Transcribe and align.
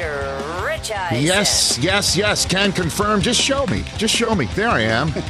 Mr. 0.00 0.66
Rich 0.66 0.90
Eisen. 0.92 1.22
Yes, 1.22 1.78
yes, 1.78 2.16
yes. 2.16 2.46
Can 2.46 2.72
confirm. 2.72 3.20
Just 3.20 3.40
show 3.40 3.66
me. 3.66 3.84
Just 3.96 4.14
show 4.14 4.34
me. 4.34 4.46
There 4.54 4.68
I 4.68 4.80
am. 4.80 5.12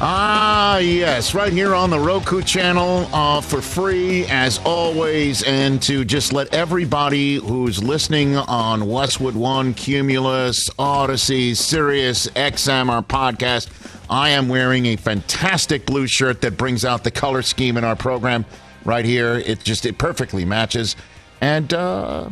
ah, 0.00 0.78
yes. 0.78 1.34
Right 1.34 1.52
here 1.52 1.74
on 1.74 1.90
the 1.90 1.98
Roku 1.98 2.42
channel 2.42 3.08
uh, 3.12 3.40
for 3.40 3.62
free, 3.62 4.26
as 4.26 4.58
always. 4.64 5.42
And 5.44 5.80
to 5.82 6.04
just 6.04 6.32
let 6.32 6.52
everybody 6.52 7.36
who's 7.36 7.82
listening 7.82 8.36
on 8.36 8.88
Westwood 8.88 9.34
One, 9.34 9.72
Cumulus, 9.72 10.68
Odyssey, 10.78 11.54
Sirius, 11.54 12.26
XM, 12.28 12.90
our 12.90 13.02
podcast, 13.02 13.68
I 14.10 14.30
am 14.30 14.48
wearing 14.48 14.86
a 14.86 14.96
fantastic 14.96 15.86
blue 15.86 16.06
shirt 16.06 16.42
that 16.42 16.56
brings 16.56 16.84
out 16.84 17.02
the 17.02 17.10
color 17.10 17.42
scheme 17.42 17.76
in 17.76 17.84
our 17.84 17.96
program 17.96 18.44
right 18.84 19.04
here. 19.04 19.34
It 19.38 19.64
just, 19.64 19.86
it 19.86 19.98
perfectly 19.98 20.44
matches. 20.44 20.96
And, 21.40 21.72
uh, 21.72 22.28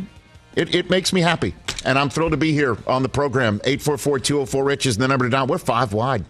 it, 0.57 0.75
it 0.75 0.91
makes 0.91 1.12
me 1.12 1.21
happy. 1.21 1.55
And 1.84 1.98
I'm 1.98 2.09
thrilled 2.09 2.32
to 2.32 2.37
be 2.37 2.52
here 2.52 2.77
on 2.87 3.02
the 3.02 3.09
program. 3.09 3.60
844 3.65 4.19
204 4.20 4.65
Rich 4.65 4.87
is 4.87 4.96
the 4.96 5.09
number 5.09 5.27
to 5.27 5.30
dial. 5.30 5.46
We're 5.46 5.59
five 5.59 5.92
wide. 5.92 6.24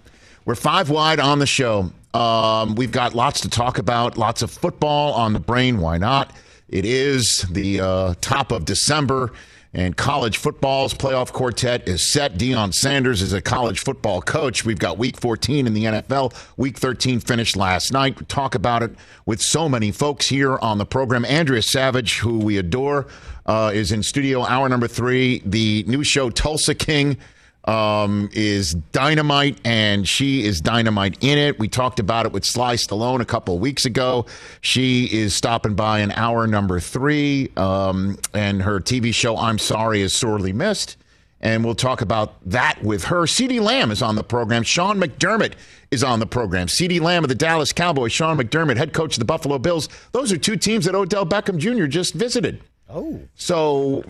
We're 0.44 0.54
five 0.54 0.90
wide 0.90 1.20
on 1.20 1.38
the 1.38 1.46
show. 1.46 1.90
Um, 2.12 2.74
we've 2.74 2.92
got 2.92 3.14
lots 3.14 3.40
to 3.40 3.48
talk 3.48 3.78
about, 3.78 4.16
lots 4.16 4.42
of 4.42 4.50
football 4.50 5.12
on 5.14 5.32
the 5.32 5.40
brain. 5.40 5.78
Why 5.78 5.98
not? 5.98 6.32
It 6.68 6.84
is 6.84 7.42
the 7.50 7.80
uh, 7.80 8.14
top 8.20 8.52
of 8.52 8.64
December, 8.64 9.32
and 9.72 9.96
college 9.96 10.38
football's 10.38 10.94
playoff 10.94 11.32
quartet 11.32 11.88
is 11.88 12.04
set. 12.04 12.34
Deion 12.34 12.72
Sanders 12.72 13.20
is 13.20 13.32
a 13.32 13.40
college 13.40 13.80
football 13.80 14.22
coach. 14.22 14.64
We've 14.64 14.78
got 14.78 14.96
week 14.96 15.16
14 15.18 15.66
in 15.66 15.74
the 15.74 15.84
NFL. 15.84 16.34
Week 16.56 16.78
13 16.78 17.20
finished 17.20 17.56
last 17.56 17.92
night. 17.92 18.18
We 18.20 18.26
talk 18.26 18.54
about 18.54 18.82
it 18.84 18.92
with 19.26 19.42
so 19.42 19.68
many 19.68 19.90
folks 19.90 20.28
here 20.28 20.58
on 20.58 20.78
the 20.78 20.86
program. 20.86 21.24
Andrea 21.24 21.62
Savage, 21.62 22.18
who 22.18 22.38
we 22.38 22.58
adore, 22.58 23.06
uh, 23.46 23.70
is 23.74 23.92
in 23.92 24.02
studio 24.02 24.44
hour 24.44 24.68
number 24.68 24.88
three. 24.88 25.42
The 25.44 25.84
new 25.86 26.04
show, 26.04 26.30
Tulsa 26.30 26.74
King, 26.74 27.18
um, 27.64 28.28
is 28.32 28.74
dynamite, 28.74 29.58
and 29.64 30.06
she 30.06 30.44
is 30.44 30.60
dynamite 30.60 31.16
in 31.22 31.38
it. 31.38 31.58
We 31.58 31.68
talked 31.68 31.98
about 31.98 32.26
it 32.26 32.32
with 32.32 32.44
Sly 32.44 32.74
Stallone 32.74 33.20
a 33.20 33.24
couple 33.24 33.58
weeks 33.58 33.84
ago. 33.86 34.26
She 34.60 35.06
is 35.06 35.34
stopping 35.34 35.74
by 35.74 36.00
in 36.00 36.12
hour 36.12 36.46
number 36.46 36.78
three, 36.80 37.50
um, 37.56 38.18
and 38.34 38.62
her 38.62 38.80
TV 38.80 39.14
show, 39.14 39.36
I'm 39.36 39.58
Sorry, 39.58 40.02
is 40.02 40.12
sorely 40.12 40.52
missed. 40.52 40.96
And 41.40 41.62
we'll 41.62 41.74
talk 41.74 42.00
about 42.00 42.36
that 42.48 42.82
with 42.82 43.04
her. 43.04 43.22
CeeDee 43.22 43.60
Lamb 43.60 43.90
is 43.90 44.00
on 44.00 44.14
the 44.14 44.24
program. 44.24 44.62
Sean 44.62 44.98
McDermott 44.98 45.52
is 45.90 46.02
on 46.02 46.18
the 46.18 46.26
program. 46.26 46.68
CeeDee 46.68 47.02
Lamb 47.02 47.22
of 47.22 47.28
the 47.28 47.34
Dallas 47.34 47.70
Cowboys, 47.70 48.12
Sean 48.12 48.38
McDermott, 48.38 48.78
head 48.78 48.94
coach 48.94 49.16
of 49.16 49.18
the 49.18 49.26
Buffalo 49.26 49.58
Bills. 49.58 49.90
Those 50.12 50.32
are 50.32 50.38
two 50.38 50.56
teams 50.56 50.86
that 50.86 50.94
Odell 50.94 51.26
Beckham 51.26 51.58
Jr. 51.58 51.84
just 51.84 52.14
visited. 52.14 52.62
Oh. 52.94 53.20
So, 53.34 54.04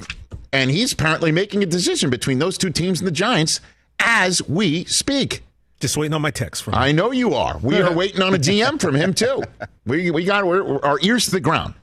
and 0.53 0.71
he's 0.71 0.93
apparently 0.93 1.33
making 1.33 1.63
a 1.63 1.67
decision 1.67 2.11
between 2.11 2.39
those 2.39 2.59
two 2.59 2.71
teams 2.71 3.01
and 3.01 3.07
the 3.07 3.13
Giants 3.13 3.61
as 3.99 4.47
we 4.47 4.85
speak. 4.85 5.43
Just 5.81 5.97
waiting 5.97 6.15
on 6.15 6.23
my 6.23 6.31
text 6.31 6.63
from 6.63 6.75
him. 6.75 6.81
I 6.81 6.93
know 6.93 7.11
you 7.11 7.35
are. 7.35 7.59
We 7.59 7.81
are 7.81 7.93
waiting 7.97 8.23
on 8.23 8.35
a 8.35 8.39
DM 8.39 8.81
from 8.81 8.95
him 8.95 9.15
too. 9.15 9.43
We 9.87 10.11
we 10.11 10.25
got 10.25 10.47
we're, 10.47 10.81
our 10.81 10.99
ears 11.03 11.25
to 11.27 11.31
the 11.33 11.41
ground, 11.41 11.75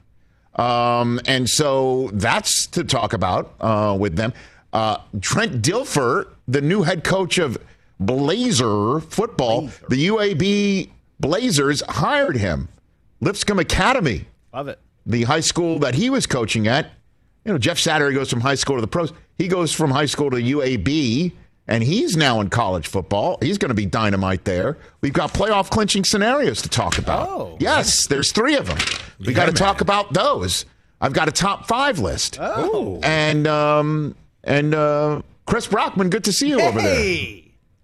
um, 0.56 1.20
and 1.26 1.48
so 1.48 2.10
that's 2.14 2.66
to 2.68 2.84
talk 2.84 3.12
about 3.12 3.52
uh, 3.60 3.96
with 3.98 4.16
them. 4.16 4.32
Uh, 4.72 4.98
Trent 5.20 5.60
Dilfer, 5.60 6.28
the 6.48 6.62
new 6.62 6.82
head 6.82 7.04
coach 7.04 7.38
of 7.38 7.58
Blazer 8.00 9.00
football, 9.00 9.68
the 9.88 10.08
UAB 10.08 10.90
Blazers 11.20 11.82
hired 11.88 12.36
him. 12.36 12.68
Lipscomb 13.20 13.60
Academy 13.60 14.26
Love 14.52 14.68
it. 14.68 14.78
The 15.06 15.24
high 15.24 15.40
school 15.40 15.78
that 15.80 15.94
he 15.94 16.10
was 16.10 16.26
coaching 16.26 16.66
at. 16.68 16.90
You 17.44 17.52
know, 17.52 17.58
Jeff 17.58 17.78
Saturday 17.78 18.14
goes 18.14 18.30
from 18.30 18.40
high 18.40 18.54
school 18.54 18.76
to 18.76 18.80
the 18.80 18.86
pros. 18.86 19.12
He 19.36 19.48
goes 19.48 19.72
from 19.72 19.90
high 19.90 20.06
school 20.06 20.30
to 20.30 20.36
UAB, 20.36 21.32
and 21.66 21.82
he's 21.82 22.16
now 22.16 22.40
in 22.40 22.50
college 22.50 22.86
football. 22.86 23.38
He's 23.42 23.58
going 23.58 23.70
to 23.70 23.74
be 23.74 23.86
dynamite 23.86 24.44
there. 24.44 24.78
We've 25.00 25.12
got 25.12 25.32
playoff 25.32 25.70
clinching 25.70 26.04
scenarios 26.04 26.62
to 26.62 26.68
talk 26.68 26.98
about. 26.98 27.28
Oh. 27.28 27.56
yes, 27.58 28.06
there's 28.06 28.30
three 28.30 28.54
of 28.56 28.66
them. 28.66 28.78
We 29.26 29.32
got 29.32 29.46
to 29.46 29.52
talk 29.52 29.80
about 29.80 30.12
those. 30.12 30.66
I've 31.00 31.12
got 31.12 31.28
a 31.28 31.32
top 31.32 31.66
five 31.66 31.98
list. 31.98 32.38
Oh. 32.40 33.00
And 33.02 33.48
um 33.48 34.14
and 34.44 34.74
uh, 34.74 35.22
Chris 35.46 35.66
Brockman, 35.66 36.10
good 36.10 36.24
to 36.24 36.32
see 36.32 36.48
you 36.48 36.60
over 36.60 36.80
there. 36.80 37.41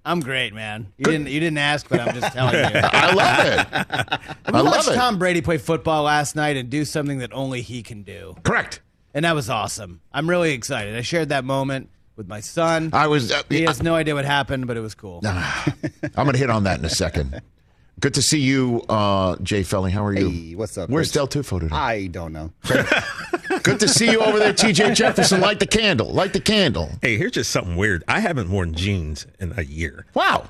I'm 0.09 0.21
great, 0.21 0.55
man. 0.55 0.91
You 0.97 1.05
didn't 1.05 1.29
you 1.29 1.39
didn't 1.39 1.59
ask, 1.59 1.87
but 1.87 2.01
I'm 2.01 2.15
just 2.19 2.33
telling 2.33 2.55
you. 2.55 2.61
I 2.83 3.13
love 3.13 3.47
it. 3.47 4.37
I 4.47 4.51
love 4.51 4.67
watched 4.67 4.89
it. 4.89 4.95
Tom 4.95 5.19
Brady 5.19 5.43
play 5.43 5.59
football 5.59 6.05
last 6.05 6.35
night 6.35 6.57
and 6.57 6.71
do 6.71 6.87
something 6.87 7.19
that 7.19 7.31
only 7.35 7.61
he 7.61 7.83
can 7.83 8.05
do, 8.05 8.35
Correct. 8.43 8.81
and 9.13 9.27
that 9.27 9.35
was 9.35 9.51
awesome. 9.51 10.01
I'm 10.11 10.29
really 10.29 10.53
excited. 10.53 10.97
I 10.97 11.03
shared 11.03 11.29
that 11.29 11.45
moment 11.45 11.91
with 12.17 12.27
my 12.27 12.41
son. 12.41 12.89
I 12.95 13.07
was. 13.07 13.31
Uh, 13.31 13.43
he 13.51 13.65
has 13.65 13.83
no 13.83 13.95
idea 13.95 14.15
what 14.15 14.25
happened, 14.25 14.67
but 14.67 14.79
it 14.79 14.81
was 14.81 14.95
cool. 14.95 15.21
I'm 15.25 15.73
going 16.15 16.33
to 16.33 16.39
hit 16.39 16.49
on 16.49 16.65
that 16.65 16.79
in 16.79 16.85
a 16.87 16.91
second. 16.91 17.41
Good 18.01 18.15
to 18.15 18.23
see 18.23 18.39
you, 18.41 18.83
uh, 18.89 19.37
Jay 19.43 19.63
Felly. 19.63 19.91
How 19.91 20.05
are 20.05 20.15
you? 20.15 20.29
Hey, 20.31 20.55
what's 20.55 20.79
up? 20.79 20.89
Where's 20.89 21.09
Rich? 21.09 21.15
Del 21.15 21.27
Tufo 21.29 21.59
today? 21.59 21.75
I 21.75 22.07
don't 22.07 22.33
know. 22.33 22.53
Good 23.63 23.81
to 23.81 23.89
see 23.89 24.11
you 24.11 24.21
over 24.21 24.39
there, 24.39 24.53
TJ 24.53 24.95
Jefferson. 24.95 25.41
Light 25.41 25.59
the 25.59 25.67
candle. 25.67 26.11
Light 26.13 26.33
the 26.33 26.41
candle. 26.41 26.91
Hey, 27.03 27.17
here's 27.17 27.33
just 27.33 27.51
something 27.51 27.77
weird. 27.77 28.05
I 28.07 28.21
haven't 28.21 28.51
worn 28.51 28.75
jeans 28.75 29.27
in 29.41 29.53
a 29.59 29.63
year. 29.63 30.07
Wow. 30.15 30.49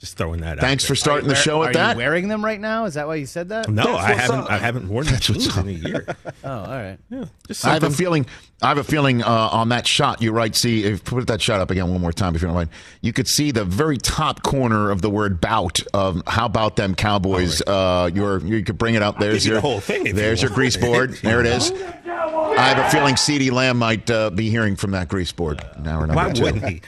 Just 0.00 0.16
throwing 0.16 0.40
that 0.40 0.56
out. 0.56 0.60
Thanks 0.62 0.84
for 0.84 0.90
there. 0.94 0.96
starting 0.96 1.28
the 1.28 1.34
Are- 1.34 1.36
show 1.36 1.56
are 1.62 1.66
with 1.66 1.74
that. 1.74 1.92
you 1.92 1.98
wearing 1.98 2.26
them 2.28 2.42
right 2.42 2.58
now? 2.58 2.86
Is 2.86 2.94
that 2.94 3.06
why 3.06 3.16
you 3.16 3.26
said 3.26 3.50
that? 3.50 3.68
No, 3.68 3.96
I 3.96 4.14
haven't. 4.14 4.40
up. 4.40 4.50
I 4.50 4.56
haven't 4.56 4.88
worn 4.88 5.04
That's 5.04 5.28
what's 5.28 5.44
shoes 5.44 5.58
up. 5.58 5.64
in 5.66 5.68
a 5.68 5.72
year. 5.72 6.06
Oh, 6.42 6.48
all 6.50 6.66
right. 6.68 6.98
Yeah, 7.10 7.24
just 7.46 7.66
I 7.66 7.74
have 7.74 7.82
a 7.82 7.90
feeling. 7.90 8.24
I 8.62 8.68
have 8.68 8.78
a 8.78 8.84
feeling 8.84 9.22
uh, 9.22 9.26
on 9.28 9.68
that 9.68 9.86
shot. 9.86 10.22
You're 10.22 10.32
right. 10.32 10.56
See, 10.56 10.84
if 10.84 11.04
put 11.04 11.26
that 11.26 11.42
shot 11.42 11.60
up 11.60 11.70
again 11.70 11.90
one 11.90 12.00
more 12.00 12.12
time, 12.14 12.34
if 12.34 12.40
you 12.40 12.48
don't 12.48 12.54
mind. 12.54 12.70
You 13.02 13.12
could 13.12 13.28
see 13.28 13.50
the 13.50 13.66
very 13.66 13.98
top 13.98 14.42
corner 14.42 14.90
of 14.90 15.02
the 15.02 15.10
word 15.10 15.38
"bout." 15.38 15.80
Of 15.92 16.22
how 16.26 16.46
about 16.46 16.76
them 16.76 16.94
Cowboys? 16.94 17.60
Uh, 17.66 18.08
your 18.14 18.38
you 18.40 18.64
could 18.64 18.78
bring 18.78 18.94
it 18.94 19.02
up. 19.02 19.18
There's 19.18 19.44
your 19.46 19.56
the 19.56 19.60
whole 19.60 19.80
thing 19.80 20.14
There's 20.14 20.40
you 20.40 20.48
your 20.48 20.54
grease 20.54 20.78
board. 20.78 21.10
want. 21.10 21.22
There 21.22 21.40
it 21.40 21.46
is. 21.46 21.72
I 21.72 22.62
have 22.74 22.78
a 22.78 22.90
feeling 22.90 23.16
CeeDee 23.16 23.52
Lamb 23.52 23.76
might 23.78 24.10
uh, 24.10 24.30
be 24.30 24.48
hearing 24.48 24.76
from 24.76 24.92
that 24.92 25.08
grease 25.08 25.30
board. 25.32 25.62
Now 25.82 26.00
we're 26.00 26.06
number 26.06 26.14
Why 26.14 26.32
wouldn't 26.40 26.64
he? 26.66 26.80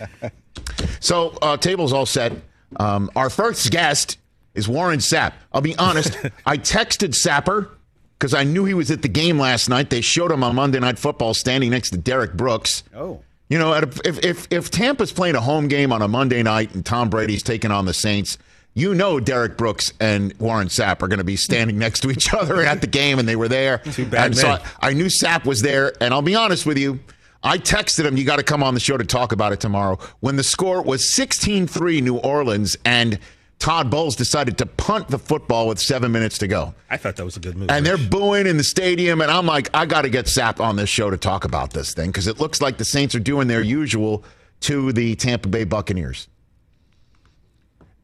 So, 1.01 1.37
uh, 1.43 1.57
table's 1.59 1.93
all 1.93 2.07
set. 2.07 2.33
Um, 2.77 3.11
our 3.17 3.31
first 3.31 3.71
guest 3.71 4.19
is 4.55 4.69
Warren 4.69 4.99
Sapp. 4.99 5.33
I'll 5.53 5.61
be 5.61 5.77
honest, 5.77 6.17
I 6.47 6.59
texted 6.59 7.15
Sapper 7.15 7.71
because 8.19 8.35
I 8.35 8.45
knew 8.45 8.65
he 8.65 8.75
was 8.75 8.91
at 8.91 9.03
the 9.03 9.09
game 9.09 9.39
last 9.39 9.69
night. 9.69 9.91
They 9.91 10.01
showed 10.01 10.31
him 10.31 10.45
on 10.45 10.55
Monday 10.55 10.79
Night 10.79 10.99
Football 10.99 11.35
standing 11.35 11.71
next 11.71 11.91
to 11.91 11.99
Derrick 11.99 12.35
Brooks. 12.35 12.85
Oh. 12.95 13.21
You 13.49 13.59
know, 13.59 13.75
at 13.75 13.85
a, 13.85 14.09
if, 14.09 14.25
if, 14.25 14.49
if 14.51 14.71
Tampa's 14.71 15.13
playing 15.13 15.35
a 15.35 15.41
home 15.41 15.69
game 15.69 15.93
on 15.93 16.01
a 16.01 16.09
Monday 16.09 16.43
night 16.43 16.75
and 16.75 16.87
Tom 16.87 17.11
Brady's 17.11 17.43
taking 17.43 17.71
on 17.71 17.85
the 17.85 17.93
Saints, 17.93 18.39
you 18.75 18.95
know 18.95 19.21
Derrick 19.21 19.57
Brooks 19.57 19.93
and 20.01 20.33
Warren 20.39 20.69
Sapp 20.69 21.03
are 21.03 21.09
going 21.09 21.19
to 21.19 21.25
be 21.25 21.37
standing 21.37 21.79
next 21.79 22.01
to 22.01 22.11
each 22.11 22.33
other 22.33 22.63
at 22.63 22.81
the 22.81 22.87
game, 22.87 23.19
and 23.19 23.29
they 23.29 23.37
were 23.37 23.49
there. 23.49 23.79
Too 23.79 24.07
bad 24.07 24.27
and 24.27 24.37
so. 24.37 24.49
I, 24.51 24.61
I 24.81 24.93
knew 24.95 25.07
Sapp 25.07 25.45
was 25.45 25.63
there, 25.63 25.93
and 26.01 26.15
I'll 26.15 26.23
be 26.23 26.35
honest 26.35 26.65
with 26.65 26.79
you. 26.79 27.01
I 27.45 27.59
texted 27.59 28.05
him, 28.05 28.17
you 28.17 28.25
got 28.25 28.37
to 28.37 28.43
come 28.43 28.63
on 28.63 28.75
the 28.75 28.81
show 28.81 28.97
to 28.97 29.05
talk 29.05 29.33
about 29.33 29.53
it 29.53 29.61
tomorrow. 29.61 29.99
When 30.21 30.37
the 30.37 30.45
score 30.45 30.83
was 30.83 31.09
16 31.09 31.67
3 31.67 32.01
New 32.01 32.17
Orleans, 32.17 32.77
and 32.85 33.19
Todd 33.59 33.91
Bowles 33.91 34.17
decided 34.17 34.59
to 34.59 34.67
punt 34.67 35.07
the 35.07 35.19
football 35.19 35.69
with 35.69 35.79
seven 35.79 36.11
minutes 36.11 36.39
to 36.39 36.49
go. 36.49 36.75
I 36.91 36.97
thought 36.97 37.15
that 37.15 37.25
was 37.25 37.37
a 37.37 37.41
good 37.41 37.57
move. 37.57 37.71
And 37.71 37.87
they're 37.87 37.97
booing 37.97 38.49
in 38.49 38.57
the 38.57 38.65
stadium, 38.65 39.21
and 39.21 39.31
I'm 39.31 39.47
like, 39.47 39.71
I 39.73 39.87
got 39.87 40.03
to 40.03 40.11
get 40.11 40.27
Sapp 40.27 40.59
on 40.59 40.75
this 40.75 40.89
show 40.89 41.11
to 41.11 41.17
talk 41.17 41.45
about 41.45 41.73
this 41.73 41.95
thing 41.95 42.11
because 42.11 42.27
it 42.27 42.41
looks 42.41 42.61
like 42.61 42.79
the 42.79 42.85
Saints 42.85 43.15
are 43.15 43.21
doing 43.21 43.47
their 43.47 43.63
usual 43.63 44.25
to 44.63 44.93
the 44.93 45.15
Tampa 45.15 45.49
Bay 45.49 45.63
Buccaneers. 45.63 46.27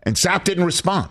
And 0.09 0.17
Sapp 0.17 0.45
didn't 0.45 0.65
respond. 0.65 1.11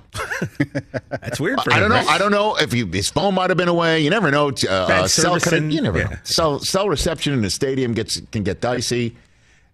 That's 1.21 1.39
weird. 1.39 1.61
For 1.61 1.71
I 1.71 1.79
don't 1.79 1.89
know. 1.89 1.97
right? 1.97 2.07
I 2.07 2.17
don't 2.17 2.31
know 2.31 2.55
if 2.55 2.73
you, 2.73 2.87
his 2.87 3.11
phone 3.11 3.35
might 3.35 3.51
have 3.51 3.57
been 3.57 3.67
away. 3.67 3.99
You 3.99 4.09
never 4.09 4.31
know. 4.31 4.47
Uh, 4.47 4.87
Bad 4.87 5.11
cell 5.11 5.39
service 5.39 5.71
you 5.71 5.83
never 5.83 5.99
yeah. 5.99 6.05
know. 6.05 6.15
Cell, 6.23 6.59
cell 6.61 6.89
reception 6.89 7.33
in 7.33 7.43
the 7.43 7.51
stadium 7.51 7.93
gets 7.93 8.19
can 8.31 8.41
get 8.41 8.59
dicey. 8.59 9.15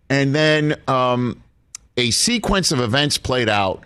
And 0.09 0.35
then 0.35 0.75
um, 0.89 1.41
a 1.95 2.11
sequence 2.11 2.73
of 2.73 2.81
events 2.81 3.17
played 3.17 3.47
out 3.47 3.85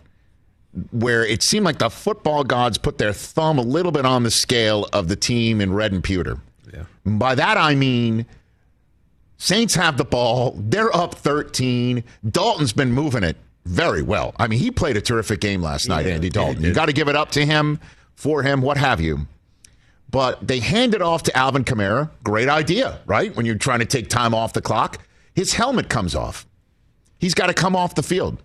where 0.89 1.24
it 1.24 1.44
seemed 1.44 1.66
like 1.66 1.78
the 1.78 1.92
football 1.92 2.44
gods 2.44 2.80
put 2.80 2.98
their 2.98 3.13
thumb 3.13 3.60
a 3.60 3.63
little 3.63 3.92
bit 3.92 4.07
on 4.07 4.24
the 4.24 4.31
scale 4.31 4.90
of 4.92 5.07
the 5.07 5.16
team 5.16 5.62
in 5.62 5.72
red 5.72 5.92
and 5.92 6.04
pewter. 6.04 6.40
Yeah. 6.74 6.86
By 7.06 7.36
that 7.36 7.57
I 7.57 7.75
mean 7.75 8.25
Saints 9.38 9.75
have 9.75 9.98
the 9.98 10.04
ball. 10.04 10.56
They're 10.57 10.95
up 10.98 11.13
13. 11.13 12.04
Dalton's 12.28 12.74
been 12.74 12.92
moving 12.92 13.24
it 13.24 13.38
very 13.68 14.02
well. 14.02 14.34
I 14.38 14.48
mean, 14.48 14.60
he 14.60 14.72
played 14.72 14.98
a 14.98 15.02
terrific 15.02 15.42
game 15.42 15.62
last 15.62 15.88
night, 15.88 16.08
Andy 16.08 16.30
Dalton. 16.30 16.64
You 16.64 16.74
got 16.74 16.86
to 16.88 16.94
give 16.94 17.08
it 17.08 17.16
up 17.16 17.31
to 17.31 17.46
him, 17.46 17.80
for 18.16 18.44
him, 18.44 18.62
what 18.62 18.78
have 18.78 19.00
you. 19.02 19.28
But 20.10 20.48
they 20.48 20.60
hand 20.60 20.96
it 20.96 21.02
off 21.02 21.24
to 21.24 21.38
Alvin 21.38 21.64
Kamara. 21.64 22.10
Great 22.24 22.48
idea, 22.48 23.00
right? 23.06 23.36
When 23.36 23.46
you're 23.46 23.56
trying 23.56 23.80
to 23.80 23.86
take 23.86 24.10
time 24.10 24.34
off 24.34 24.54
the 24.54 24.62
clock. 24.62 25.00
His 25.36 25.54
helmet 25.54 25.90
comes 25.90 26.16
off. 26.16 26.48
He's 27.19 27.34
got 27.34 27.48
to 27.48 27.54
come 27.54 27.75
off 27.75 27.96
the 27.96 28.04
field. 28.04 28.42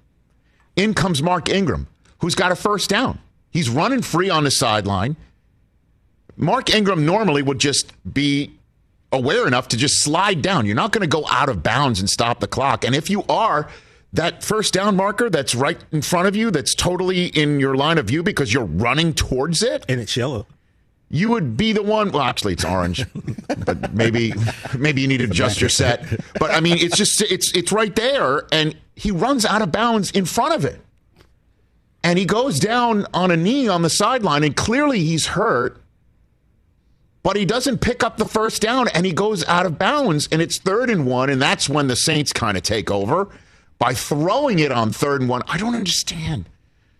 In 0.76 0.92
comes 0.94 1.22
Mark 1.22 1.48
Ingram, 1.48 1.86
who's 2.18 2.34
got 2.34 2.50
a 2.50 2.56
first 2.56 2.90
down. 2.90 3.18
He's 3.50 3.68
running 3.68 4.02
free 4.02 4.28
on 4.30 4.44
the 4.44 4.50
sideline. 4.50 5.16
Mark 6.36 6.74
Ingram 6.74 7.06
normally 7.06 7.42
would 7.42 7.58
just 7.58 7.92
be 8.12 8.52
aware 9.12 9.46
enough 9.46 9.68
to 9.68 9.76
just 9.76 10.02
slide 10.02 10.42
down. 10.42 10.66
You're 10.66 10.74
not 10.74 10.90
going 10.90 11.02
to 11.02 11.06
go 11.06 11.26
out 11.30 11.48
of 11.48 11.62
bounds 11.62 12.00
and 12.00 12.08
stop 12.08 12.40
the 12.40 12.46
clock. 12.46 12.84
And 12.84 12.94
if 12.94 13.10
you 13.10 13.24
are, 13.28 13.68
that 14.12 14.42
first 14.44 14.74
down 14.74 14.96
marker 14.96 15.30
that's 15.30 15.54
right 15.54 15.82
in 15.90 16.02
front 16.02 16.28
of 16.28 16.36
you, 16.36 16.50
that's 16.50 16.74
totally 16.74 17.26
in 17.26 17.60
your 17.60 17.74
line 17.74 17.98
of 17.98 18.06
view 18.06 18.22
because 18.22 18.52
you're 18.52 18.64
running 18.64 19.14
towards 19.14 19.62
it, 19.62 19.84
and 19.88 20.00
it's 20.00 20.16
yellow. 20.16 20.46
you 21.08 21.30
would 21.30 21.56
be 21.56 21.72
the 21.72 21.82
one. 21.82 22.10
Well, 22.10 22.22
actually, 22.22 22.54
it's 22.54 22.64
orange, 22.64 23.06
but 23.64 23.94
maybe 23.94 24.34
maybe 24.78 25.00
you 25.02 25.08
need 25.08 25.18
to 25.18 25.24
adjust 25.24 25.60
your 25.60 25.70
set. 25.70 26.04
But 26.38 26.50
I 26.50 26.60
mean, 26.60 26.78
it's 26.78 26.96
just 26.96 27.20
it's 27.22 27.52
it's 27.52 27.72
right 27.72 27.94
there, 27.94 28.46
and 28.52 28.74
he 28.96 29.10
runs 29.10 29.44
out 29.44 29.62
of 29.62 29.72
bounds 29.72 30.10
in 30.10 30.26
front 30.26 30.54
of 30.54 30.64
it, 30.64 30.80
and 32.04 32.18
he 32.18 32.26
goes 32.26 32.58
down 32.58 33.06
on 33.14 33.30
a 33.30 33.36
knee 33.36 33.68
on 33.68 33.82
the 33.82 33.90
sideline, 33.90 34.44
and 34.44 34.54
clearly 34.56 35.00
he's 35.00 35.28
hurt. 35.28 35.78
But 37.22 37.36
he 37.36 37.44
doesn't 37.44 37.78
pick 37.78 38.02
up 38.02 38.16
the 38.16 38.24
first 38.24 38.60
down, 38.60 38.88
and 38.88 39.06
he 39.06 39.12
goes 39.12 39.44
out 39.46 39.64
of 39.64 39.78
bounds, 39.78 40.28
and 40.32 40.42
it's 40.42 40.58
third 40.58 40.90
and 40.90 41.06
one, 41.06 41.30
and 41.30 41.40
that's 41.40 41.68
when 41.68 41.86
the 41.86 41.94
Saints 41.94 42.32
kind 42.32 42.56
of 42.56 42.64
take 42.64 42.90
over 42.90 43.28
by 43.82 43.92
throwing 43.94 44.60
it 44.60 44.70
on 44.70 44.92
third 44.92 45.20
and 45.22 45.28
one. 45.28 45.42
I 45.48 45.58
don't 45.58 45.74
understand 45.74 46.48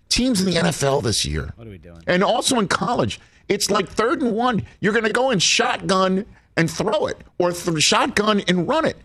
teams 0.09 0.41
in 0.41 0.47
the 0.53 0.57
NFL 0.61 1.05
this 1.05 1.25
year. 1.25 1.53
What 1.55 1.69
are 1.69 1.71
we 1.71 1.79
doing? 1.79 2.03
And 2.09 2.25
also 2.25 2.59
in 2.59 2.67
college, 2.67 3.21
it's 3.49 3.71
like 3.71 3.89
third 3.89 4.21
and 4.21 4.33
one. 4.35 4.67
You're 4.81 4.93
going 4.93 5.05
to 5.05 5.13
go 5.13 5.31
and 5.31 5.41
shotgun 5.41 6.27
and 6.57 6.69
throw 6.69 7.07
it, 7.07 7.19
or 7.39 7.53
th- 7.53 7.81
shotgun 7.81 8.41
and 8.49 8.67
run 8.67 8.85
it. 8.85 8.97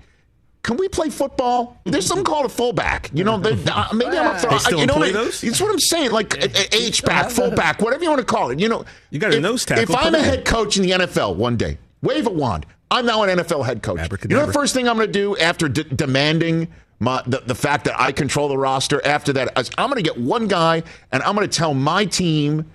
Can 0.63 0.75
we 0.77 0.89
play 0.89 1.11
football? 1.11 1.77
There's 1.83 2.07
something 2.07 2.25
called 2.25 2.47
a 2.47 2.49
fullback. 2.49 3.11
You 3.13 3.23
know, 3.23 3.35
uh, 3.35 3.87
maybe 3.93 4.17
I'm 4.17 4.35
a 4.35 4.39
throw. 4.39 4.49
They 4.49 4.57
still 4.57 4.79
you 4.79 4.87
know, 4.87 4.97
what 4.97 5.13
those? 5.13 5.43
It's 5.43 5.61
what 5.61 5.69
I'm 5.71 5.79
saying. 5.79 6.09
Like 6.11 6.35
H 6.73 7.03
back, 7.03 7.29
fullback, 7.29 7.79
whatever 7.83 8.03
you 8.03 8.09
want 8.09 8.19
to 8.21 8.25
call 8.25 8.49
it. 8.49 8.59
You 8.59 8.69
know, 8.69 8.85
You 9.11 9.19
got 9.19 9.33
a 9.33 9.37
if- 9.37 9.43
nose 9.43 9.65
tackle, 9.65 9.83
If 9.83 9.95
I'm 9.95 10.15
a 10.15 10.19
head 10.19 10.45
coach 10.45 10.77
in 10.77 10.81
the 10.83 10.91
NFL 10.91 11.35
one 11.35 11.57
day, 11.57 11.77
wave 12.01 12.25
a 12.25 12.31
wand. 12.31 12.65
I'm 12.89 13.05
now 13.05 13.21
an 13.21 13.37
NFL 13.37 13.65
head 13.67 13.83
coach. 13.83 13.99
You 14.27 14.35
know 14.35 14.47
the 14.47 14.51
first 14.53 14.73
thing 14.73 14.89
I'm 14.89 14.95
going 14.95 15.07
to 15.07 15.13
do 15.13 15.37
after 15.37 15.69
d- 15.69 15.83
demanding 15.83 16.69
my, 16.99 17.21
the, 17.27 17.41
the 17.45 17.55
fact 17.55 17.85
that 17.85 17.99
I 17.99 18.11
control 18.11 18.47
the 18.47 18.57
roster 18.57 19.05
after 19.05 19.33
that 19.33 19.51
I'm 19.77 19.89
going 19.89 20.03
to 20.03 20.09
get 20.09 20.19
one 20.19 20.47
guy 20.47 20.83
and 21.11 21.21
I'm 21.23 21.35
going 21.35 21.47
to 21.47 21.57
tell 21.57 21.73
my 21.73 22.05
team 22.05 22.71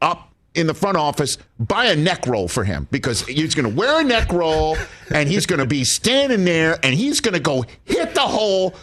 up 0.00 0.32
in 0.54 0.66
the 0.66 0.74
front 0.74 0.96
office 0.96 1.38
buy 1.58 1.86
a 1.86 1.96
neck 1.96 2.26
roll 2.26 2.48
for 2.48 2.64
him 2.64 2.88
because 2.90 3.26
he's 3.26 3.54
going 3.54 3.68
to 3.68 3.76
wear 3.76 4.00
a 4.00 4.04
neck 4.04 4.32
roll 4.32 4.76
and 5.12 5.28
he's 5.28 5.46
going 5.46 5.58
to 5.58 5.66
be 5.66 5.84
standing 5.84 6.44
there 6.44 6.78
and 6.82 6.94
he's 6.94 7.20
going 7.20 7.34
to 7.34 7.40
go 7.40 7.64
hit 7.84 8.14
the 8.14 8.20
hole 8.20 8.74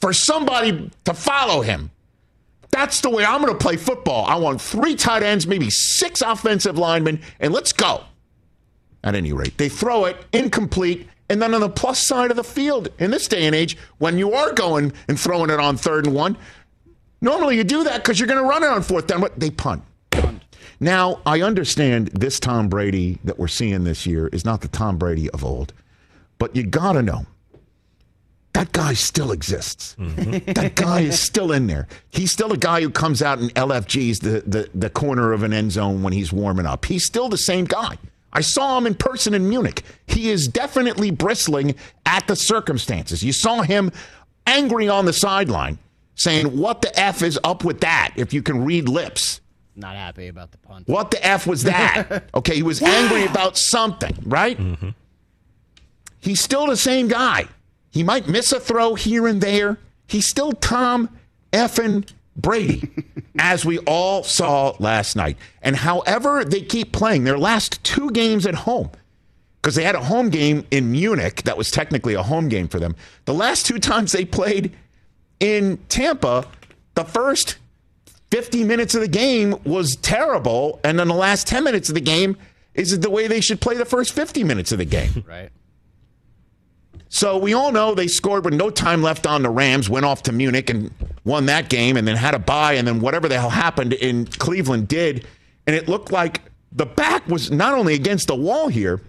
for 0.00 0.12
somebody 0.12 0.90
to 1.04 1.14
follow 1.14 1.62
him. 1.62 1.90
That's 2.70 3.02
the 3.02 3.10
way 3.10 3.24
I'm 3.24 3.40
going 3.40 3.52
to 3.52 3.58
play 3.58 3.76
football. 3.76 4.24
I 4.24 4.34
want 4.34 4.60
three 4.60 4.96
tight 4.96 5.22
ends, 5.22 5.46
maybe 5.46 5.70
six 5.70 6.22
offensive 6.22 6.76
linemen, 6.76 7.20
and 7.38 7.52
let's 7.52 7.72
go. 7.72 8.02
At 9.04 9.14
any 9.14 9.32
rate, 9.32 9.58
they 9.58 9.68
throw 9.68 10.06
it 10.06 10.16
incomplete. 10.32 11.08
And 11.32 11.40
then 11.40 11.54
on 11.54 11.62
the 11.62 11.70
plus 11.70 11.98
side 11.98 12.30
of 12.30 12.36
the 12.36 12.44
field, 12.44 12.88
in 12.98 13.10
this 13.10 13.26
day 13.26 13.46
and 13.46 13.54
age, 13.54 13.78
when 13.96 14.18
you 14.18 14.34
are 14.34 14.52
going 14.52 14.92
and 15.08 15.18
throwing 15.18 15.48
it 15.48 15.58
on 15.58 15.78
third 15.78 16.04
and 16.04 16.14
one, 16.14 16.36
normally 17.22 17.56
you 17.56 17.64
do 17.64 17.84
that 17.84 18.02
because 18.02 18.20
you're 18.20 18.26
going 18.26 18.38
to 18.38 18.46
run 18.46 18.62
it 18.62 18.66
on 18.68 18.82
fourth 18.82 19.06
down, 19.06 19.22
but 19.22 19.40
they 19.40 19.50
punt. 19.50 19.82
Now, 20.78 21.22
I 21.24 21.40
understand 21.40 22.08
this 22.08 22.38
Tom 22.38 22.68
Brady 22.68 23.18
that 23.24 23.38
we're 23.38 23.48
seeing 23.48 23.84
this 23.84 24.04
year 24.04 24.26
is 24.26 24.44
not 24.44 24.60
the 24.60 24.68
Tom 24.68 24.98
Brady 24.98 25.30
of 25.30 25.42
old, 25.42 25.72
but 26.38 26.54
you 26.54 26.64
got 26.64 26.92
to 26.92 27.02
know 27.02 27.24
that 28.52 28.72
guy 28.72 28.92
still 28.92 29.32
exists. 29.32 29.96
Mm-hmm. 29.98 30.52
that 30.52 30.74
guy 30.74 31.00
is 31.00 31.18
still 31.18 31.50
in 31.50 31.66
there. 31.66 31.88
He's 32.10 32.30
still 32.30 32.52
a 32.52 32.58
guy 32.58 32.82
who 32.82 32.90
comes 32.90 33.22
out 33.22 33.38
in 33.38 33.48
LFG's 33.50 34.20
the, 34.20 34.42
the, 34.46 34.68
the 34.74 34.90
corner 34.90 35.32
of 35.32 35.44
an 35.44 35.54
end 35.54 35.72
zone 35.72 36.02
when 36.02 36.12
he's 36.12 36.30
warming 36.30 36.66
up. 36.66 36.84
He's 36.84 37.06
still 37.06 37.30
the 37.30 37.38
same 37.38 37.64
guy. 37.64 37.96
I 38.32 38.40
saw 38.40 38.78
him 38.78 38.86
in 38.86 38.94
person 38.94 39.34
in 39.34 39.48
Munich. 39.48 39.82
He 40.06 40.30
is 40.30 40.48
definitely 40.48 41.10
bristling 41.10 41.74
at 42.06 42.26
the 42.26 42.36
circumstances. 42.36 43.22
You 43.22 43.32
saw 43.32 43.62
him 43.62 43.90
angry 44.46 44.88
on 44.88 45.04
the 45.04 45.12
sideline 45.12 45.78
saying, 46.14 46.56
What 46.56 46.82
the 46.82 46.98
F 46.98 47.22
is 47.22 47.38
up 47.44 47.64
with 47.64 47.80
that? 47.80 48.12
If 48.16 48.32
you 48.32 48.42
can 48.42 48.64
read 48.64 48.88
lips. 48.88 49.40
Not 49.74 49.96
happy 49.96 50.28
about 50.28 50.50
the 50.52 50.58
punt. 50.58 50.86
What 50.88 51.10
the 51.10 51.24
F 51.26 51.46
was 51.46 51.64
that? 51.64 52.24
Okay, 52.34 52.56
he 52.56 52.62
was 52.62 52.82
angry 52.82 53.24
about 53.26 53.56
something, 53.56 54.16
right? 54.24 54.58
Mm-hmm. 54.58 54.90
He's 56.20 56.40
still 56.40 56.66
the 56.66 56.76
same 56.76 57.08
guy. 57.08 57.46
He 57.90 58.02
might 58.02 58.28
miss 58.28 58.52
a 58.52 58.60
throw 58.60 58.94
here 58.94 59.26
and 59.26 59.40
there. 59.40 59.78
He's 60.06 60.26
still 60.26 60.52
Tom 60.52 61.08
effing 61.52 62.08
Brady, 62.36 62.90
as 63.38 63.64
we 63.64 63.78
all 63.80 64.22
saw 64.22 64.74
last 64.78 65.16
night. 65.16 65.36
And 65.60 65.76
however 65.76 66.44
they 66.44 66.62
keep 66.62 66.92
playing 66.92 67.24
their 67.24 67.38
last 67.38 67.82
two 67.84 68.10
games 68.10 68.46
at 68.46 68.54
home, 68.54 68.90
because 69.60 69.76
they 69.76 69.84
had 69.84 69.94
a 69.94 70.02
home 70.02 70.28
game 70.28 70.66
in 70.70 70.90
Munich 70.90 71.42
that 71.44 71.56
was 71.56 71.70
technically 71.70 72.14
a 72.14 72.22
home 72.22 72.48
game 72.48 72.66
for 72.66 72.80
them. 72.80 72.96
The 73.26 73.34
last 73.34 73.64
two 73.64 73.78
times 73.78 74.10
they 74.10 74.24
played 74.24 74.72
in 75.38 75.78
Tampa, 75.88 76.46
the 76.94 77.04
first 77.04 77.58
50 78.32 78.64
minutes 78.64 78.94
of 78.94 79.02
the 79.02 79.08
game 79.08 79.54
was 79.64 79.94
terrible. 79.96 80.80
And 80.82 80.98
then 80.98 81.06
the 81.06 81.14
last 81.14 81.46
10 81.46 81.62
minutes 81.62 81.88
of 81.88 81.94
the 81.94 82.00
game 82.00 82.36
is 82.74 82.98
the 82.98 83.10
way 83.10 83.28
they 83.28 83.40
should 83.40 83.60
play 83.60 83.76
the 83.76 83.84
first 83.84 84.12
50 84.14 84.42
minutes 84.42 84.72
of 84.72 84.78
the 84.78 84.84
game. 84.84 85.24
Right. 85.28 85.50
So 87.14 87.36
we 87.36 87.52
all 87.52 87.72
know 87.72 87.94
they 87.94 88.08
scored 88.08 88.46
with 88.46 88.54
no 88.54 88.70
time 88.70 89.02
left 89.02 89.26
on 89.26 89.42
the 89.42 89.50
Rams, 89.50 89.90
went 89.90 90.06
off 90.06 90.22
to 90.22 90.32
Munich 90.32 90.70
and 90.70 90.90
won 91.24 91.44
that 91.44 91.68
game, 91.68 91.98
and 91.98 92.08
then 92.08 92.16
had 92.16 92.34
a 92.34 92.38
bye, 92.38 92.72
and 92.72 92.88
then 92.88 93.00
whatever 93.00 93.28
the 93.28 93.38
hell 93.38 93.50
happened 93.50 93.92
in 93.92 94.24
Cleveland 94.24 94.88
did. 94.88 95.26
And 95.66 95.76
it 95.76 95.90
looked 95.90 96.10
like 96.10 96.40
the 96.72 96.86
back 96.86 97.28
was 97.28 97.50
not 97.50 97.74
only 97.74 97.92
against 97.92 98.28
the 98.28 98.34
wall 98.34 98.68
here, 98.68 99.02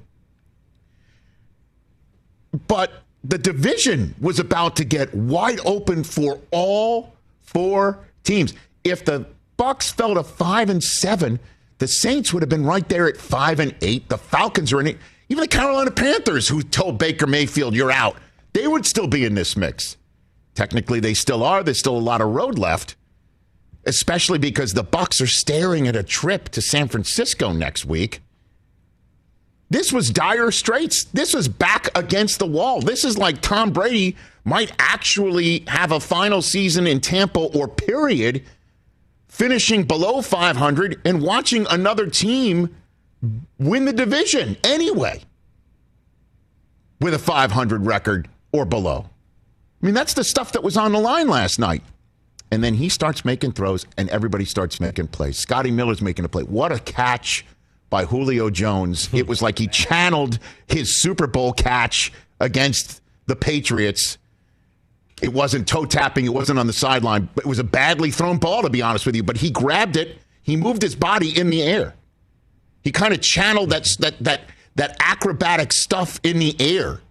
but 2.68 2.92
the 3.24 3.38
division 3.38 4.16
was 4.20 4.38
about 4.38 4.76
to 4.76 4.84
get 4.84 5.16
wide 5.16 5.62
open 5.64 6.04
for 6.04 6.42
all 6.52 7.14
four 7.40 8.00
teams. 8.26 8.54
If 8.84 9.06
the 9.06 9.28
Bucks 9.56 9.94
fell 9.94 10.16
to 10.16 10.24
five 10.24 10.70
and 10.70 10.84
seven, 10.84 11.40
the 11.78 11.88
Saints 11.88 12.34
would 12.34 12.44
have 12.44 12.50
been 12.50 12.66
right 12.66 12.88
there 12.90 13.08
at 13.08 13.16
five 13.16 13.62
and 13.62 13.74
eight. 13.82 14.10
The 14.10 14.18
Falcons 14.18 14.74
are 14.74 14.82
in 14.82 14.88
it. 14.88 14.98
Even 15.30 15.42
the 15.42 15.48
Carolina 15.48 15.92
Panthers, 15.92 16.50
who 16.50 16.62
told 16.62 16.98
Baker 16.98 17.28
Mayfield, 17.28 17.76
"You're 17.76 17.92
out," 17.92 18.18
they 18.54 18.68
would 18.68 18.86
still 18.86 19.08
be 19.08 19.26
in 19.26 19.36
this 19.36 19.56
mix. 19.58 19.98
Technically, 20.54 21.00
they 21.00 21.14
still 21.14 21.44
are. 21.44 21.64
There's 21.64 21.80
still 21.80 21.98
a 21.98 22.00
lot 22.00 22.22
of 22.22 22.30
road 22.30 22.60
left, 22.60 22.96
especially 23.86 24.38
because 24.38 24.74
the 24.74 24.84
Bucks 24.84 25.20
are 25.22 25.28
staring 25.28 25.88
at 25.88 25.96
a 25.96 26.04
trip 26.04 26.50
to 26.50 26.62
San 26.62 26.88
Francisco 26.88 27.52
next 27.52 27.86
week. 27.86 28.22
This 29.70 29.92
was 29.92 30.12
dire 30.12 30.52
straits. 30.52 31.06
This 31.06 31.34
was 31.34 31.48
back 31.48 31.90
against 31.98 32.38
the 32.38 32.46
wall. 32.46 32.80
This 32.82 33.04
is 33.04 33.18
like 33.18 33.42
Tom 33.42 33.72
Brady 33.72 34.16
might 34.46 34.72
actually 34.78 35.64
have 35.68 35.92
a 35.92 36.00
final 36.00 36.44
season 36.44 36.86
in 36.86 37.00
Tampa 37.00 37.40
or 37.40 37.68
period, 37.68 38.44
finishing 39.28 39.84
below 39.84 40.22
500 40.22 41.02
and 41.04 41.24
watching 41.24 41.66
another 41.72 42.06
team 42.06 42.76
win 43.60 43.86
the 43.86 43.94
division 43.94 44.58
anyway 44.64 45.22
with 47.00 47.14
a 47.14 47.20
500 47.20 47.86
record 47.86 48.30
or 48.52 48.66
below. 48.66 49.10
I 49.82 49.86
mean, 49.86 49.96
that's 49.96 50.14
the 50.14 50.24
stuff 50.24 50.54
that 50.54 50.64
was 50.64 50.78
on 50.78 50.94
the 50.94 51.00
line 51.00 51.28
last 51.28 51.60
night. 51.60 51.84
And 52.52 52.64
then 52.64 52.76
he 52.76 52.88
starts 52.88 53.26
making 53.26 53.54
throws, 53.54 53.86
and 53.98 54.10
everybody 54.10 54.46
starts 54.46 54.80
making 54.80 55.08
plays. 55.08 55.38
Scotty 55.38 55.72
Miller's 55.72 56.02
making 56.02 56.24
a 56.24 56.30
play. 56.30 56.44
What 56.44 56.72
a 56.72 56.80
catch 56.80 57.46
by 57.90 58.06
Julio 58.06 58.50
Jones. 58.50 59.10
It 59.14 59.28
was 59.28 59.42
like 59.42 59.58
he 59.58 59.68
channeled 59.68 60.40
his 60.68 60.96
Super 60.96 61.28
Bowl 61.28 61.52
catch 61.52 62.14
against 62.40 63.02
the 63.26 63.36
Patriots. 63.36 64.18
It 65.22 65.34
wasn't 65.34 65.68
toe 65.68 65.86
tapping, 65.86 66.26
it 66.26 66.34
wasn't 66.34 66.60
on 66.60 66.68
the 66.68 66.74
sideline, 66.74 67.30
but 67.34 67.46
it 67.46 67.48
was 67.48 67.60
a 67.60 67.64
badly 67.64 68.12
thrown 68.12 68.38
ball, 68.38 68.62
to 68.62 68.70
be 68.70 68.82
honest 68.82 69.06
with 69.06 69.16
you. 69.16 69.24
But 69.24 69.38
he 69.38 69.50
grabbed 69.50 69.98
it, 69.98 70.20
he 70.44 70.56
moved 70.56 70.82
his 70.82 70.96
body 70.96 71.38
in 71.38 71.50
the 71.50 71.64
air. 71.64 71.96
He 72.84 72.92
kind 72.92 73.14
of 73.14 73.22
channeled 73.22 73.70
that, 73.70 73.96
that, 74.00 74.16
that, 74.24 74.42
that 74.76 74.98
acrobatic 75.00 75.72
stuff 75.72 76.20
in 76.24 76.40
the 76.40 76.56
air. 76.60 77.02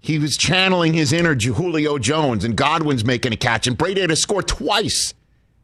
He 0.00 0.18
was 0.18 0.36
channeling 0.36 0.94
his 0.94 1.12
inner 1.12 1.34
Julio 1.34 1.98
Jones, 1.98 2.44
and 2.44 2.56
Godwin's 2.56 3.04
making 3.04 3.32
a 3.32 3.36
catch, 3.36 3.66
and 3.66 3.76
Brady 3.76 4.00
had 4.00 4.10
to 4.10 4.16
score 4.16 4.42
twice. 4.42 5.12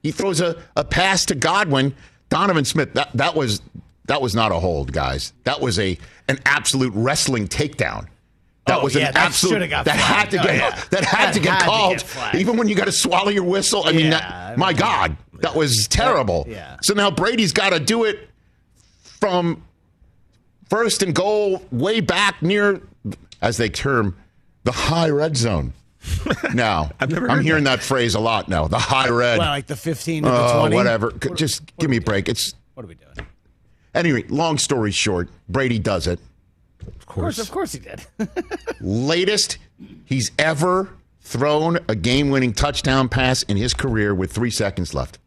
He 0.02 0.12
throws 0.12 0.40
a, 0.40 0.62
a 0.76 0.84
pass 0.84 1.24
to 1.26 1.34
Godwin. 1.34 1.94
Donovan 2.28 2.64
Smith, 2.64 2.92
that, 2.94 3.10
that 3.14 3.34
was 3.34 3.62
that 4.06 4.22
was 4.22 4.34
not 4.34 4.52
a 4.52 4.56
hold, 4.56 4.92
guys. 4.92 5.32
That 5.44 5.60
was 5.60 5.78
a 5.78 5.98
an 6.28 6.38
absolute 6.44 6.92
wrestling 6.94 7.48
takedown. 7.48 8.06
That 8.66 8.78
Oh, 8.80 8.84
was 8.84 8.94
yeah, 8.94 9.08
an 9.08 9.14
that 9.14 9.26
absolute 9.26 9.70
that 9.70 9.86
had 9.86 10.30
to 10.32 10.40
oh, 10.40 10.42
get 10.42 10.50
Oh, 10.50 10.54
yeah. 10.54 10.82
that 10.90 11.04
had 11.04 11.26
That 11.28 11.34
to 11.34 11.40
get 11.40 11.52
had 11.52 11.58
to 11.60 11.64
called. 11.66 11.98
get. 11.98 12.34
Even 12.34 12.56
when 12.56 12.68
you 12.68 12.74
got 12.74 12.86
to 12.86 12.92
swallow 12.92 13.28
your 13.30 13.44
whistle. 13.44 13.84
I 13.86 13.92
mean, 13.92 14.10
that, 14.10 14.24
I 14.24 14.56
my 14.56 14.68
mean, 14.68 14.76
God, 14.76 15.16
that 15.40 15.54
was 15.54 15.86
terrible. 15.88 16.44
Yeah. 16.48 16.76
So 16.82 16.92
now 16.94 17.10
Brady's 17.10 17.52
got 17.52 17.70
to 17.70 17.78
do 17.80 18.04
it 18.04 18.28
from 19.02 19.62
first 20.68 21.02
and 21.02 21.14
goal 21.14 21.62
way 21.70 22.00
back 22.00 22.42
near, 22.42 22.82
as 23.40 23.56
they 23.56 23.68
term, 23.68 24.16
the 24.64 24.72
high 24.72 25.10
red 25.10 25.36
zone. 25.36 25.72
Now, 26.54 26.90
never 27.00 27.28
I'm 27.30 27.42
hearing 27.42 27.64
that. 27.64 27.80
phrase 27.82 28.14
a 28.14 28.20
lot 28.20 28.48
now. 28.48 28.68
The 28.68 28.78
high 28.78 29.08
red. 29.08 29.38
Well, 29.38 29.48
like 29.48 29.66
the 29.66 29.74
15 29.76 30.22
to 30.22 30.28
the 30.28 30.34
Oh, 30.54 30.58
20. 30.60 30.76
whatever. 30.76 31.10
Just 31.34 31.62
give 31.78 31.90
me 31.90 31.96
a 31.96 32.00
break. 32.00 32.28
It's 32.28 32.54
What 32.74 32.84
are 32.84 32.88
we 32.88 32.94
doing? 32.94 33.26
Anyway, 33.94 34.24
long 34.28 34.56
story 34.58 34.90
short, 34.92 35.28
Brady 35.48 35.78
does 35.80 36.06
it. 36.06 36.20
Of 36.80 36.88
Of 36.88 37.06
course, 37.06 37.36
course. 37.36 37.38
of 37.38 37.50
course 37.52 37.72
he 37.72 37.78
did. 37.80 38.06
Latest 38.80 39.58
he's 40.04 40.30
ever 40.38 40.90
thrown 41.20 41.78
a 41.88 41.94
game 41.94 42.30
winning 42.30 42.52
touchdown 42.52 43.08
pass 43.08 43.42
in 43.44 43.56
his 43.56 43.74
career 43.74 44.14
with 44.14 44.32
three 44.32 44.50
seconds 44.50 44.94
left. 44.94 45.18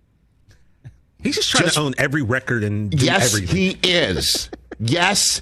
He's 1.22 1.36
just 1.36 1.50
trying 1.52 1.64
Just- 1.66 1.76
to 1.76 1.82
own 1.82 1.94
every 1.98 2.22
record 2.22 2.64
and 2.64 2.90
do 2.92 3.06
Yes, 3.06 3.34
everything. 3.34 3.56
he 3.56 3.78
is. 3.84 4.50
yes, 4.80 5.42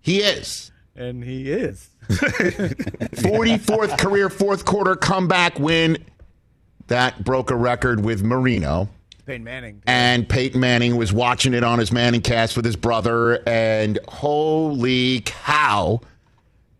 he 0.00 0.18
is. 0.20 0.70
and 0.94 1.24
he 1.24 1.50
is. 1.50 1.88
44th 2.08 3.98
career 3.98 4.28
fourth 4.30 4.64
quarter 4.64 4.94
comeback 4.94 5.58
win. 5.58 5.98
That 6.88 7.24
broke 7.24 7.50
a 7.50 7.56
record 7.56 8.04
with 8.04 8.22
Marino. 8.22 8.88
Peyton 9.26 9.44
Manning. 9.44 9.82
And 9.86 10.28
Peyton 10.28 10.60
Manning 10.60 10.96
was 10.96 11.12
watching 11.12 11.52
it 11.52 11.64
on 11.64 11.80
his 11.80 11.90
Manning 11.90 12.22
cast 12.22 12.56
with 12.56 12.64
his 12.64 12.76
brother. 12.76 13.42
And 13.46 13.98
holy 14.08 15.22
cow, 15.24 16.00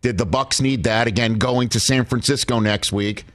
did 0.01 0.17
the 0.17 0.25
Bucks 0.25 0.61
need 0.61 0.85
that 0.85 1.07
again? 1.07 1.33
Going 1.33 1.67
to 1.69 1.79
San 1.79 2.05
Francisco 2.05 2.59
next 2.59 2.93
week, 2.93 3.25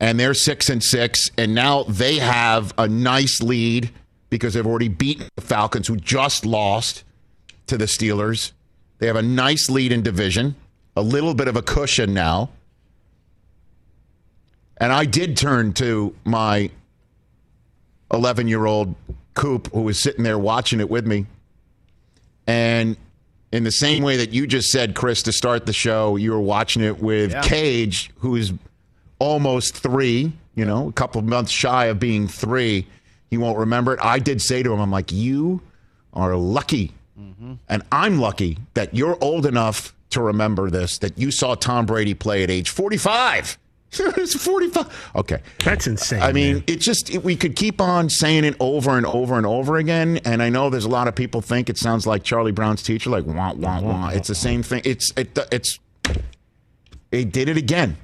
and 0.00 0.18
they're 0.18 0.34
six 0.34 0.68
and 0.68 0.82
six, 0.82 1.30
and 1.38 1.54
now 1.54 1.84
they 1.84 2.16
have 2.18 2.74
a 2.76 2.88
nice 2.88 3.40
lead 3.40 3.90
because 4.28 4.54
they've 4.54 4.66
already 4.66 4.88
beaten 4.88 5.28
the 5.36 5.42
Falcons, 5.42 5.86
who 5.86 5.96
just 5.96 6.44
lost 6.44 7.04
to 7.68 7.78
the 7.78 7.84
Steelers. 7.84 8.52
They 8.98 9.06
have 9.06 9.16
a 9.16 9.22
nice 9.22 9.70
lead 9.70 9.92
in 9.92 10.02
division, 10.02 10.56
a 10.96 11.02
little 11.02 11.34
bit 11.34 11.46
of 11.46 11.56
a 11.56 11.62
cushion 11.62 12.14
now. 12.14 12.50
And 14.78 14.92
I 14.92 15.04
did 15.04 15.36
turn 15.36 15.74
to 15.74 16.16
my 16.24 16.70
11 18.12 18.48
year 18.48 18.66
old 18.66 18.94
Coop 19.34 19.72
who 19.72 19.82
was 19.82 19.98
sitting 19.98 20.24
there 20.24 20.38
watching 20.38 20.80
it 20.80 20.90
with 20.90 21.06
me. 21.06 21.26
And 22.46 22.96
in 23.52 23.64
the 23.64 23.70
same 23.72 24.02
way 24.02 24.16
that 24.18 24.32
you 24.32 24.46
just 24.46 24.70
said, 24.70 24.94
Chris, 24.94 25.22
to 25.24 25.32
start 25.32 25.66
the 25.66 25.72
show, 25.72 26.16
you 26.16 26.32
were 26.32 26.40
watching 26.40 26.82
it 26.82 27.00
with 27.00 27.32
Yeah. 27.32 27.42
Cage, 27.42 28.10
who 28.18 28.36
is 28.36 28.52
almost 29.18 29.74
three, 29.76 30.32
you 30.54 30.64
know, 30.64 30.88
a 30.88 30.92
couple 30.92 31.18
of 31.18 31.24
months 31.26 31.50
shy 31.52 31.86
of 31.86 31.98
being 31.98 32.28
three. 32.28 32.86
He 33.30 33.38
won't 33.38 33.58
remember 33.58 33.94
it. 33.94 34.00
I 34.02 34.18
did 34.18 34.42
say 34.42 34.62
to 34.62 34.72
him, 34.72 34.80
I'm 34.80 34.90
like, 34.90 35.12
you 35.12 35.60
are 36.12 36.36
lucky. 36.36 36.92
Mm-hmm. 37.18 37.54
And 37.68 37.82
I'm 37.92 38.18
lucky 38.18 38.58
that 38.74 38.94
you're 38.94 39.16
old 39.22 39.46
enough 39.46 39.94
to 40.10 40.20
remember 40.20 40.68
this, 40.70 40.98
that 40.98 41.16
you 41.16 41.30
saw 41.30 41.54
Tom 41.54 41.86
Brady 41.86 42.14
play 42.14 42.42
at 42.42 42.50
age 42.50 42.68
45. 42.70 43.58
It's 43.92 44.34
45. 44.34 45.10
Okay. 45.16 45.40
That's 45.64 45.86
insane. 45.86 46.22
I 46.22 46.32
mean, 46.32 46.54
man. 46.56 46.64
it 46.66 46.76
just 46.80 47.10
it, 47.10 47.22
we 47.22 47.36
could 47.36 47.56
keep 47.56 47.80
on 47.80 48.08
saying 48.08 48.44
it 48.44 48.56
over 48.60 48.96
and 48.96 49.04
over 49.06 49.36
and 49.36 49.46
over 49.46 49.76
again. 49.76 50.18
And 50.24 50.42
I 50.42 50.48
know 50.48 50.70
there's 50.70 50.84
a 50.84 50.88
lot 50.90 51.08
of 51.08 51.14
people 51.14 51.40
think 51.42 51.68
it 51.68 51.76
sounds 51.78 52.06
like 52.06 52.22
Charlie 52.22 52.52
Brown's 52.52 52.82
teacher, 52.82 53.10
like 53.10 53.24
wah 53.26 53.52
wah 53.54 53.80
wah. 53.80 54.08
It's 54.10 54.28
the 54.28 54.34
same 54.34 54.62
thing. 54.62 54.82
It's 54.84 55.12
it, 55.16 55.38
it's 55.52 55.78
they 57.10 57.24
did 57.24 57.48
it 57.48 57.56
again. 57.56 57.96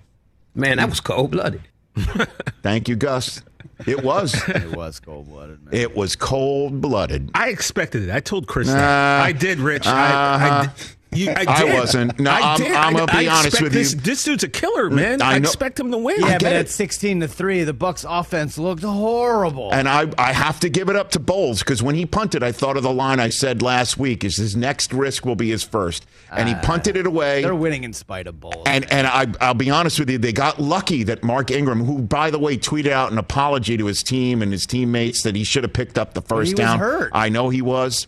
Man, 0.55 0.77
that 0.79 0.89
was 0.89 1.01
cold 1.01 1.31
blooded. 1.31 1.63
Thank 2.63 2.89
you, 2.89 2.97
Gus. 2.97 3.43
It 3.87 4.03
was. 4.03 4.35
It 4.49 4.77
was 4.77 5.01
cold 5.01 5.29
blooded, 5.29 5.65
man. 5.65 5.75
it 5.75 5.97
was 5.97 6.17
cold 6.17 6.81
blooded. 6.81 7.31
I 7.35 7.49
expected 7.49 8.03
it. 8.03 8.11
I 8.11 8.21
told 8.21 8.47
Chris 8.47 8.67
Nah. 8.69 8.75
that. 8.75 9.23
I 9.25 9.33
did, 9.33 9.59
Rich. 9.59 9.87
I, 9.87 9.91
I, 9.93 10.35
Uh-huh. 10.35 10.63
did. 10.63 10.71
You, 11.19 11.31
I, 11.31 11.45
I 11.47 11.75
wasn't. 11.75 12.19
No, 12.19 12.31
I 12.31 12.41
I'm- 12.41 12.77
I'm 12.77 12.93
gonna 12.95 13.07
be 13.13 13.29
I 13.29 13.39
honest 13.39 13.61
with 13.61 13.73
this, 13.73 13.93
you. 13.95 14.01
This 14.01 14.25
dude's 14.25 14.45
a 14.45 14.49
killer, 14.49 14.91
mm, 14.91 14.95
man. 14.95 15.23
I 15.23 15.35
I, 15.35 15.37
expect 15.37 15.79
him 15.79 15.91
to 15.91 15.99
win. 15.99 16.21
yeah, 16.21 16.39
but 16.39 16.53
it. 16.53 16.57
at 16.57 16.69
16 16.69 17.21
to 17.21 17.29
3, 17.29 17.65
the 17.65 17.73
Bucks 17.73 18.05
offense 18.09 18.59
looked 18.59 18.83
horrible. 18.83 19.73
And 19.73 19.89
I, 19.89 20.11
I 20.17 20.33
have 20.33 20.61
to 20.61 20.69
give 20.69 20.89
it 20.89 20.97
up 20.97 21.11
to 21.13 21.21
Bowles 21.21 21.61
because 21.61 21.83
when 21.83 21.95
he 21.95 22.07
punted, 22.07 22.43
I 22.43 22.53
thought 22.53 22.77
of 22.77 22.83
the 22.83 22.93
line 22.93 23.21
I 23.21 23.29
said 23.31 23.63
last 23.63 23.99
week: 23.99 24.25
is 24.25 24.37
his 24.37 24.57
next 24.57 24.93
risk 24.93 25.25
will 25.27 25.37
be 25.37 25.51
his 25.51 25.65
first, 25.65 26.07
and 26.31 26.49
he 26.49 26.55
ah. 26.55 26.61
punted 26.63 26.97
it 26.97 27.07
away. 27.07 27.43
They're 27.43 27.55
winning 27.55 27.85
in 27.85 27.93
spite 27.93 28.27
of 28.27 28.41
Bowles. 28.41 28.65
And 28.67 28.91
and 28.93 29.07
I, 29.07 29.27
I'll 29.41 29.55
be 29.55 29.71
honest 29.71 29.99
with 29.99 30.11
you, 30.11 30.19
they 30.19 30.33
got 30.33 30.61
lucky 30.61 31.03
that 31.05 31.23
Mark 31.23 31.51
Ingram, 31.51 31.85
who 31.85 31.99
by 31.99 32.31
the 32.31 32.39
way 32.39 32.57
tweeted 32.57 32.91
out 32.91 33.13
an 33.13 33.19
apology 33.19 33.77
to 33.77 33.87
his 33.87 34.03
team 34.03 34.43
and 34.43 34.53
his 34.53 34.67
teammates 34.67 35.23
that 35.23 35.35
he 35.35 35.45
should 35.45 35.65
have 35.65 35.73
picked 35.73 35.99
up 35.99 36.15
the 36.15 36.23
first 36.23 36.49
he 36.49 36.55
was 36.55 36.61
down. 36.61 36.79
hurt. 36.79 37.11
I 37.15 37.29
know 37.29 37.49
he 37.49 37.63
was, 37.63 38.07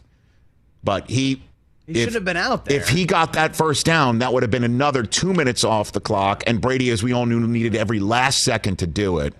but 0.84 1.08
he. 1.10 1.42
He 1.86 2.04
should 2.04 2.14
have 2.14 2.24
been 2.24 2.36
out 2.36 2.66
there. 2.66 2.78
If 2.78 2.88
he 2.88 3.04
got 3.04 3.32
that 3.32 3.56
first 3.56 3.84
down, 3.84 4.18
that 4.20 4.32
would 4.32 4.42
have 4.42 4.50
been 4.50 4.64
another 4.64 5.02
two 5.02 5.32
minutes 5.32 5.64
off 5.64 5.92
the 5.92 6.00
clock. 6.00 6.44
And 6.46 6.60
Brady, 6.60 6.90
as 6.90 7.02
we 7.02 7.12
all 7.12 7.26
knew, 7.26 7.40
needed 7.40 7.74
every 7.74 7.98
last 7.98 8.44
second 8.44 8.78
to 8.78 8.86
do 8.86 9.18
it. 9.18 9.34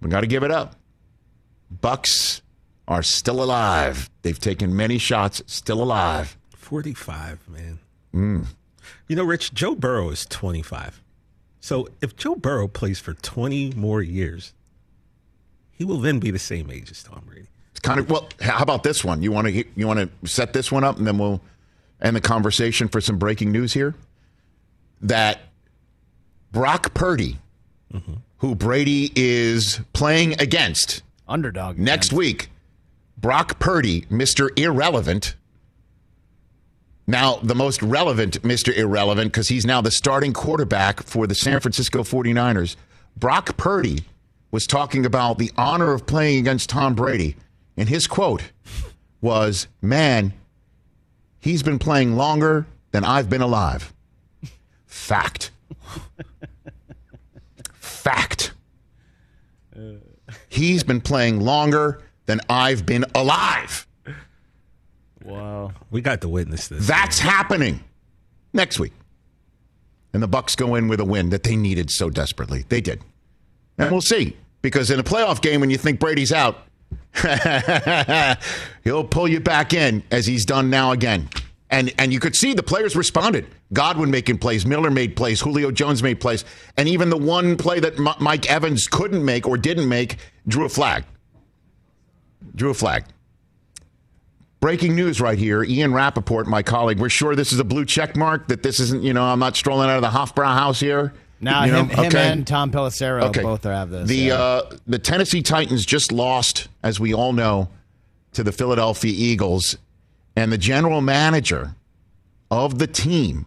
We 0.00 0.10
got 0.10 0.20
to 0.20 0.26
give 0.26 0.42
it 0.42 0.50
up. 0.50 0.74
Bucks 1.80 2.42
are 2.88 3.02
still 3.02 3.42
alive. 3.42 4.10
They've 4.22 4.38
taken 4.38 4.74
many 4.76 4.98
shots, 4.98 5.42
still 5.46 5.82
alive. 5.82 6.36
45, 6.56 7.48
man. 7.48 7.78
Mm. 8.12 8.46
You 9.08 9.16
know, 9.16 9.24
Rich, 9.24 9.54
Joe 9.54 9.74
Burrow 9.74 10.10
is 10.10 10.26
25. 10.26 11.02
So 11.60 11.88
if 12.02 12.16
Joe 12.16 12.34
Burrow 12.34 12.68
plays 12.68 13.00
for 13.00 13.14
20 13.14 13.72
more 13.72 14.02
years, 14.02 14.52
he 15.70 15.84
will 15.84 15.98
then 15.98 16.18
be 16.18 16.30
the 16.30 16.38
same 16.38 16.70
age 16.70 16.90
as 16.90 17.02
Tom 17.02 17.22
Brady. 17.26 17.48
Kind 17.84 18.00
of 18.00 18.10
well. 18.10 18.26
How 18.40 18.62
about 18.62 18.82
this 18.82 19.04
one? 19.04 19.22
You 19.22 19.30
want 19.30 19.46
to 19.46 19.64
you 19.76 19.86
want 19.86 20.00
to 20.00 20.28
set 20.28 20.54
this 20.54 20.72
one 20.72 20.84
up, 20.84 20.96
and 20.96 21.06
then 21.06 21.18
we'll 21.18 21.42
end 22.00 22.16
the 22.16 22.20
conversation 22.20 22.88
for 22.88 22.98
some 23.00 23.18
breaking 23.18 23.52
news 23.52 23.74
here. 23.74 23.94
That 25.02 25.40
Brock 26.50 26.94
Purdy, 26.94 27.36
mm-hmm. 27.92 28.14
who 28.38 28.54
Brady 28.54 29.12
is 29.14 29.80
playing 29.92 30.40
against 30.40 31.02
Underdog. 31.28 31.78
next 31.78 32.10
week, 32.10 32.48
Brock 33.18 33.58
Purdy, 33.58 34.06
Mister 34.08 34.50
Irrelevant. 34.56 35.34
Now, 37.06 37.36
the 37.42 37.54
most 37.54 37.82
relevant 37.82 38.40
Mr. 38.40 38.74
Irrelevant, 38.74 39.30
because 39.30 39.48
he's 39.48 39.66
now 39.66 39.82
the 39.82 39.90
starting 39.90 40.32
quarterback 40.32 41.02
for 41.02 41.26
the 41.26 41.34
San 41.34 41.60
Francisco 41.60 42.02
49ers. 42.02 42.76
Brock 43.14 43.58
Purdy 43.58 44.04
was 44.50 44.66
talking 44.66 45.04
about 45.04 45.36
the 45.36 45.52
honor 45.58 45.92
of 45.92 46.06
playing 46.06 46.38
against 46.38 46.70
Tom 46.70 46.94
Brady. 46.94 47.36
And 47.76 47.88
his 47.88 48.06
quote 48.06 48.52
was, 49.20 49.68
Man, 49.82 50.32
he's 51.40 51.62
been 51.62 51.78
playing 51.78 52.16
longer 52.16 52.66
than 52.92 53.04
I've 53.04 53.28
been 53.28 53.42
alive. 53.42 53.92
Fact. 54.86 55.50
Fact. 57.72 58.52
He's 60.48 60.84
been 60.84 61.00
playing 61.00 61.40
longer 61.40 62.00
than 62.26 62.40
I've 62.48 62.86
been 62.86 63.04
alive. 63.14 63.86
Wow. 65.24 65.72
We 65.90 66.00
got 66.00 66.20
to 66.20 66.28
witness 66.28 66.68
this. 66.68 66.86
That's 66.86 67.18
happening 67.18 67.82
next 68.52 68.78
week. 68.78 68.92
And 70.12 70.22
the 70.22 70.28
Bucks 70.28 70.54
go 70.54 70.76
in 70.76 70.86
with 70.86 71.00
a 71.00 71.04
win 71.04 71.30
that 71.30 71.42
they 71.42 71.56
needed 71.56 71.90
so 71.90 72.08
desperately. 72.08 72.64
They 72.68 72.80
did. 72.80 73.02
And 73.78 73.90
we'll 73.90 74.00
see. 74.00 74.36
Because 74.62 74.90
in 74.90 75.00
a 75.00 75.02
playoff 75.02 75.42
game 75.42 75.60
when 75.60 75.70
you 75.70 75.76
think 75.76 75.98
Brady's 75.98 76.32
out, 76.32 76.58
he'll 78.84 79.04
pull 79.04 79.28
you 79.28 79.40
back 79.40 79.72
in 79.72 80.02
as 80.10 80.26
he's 80.26 80.44
done 80.44 80.70
now 80.70 80.92
again. 80.92 81.28
And 81.70 81.92
and 81.98 82.12
you 82.12 82.20
could 82.20 82.36
see 82.36 82.54
the 82.54 82.62
players 82.62 82.94
responded. 82.94 83.46
Godwin 83.72 84.10
making 84.10 84.38
plays, 84.38 84.64
Miller 84.64 84.90
made 84.90 85.16
plays, 85.16 85.40
Julio 85.40 85.70
Jones 85.70 86.02
made 86.02 86.20
plays, 86.20 86.44
and 86.76 86.88
even 86.88 87.10
the 87.10 87.16
one 87.16 87.56
play 87.56 87.80
that 87.80 87.98
M- 87.98 88.14
Mike 88.20 88.48
Evans 88.50 88.86
couldn't 88.86 89.24
make 89.24 89.48
or 89.48 89.56
didn't 89.56 89.88
make 89.88 90.18
drew 90.46 90.66
a 90.66 90.68
flag. 90.68 91.04
Drew 92.54 92.70
a 92.70 92.74
flag. 92.74 93.04
Breaking 94.60 94.94
news 94.94 95.20
right 95.20 95.36
here. 95.36 95.62
Ian 95.62 95.92
Rapoport, 95.92 96.46
my 96.46 96.62
colleague. 96.62 96.98
We're 96.98 97.10
sure 97.10 97.34
this 97.34 97.52
is 97.52 97.58
a 97.58 97.64
blue 97.64 97.84
check 97.84 98.16
mark, 98.16 98.48
that 98.48 98.62
this 98.62 98.80
isn't, 98.80 99.02
you 99.02 99.12
know, 99.12 99.24
I'm 99.24 99.38
not 99.38 99.56
strolling 99.56 99.90
out 99.90 99.96
of 99.96 100.02
the 100.02 100.08
Hofbrau 100.08 100.54
house 100.54 100.80
here. 100.80 101.12
Now 101.40 101.64
You 101.64 101.74
him, 101.74 101.88
him 101.88 102.06
okay. 102.06 102.32
and 102.32 102.46
Tom 102.46 102.70
Pelissero 102.70 103.32
both 103.42 103.64
have 103.64 103.90
this. 103.90 104.08
The 104.08 104.16
yeah. 104.16 104.34
uh, 104.34 104.76
the 104.86 104.98
Tennessee 104.98 105.42
Titans 105.42 105.84
just 105.84 106.12
lost, 106.12 106.68
as 106.82 106.98
we 106.98 107.12
all 107.12 107.32
know, 107.32 107.68
to 108.32 108.42
the 108.42 108.52
Philadelphia 108.52 109.12
Eagles, 109.14 109.76
and 110.36 110.52
the 110.52 110.58
general 110.58 111.00
manager 111.00 111.74
of 112.50 112.78
the 112.78 112.86
team, 112.86 113.46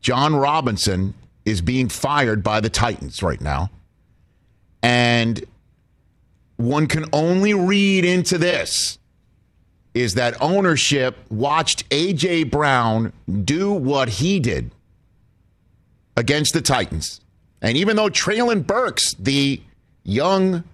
Jon 0.00 0.34
Robinson, 0.34 1.14
is 1.44 1.60
being 1.60 1.88
fired 1.88 2.42
by 2.42 2.60
the 2.60 2.70
Titans 2.70 3.22
right 3.22 3.40
now, 3.40 3.70
and 4.82 5.44
one 6.56 6.86
can 6.86 7.04
only 7.12 7.54
read 7.54 8.04
into 8.04 8.36
this 8.38 8.98
is 9.94 10.14
that 10.14 10.40
ownership 10.40 11.16
watched 11.30 11.88
AJ 11.90 12.50
Brown 12.50 13.12
do 13.44 13.72
what 13.72 14.08
he 14.08 14.38
did 14.38 14.70
against 16.18 16.52
the 16.52 16.60
Titans. 16.60 17.20
And 17.62 17.76
even 17.76 17.94
though 17.94 18.08
Treylon 18.08 18.66
Burks, 18.66 19.14
the 19.14 19.62
young 20.02 20.64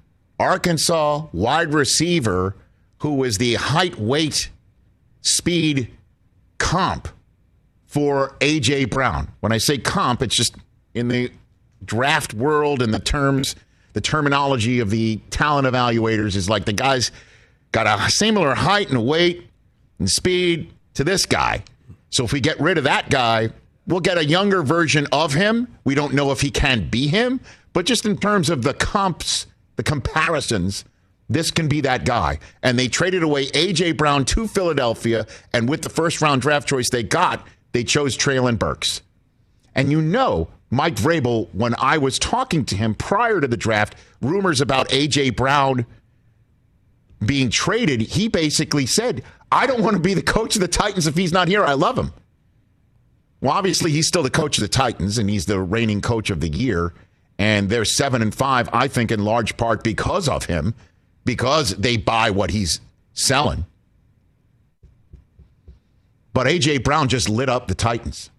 Arkansas 0.41 1.27
wide 1.33 1.75
receiver 1.75 2.57
who 2.99 3.15
was 3.15 3.37
the 3.37 3.55
height, 3.55 3.99
weight, 3.99 4.49
speed 5.21 5.91
comp 6.57 7.09
for 7.87 8.35
A.J. 8.41 8.87
Brown, 8.87 9.31
when 9.41 9.53
I 9.53 9.59
say 9.59 9.77
comp, 9.77 10.23
it's 10.23 10.35
just 10.35 10.57
in 10.95 11.09
the 11.09 11.31
draft 11.85 12.33
world 12.33 12.81
and 12.81 12.95
the 12.95 12.99
terms, 12.99 13.55
the 13.93 14.01
terminology 14.01 14.81
of 14.81 14.89
the 14.89 15.17
talent 15.29 15.67
evaluators 15.67 16.37
is 16.37 16.49
like 16.49 16.65
the 16.65 16.73
guy's 16.73 17.13
got 17.71 17.87
a 17.87 18.11
similar 18.11 18.55
height 18.55 18.89
and 18.89 19.07
weight 19.07 19.47
and 19.99 20.11
speed 20.11 20.73
to 20.95 21.05
this 21.05 21.27
guy. 21.27 21.63
So 22.09 22.25
if 22.25 22.33
we 22.33 22.41
get 22.41 22.59
rid 22.59 22.79
of 22.79 22.85
that 22.85 23.11
guy, 23.11 23.51
we'll 23.87 24.01
get 24.01 24.19
a 24.19 24.25
younger 24.25 24.63
version 24.63 25.07
of 25.13 25.35
him. 25.35 25.69
We 25.85 25.95
don't 25.95 26.15
know 26.15 26.31
if 26.31 26.41
he 26.41 26.51
can 26.51 26.89
be 26.89 27.07
him, 27.09 27.41
but 27.73 27.87
just 27.87 28.07
in 28.07 28.17
terms 28.17 28.51
of 28.51 28.63
the 28.63 28.75
comps, 28.75 29.47
the 29.77 29.83
comparisons, 29.83 30.85
this 31.29 31.51
can 31.51 31.69
be 31.69 31.81
that 31.83 32.05
guy. 32.05 32.39
And 32.63 32.79
they 32.79 32.89
traded 32.89 33.23
away 33.23 33.49
A.J. 33.55 33.93
Brown 33.93 34.25
to 34.27 34.47
Philadelphia, 34.47 35.27
and 35.53 35.69
with 35.69 35.83
the 35.83 35.89
first 35.89 36.21
round 36.21 36.43
draft 36.43 36.69
choice 36.69 36.91
they 36.91 37.03
got, 37.03 37.47
they 37.73 37.85
chose 37.85 38.17
Treylon 38.17 38.59
Burks. 38.59 39.03
And 39.75 39.91
you 39.91 40.01
know, 40.01 40.49
Mike 40.71 40.97
Vrabel, 40.97 41.49
when 41.53 41.75
I 41.79 41.99
was 41.99 42.19
talking 42.19 42.65
to 42.67 42.77
him 42.77 42.95
prior 42.95 43.41
to 43.41 43.49
the 43.49 43.57
draft, 43.57 43.97
rumors 44.21 44.61
about 44.61 44.93
A.J. 44.93 45.31
Brown 45.31 45.87
being 47.25 47.51
traded, 47.51 48.01
he 48.01 48.29
basically 48.29 48.87
said, 48.87 49.23
I 49.51 49.67
don't 49.67 49.83
want 49.83 49.95
to 49.95 50.03
be 50.03 50.15
the 50.15 50.23
coach 50.23 50.57
of 50.57 50.61
the 50.61 50.69
Titans 50.69 51.07
if 51.07 51.17
he's 51.17 51.33
not 51.33 51.49
here. 51.49 51.65
I 51.65 51.73
love 51.75 51.99
him. 51.99 52.13
Well, 53.41 53.53
obviously, 53.53 53.91
he's 53.91 54.07
still 54.07 54.23
the 54.23 54.31
coach 54.31 54.59
of 54.59 54.63
the 54.63 54.69
Titans, 54.69 55.19
and 55.19 55.29
he's 55.29 55.47
the 55.47 55.61
reigning 55.61 56.01
coach 56.01 56.31
of 56.31 56.41
the 56.41 56.49
year. 56.49 56.95
And 57.39 57.69
they're 57.69 57.85
seven 57.85 58.23
and 58.23 58.35
five, 58.35 58.69
I 58.73 58.89
think, 58.89 59.11
in 59.11 59.25
large 59.25 59.57
part 59.57 59.83
because 59.83 60.29
of 60.29 60.45
him, 60.45 60.75
because 61.25 61.71
they 61.77 61.97
buy 61.97 62.31
what 62.31 62.51
he's 62.51 62.81
selling. 63.13 63.67
But 66.33 66.47
A.J. 66.47 66.79
Brown 66.79 67.09
just 67.09 67.29
lit 67.29 67.49
up 67.49 67.69
the 67.69 67.75
Titans. 67.75 68.31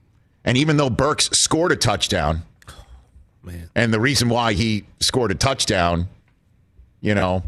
And 0.44 0.58
even 0.58 0.78
though 0.78 0.90
Burks 0.90 1.30
scored 1.32 1.72
a 1.72 1.76
touchdown, 1.76 2.44
Man. 3.44 3.70
and 3.76 3.94
the 3.94 4.00
reason 4.00 4.30
why 4.30 4.54
he 4.54 4.86
scored 5.00 5.32
a 5.32 5.36
touchdown, 5.36 6.08
you 7.02 7.16
know, 7.16 7.44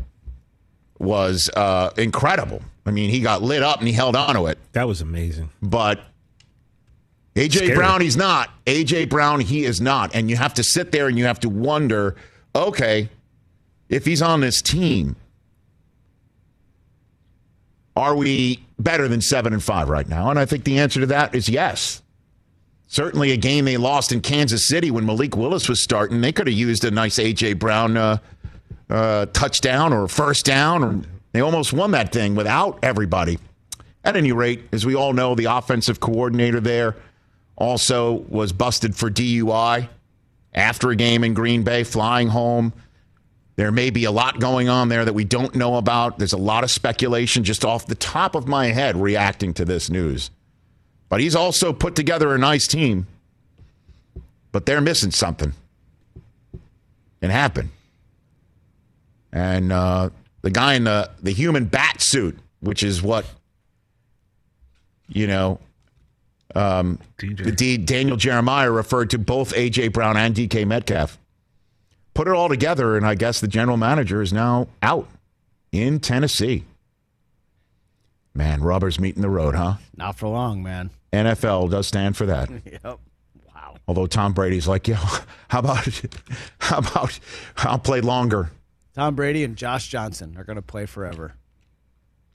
was 0.99 1.49
uh, 1.55 1.91
incredible. 1.97 2.61
I 2.85 2.91
mean, 2.91 3.09
he 3.09 3.19
got 3.19 3.41
lit 3.41 3.61
up 3.61 3.79
and 3.79 3.87
he 3.87 3.93
held 3.93 4.15
on 4.15 4.35
to 4.35 4.45
it. 4.47 4.57
That 4.71 4.87
was 4.87 5.01
amazing. 5.01 5.49
But 5.61 5.99
AJ 7.37 7.51
Scary. 7.53 7.75
Brown, 7.75 8.01
he's 8.01 8.17
not. 8.17 8.49
AJ 8.65 9.09
Brown, 9.09 9.39
he 9.39 9.63
is 9.63 9.79
not. 9.79 10.15
And 10.15 10.27
you 10.27 10.35
have 10.35 10.55
to 10.55 10.63
sit 10.63 10.91
there 10.91 11.07
and 11.07 11.17
you 11.17 11.25
have 11.25 11.39
to 11.41 11.49
wonder, 11.49 12.15
okay, 12.55 13.09
if 13.89 14.05
he's 14.05 14.23
on 14.23 14.41
this 14.41 14.61
team, 14.61 15.15
are 17.95 18.15
we 18.15 18.65
better 18.79 19.07
than 19.07 19.21
seven 19.21 19.53
and 19.53 19.63
five 19.63 19.87
right 19.87 20.07
now? 20.07 20.31
And 20.31 20.39
I 20.39 20.45
think 20.45 20.63
the 20.63 20.79
answer 20.79 20.99
to 20.99 21.05
that 21.07 21.35
is 21.35 21.47
yes. 21.47 22.01
Certainly, 22.87 23.31
a 23.31 23.37
game 23.37 23.65
they 23.65 23.77
lost 23.77 24.11
in 24.11 24.21
Kansas 24.21 24.65
City 24.65 24.89
when 24.91 25.05
Malik 25.05 25.35
Willis 25.35 25.67
was 25.67 25.81
starting, 25.81 26.21
they 26.21 26.31
could 26.31 26.47
have 26.47 26.55
used 26.55 26.85
a 26.85 26.91
nice 26.91 27.19
AJ 27.19 27.59
Brown 27.59 27.97
uh, 27.97 28.17
uh, 28.89 29.25
touchdown 29.27 29.93
or 29.93 30.07
first 30.07 30.45
down, 30.45 30.83
or 30.83 31.01
they 31.33 31.41
almost 31.41 31.73
won 31.73 31.91
that 31.91 32.11
thing 32.11 32.33
without 32.33 32.79
everybody. 32.81 33.37
At 34.05 34.15
any 34.15 34.31
rate, 34.31 34.63
as 34.71 34.85
we 34.85 34.95
all 34.95 35.11
know, 35.11 35.35
the 35.35 35.45
offensive 35.45 35.99
coordinator 35.99 36.61
there 36.61 36.95
also 37.57 38.13
was 38.29 38.53
busted 38.53 38.95
for 38.95 39.09
DUI 39.09 39.89
after 40.53 40.91
a 40.91 40.95
game 40.95 41.23
in 41.23 41.33
Green 41.33 41.63
Bay, 41.63 41.83
flying 41.83 42.29
home. 42.29 42.71
There 43.55 43.71
may 43.71 43.89
be 43.89 44.05
a 44.05 44.11
lot 44.11 44.39
going 44.39 44.69
on 44.69 44.89
there 44.89 45.03
that 45.03 45.13
we 45.13 45.23
don't 45.23 45.55
know 45.55 45.77
about. 45.77 46.19
There's 46.19 46.33
a 46.33 46.37
lot 46.37 46.63
of 46.63 46.69
speculation 46.69 47.43
just 47.43 47.65
off 47.65 47.87
the 47.87 47.95
top 47.95 48.35
of 48.35 48.47
my 48.47 48.67
head 48.67 48.95
reacting 48.95 49.53
to 49.55 49.65
this 49.65 49.89
news. 49.89 50.29
But 51.09 51.21
he's 51.21 51.35
also 51.35 51.73
put 51.73 51.95
together 51.95 52.35
a 52.35 52.37
nice 52.37 52.67
team. 52.67 53.07
But 54.51 54.65
they're 54.65 54.81
missing 54.81 55.11
something. 55.11 55.53
It 57.21 57.31
happened. 57.31 57.71
And 59.31 59.71
uh, 59.71 60.11
the 60.41 60.51
guy 60.51 60.75
in 60.75 60.83
the, 60.83 61.09
the 61.21 61.31
human 61.31 61.65
bat 61.65 62.01
suit, 62.01 62.37
which 62.59 62.83
is 62.83 63.01
what, 63.01 63.25
you 65.07 65.25
know, 65.25 65.59
um, 66.55 66.99
the 67.17 67.51
D, 67.51 67.77
Daniel 67.77 68.17
Jeremiah 68.17 68.71
referred 68.71 69.09
to 69.11 69.17
both 69.19 69.53
A.J. 69.55 69.89
Brown 69.89 70.17
and 70.17 70.33
D.K. 70.33 70.65
Metcalf. 70.65 71.17
Put 72.13 72.27
it 72.27 72.33
all 72.33 72.49
together, 72.49 72.97
and 72.97 73.05
I 73.05 73.15
guess 73.15 73.39
the 73.39 73.47
general 73.47 73.77
manager 73.77 74.21
is 74.21 74.33
now 74.33 74.67
out 74.81 75.07
in 75.71 75.99
Tennessee. 75.99 76.63
Man, 78.33 78.61
rubber's 78.61 78.99
meeting 78.99 79.21
the 79.21 79.29
road, 79.29 79.55
huh? 79.55 79.75
Not 79.95 80.17
for 80.17 80.27
long, 80.27 80.61
man. 80.63 80.91
NFL 81.11 81.71
does 81.71 81.87
stand 81.87 82.15
for 82.15 82.25
that. 82.27 82.49
Yep. 82.65 82.99
Wow. 83.55 83.75
Although 83.87 84.07
Tom 84.07 84.33
Brady's 84.33 84.67
like, 84.67 84.87
yeah, 84.87 84.97
how 85.47 85.59
about 85.59 86.01
how 86.59 86.77
about 86.77 87.19
I'll 87.57 87.79
play 87.79 88.01
longer. 88.01 88.51
Tom 88.93 89.15
Brady 89.15 89.43
and 89.43 89.55
Josh 89.55 89.87
Johnson 89.87 90.35
are 90.37 90.43
going 90.43 90.55
to 90.55 90.61
play 90.61 90.85
forever. 90.85 91.35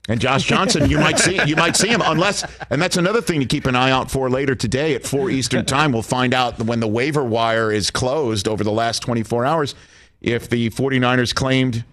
And 0.09 0.19
Josh 0.19 0.43
Johnson, 0.47 0.89
you 0.89 0.97
might 0.97 1.19
see 1.19 1.39
you 1.45 1.55
might 1.55 1.75
see 1.75 1.87
him 1.87 2.01
unless 2.03 2.43
and 2.69 2.81
that's 2.81 2.97
another 2.97 3.21
thing 3.21 3.39
to 3.39 3.45
keep 3.45 3.65
an 3.65 3.75
eye 3.75 3.91
out 3.91 4.11
for 4.11 4.29
later 4.29 4.55
today 4.55 4.95
at 4.95 5.05
4 5.05 5.29
Eastern 5.29 5.65
time. 5.65 5.91
We'll 5.91 6.01
find 6.01 6.33
out 6.33 6.61
when 6.63 6.79
the 6.79 6.87
waiver 6.87 7.23
wire 7.23 7.71
is 7.71 7.89
closed 7.91 8.47
over 8.47 8.63
the 8.63 8.71
last 8.71 8.99
24 8.99 9.45
hours 9.45 9.75
if 10.21 10.49
the 10.49 10.69
49ers 10.69 11.33
claimed 11.33 11.83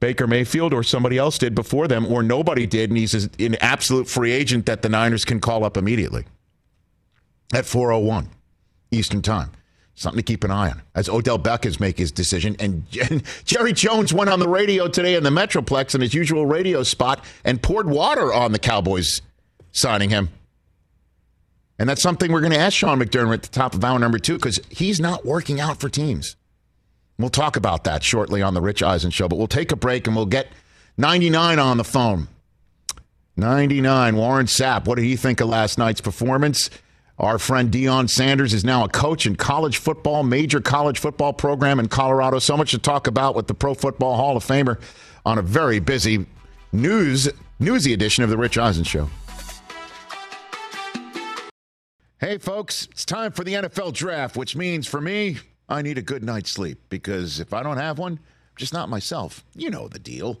Baker 0.00 0.26
Mayfield 0.26 0.74
or 0.74 0.82
somebody 0.82 1.18
else 1.18 1.38
did 1.38 1.54
before 1.54 1.88
them 1.88 2.06
or 2.06 2.22
nobody 2.22 2.66
did 2.66 2.90
and 2.90 2.98
he's 2.98 3.14
an 3.14 3.56
absolute 3.60 4.08
free 4.08 4.32
agent 4.32 4.66
that 4.66 4.82
the 4.82 4.88
Niners 4.88 5.24
can 5.24 5.40
call 5.40 5.64
up 5.64 5.76
immediately 5.76 6.24
at 7.52 7.64
401 7.66 8.28
Eastern 8.90 9.22
time. 9.22 9.50
Something 9.96 10.18
to 10.18 10.22
keep 10.24 10.42
an 10.42 10.50
eye 10.50 10.70
on 10.70 10.82
as 10.94 11.08
Odell 11.08 11.38
Beckham's 11.38 11.78
make 11.78 11.98
his 11.98 12.10
decision. 12.10 12.56
And, 12.58 12.84
and 13.10 13.22
Jerry 13.44 13.72
Jones 13.72 14.12
went 14.12 14.28
on 14.28 14.40
the 14.40 14.48
radio 14.48 14.88
today 14.88 15.14
in 15.14 15.22
the 15.22 15.30
Metroplex 15.30 15.94
in 15.94 16.00
his 16.00 16.14
usual 16.14 16.46
radio 16.46 16.82
spot 16.82 17.24
and 17.44 17.62
poured 17.62 17.88
water 17.88 18.32
on 18.32 18.52
the 18.52 18.58
Cowboys 18.58 19.22
signing 19.70 20.10
him. 20.10 20.30
And 21.78 21.88
that's 21.88 22.02
something 22.02 22.30
we're 22.32 22.40
going 22.40 22.52
to 22.52 22.58
ask 22.58 22.76
Sean 22.76 22.98
McDermott 22.98 23.34
at 23.34 23.42
the 23.42 23.48
top 23.48 23.74
of 23.74 23.84
hour 23.84 23.98
number 23.98 24.18
two 24.18 24.34
because 24.34 24.60
he's 24.68 25.00
not 25.00 25.24
working 25.24 25.60
out 25.60 25.80
for 25.80 25.88
teams. 25.88 26.36
We'll 27.18 27.30
talk 27.30 27.56
about 27.56 27.84
that 27.84 28.02
shortly 28.02 28.42
on 28.42 28.54
the 28.54 28.60
Rich 28.60 28.82
Eisen 28.82 29.10
show, 29.10 29.28
but 29.28 29.36
we'll 29.36 29.46
take 29.46 29.70
a 29.70 29.76
break 29.76 30.06
and 30.06 30.16
we'll 30.16 30.26
get 30.26 30.48
99 30.96 31.58
on 31.58 31.76
the 31.76 31.84
phone. 31.84 32.28
99, 33.36 34.16
Warren 34.16 34.46
Sapp. 34.46 34.86
What 34.86 34.96
did 34.96 35.04
he 35.04 35.16
think 35.16 35.40
of 35.40 35.48
last 35.48 35.78
night's 35.78 36.00
performance? 36.00 36.70
Our 37.18 37.38
friend 37.38 37.70
Deion 37.70 38.10
Sanders 38.10 38.52
is 38.52 38.64
now 38.64 38.84
a 38.84 38.88
coach 38.88 39.24
in 39.24 39.36
college 39.36 39.76
football, 39.76 40.24
major 40.24 40.60
college 40.60 40.98
football 40.98 41.32
program 41.32 41.78
in 41.78 41.86
Colorado. 41.86 42.40
So 42.40 42.56
much 42.56 42.72
to 42.72 42.78
talk 42.78 43.06
about 43.06 43.36
with 43.36 43.46
the 43.46 43.54
Pro 43.54 43.74
Football 43.74 44.16
Hall 44.16 44.36
of 44.36 44.44
Famer 44.44 44.80
on 45.24 45.38
a 45.38 45.42
very 45.42 45.78
busy 45.78 46.26
news 46.72 47.28
newsy 47.60 47.92
edition 47.92 48.24
of 48.24 48.30
the 48.30 48.36
Rich 48.36 48.58
Eisen 48.58 48.82
Show. 48.82 49.08
Hey, 52.18 52.38
folks, 52.38 52.88
it's 52.90 53.04
time 53.04 53.30
for 53.30 53.44
the 53.44 53.54
NFL 53.54 53.92
draft, 53.92 54.36
which 54.36 54.56
means 54.56 54.88
for 54.88 55.00
me, 55.00 55.38
I 55.68 55.82
need 55.82 55.98
a 55.98 56.02
good 56.02 56.24
night's 56.24 56.50
sleep 56.50 56.80
because 56.88 57.38
if 57.38 57.52
I 57.52 57.62
don't 57.62 57.76
have 57.76 57.96
one, 57.98 58.14
I'm 58.14 58.56
just 58.56 58.72
not 58.72 58.88
myself. 58.88 59.44
You 59.54 59.70
know 59.70 59.86
the 59.86 60.00
deal. 60.00 60.40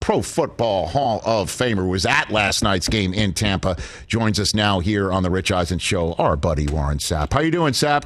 Pro 0.00 0.22
Football 0.22 0.86
Hall 0.86 1.20
of 1.26 1.50
Famer 1.50 1.88
was 1.88 2.06
at 2.06 2.30
last 2.30 2.62
night's 2.62 2.88
game 2.88 3.12
in 3.12 3.34
Tampa. 3.34 3.76
Joins 4.06 4.40
us 4.40 4.54
now 4.54 4.80
here 4.80 5.12
on 5.12 5.22
the 5.22 5.30
Rich 5.30 5.52
Eisen 5.52 5.78
Show, 5.78 6.14
our 6.14 6.36
buddy 6.36 6.66
Warren 6.66 6.98
Sapp. 6.98 7.32
How 7.34 7.40
you 7.40 7.50
doing, 7.50 7.74
Sapp? 7.74 8.04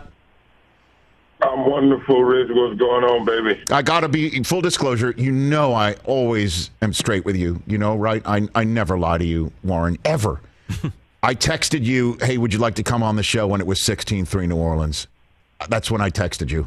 I'm 1.40 1.70
wonderful, 1.70 2.24
Rich. 2.24 2.48
What's 2.50 2.78
going 2.78 3.04
on, 3.04 3.24
baby? 3.24 3.62
I 3.70 3.82
gotta 3.82 4.08
be 4.08 4.42
full 4.42 4.60
disclosure. 4.60 5.14
You 5.16 5.30
know, 5.30 5.72
I 5.72 5.94
always 6.04 6.70
am 6.82 6.92
straight 6.92 7.24
with 7.24 7.36
you. 7.36 7.62
You 7.66 7.78
know, 7.78 7.94
right? 7.96 8.22
I 8.26 8.48
I 8.54 8.64
never 8.64 8.98
lie 8.98 9.18
to 9.18 9.24
you, 9.24 9.52
Warren, 9.62 9.96
ever. 10.04 10.40
I 11.22 11.34
texted 11.34 11.84
you, 11.84 12.18
"Hey, 12.20 12.38
would 12.38 12.52
you 12.52 12.58
like 12.58 12.74
to 12.74 12.82
come 12.82 13.02
on 13.02 13.16
the 13.16 13.22
show?" 13.22 13.46
When 13.46 13.60
it 13.60 13.66
was 13.66 13.78
16-3 13.78 14.48
New 14.48 14.56
Orleans. 14.56 15.06
That's 15.68 15.90
when 15.90 16.00
I 16.00 16.10
texted 16.10 16.50
you. 16.50 16.66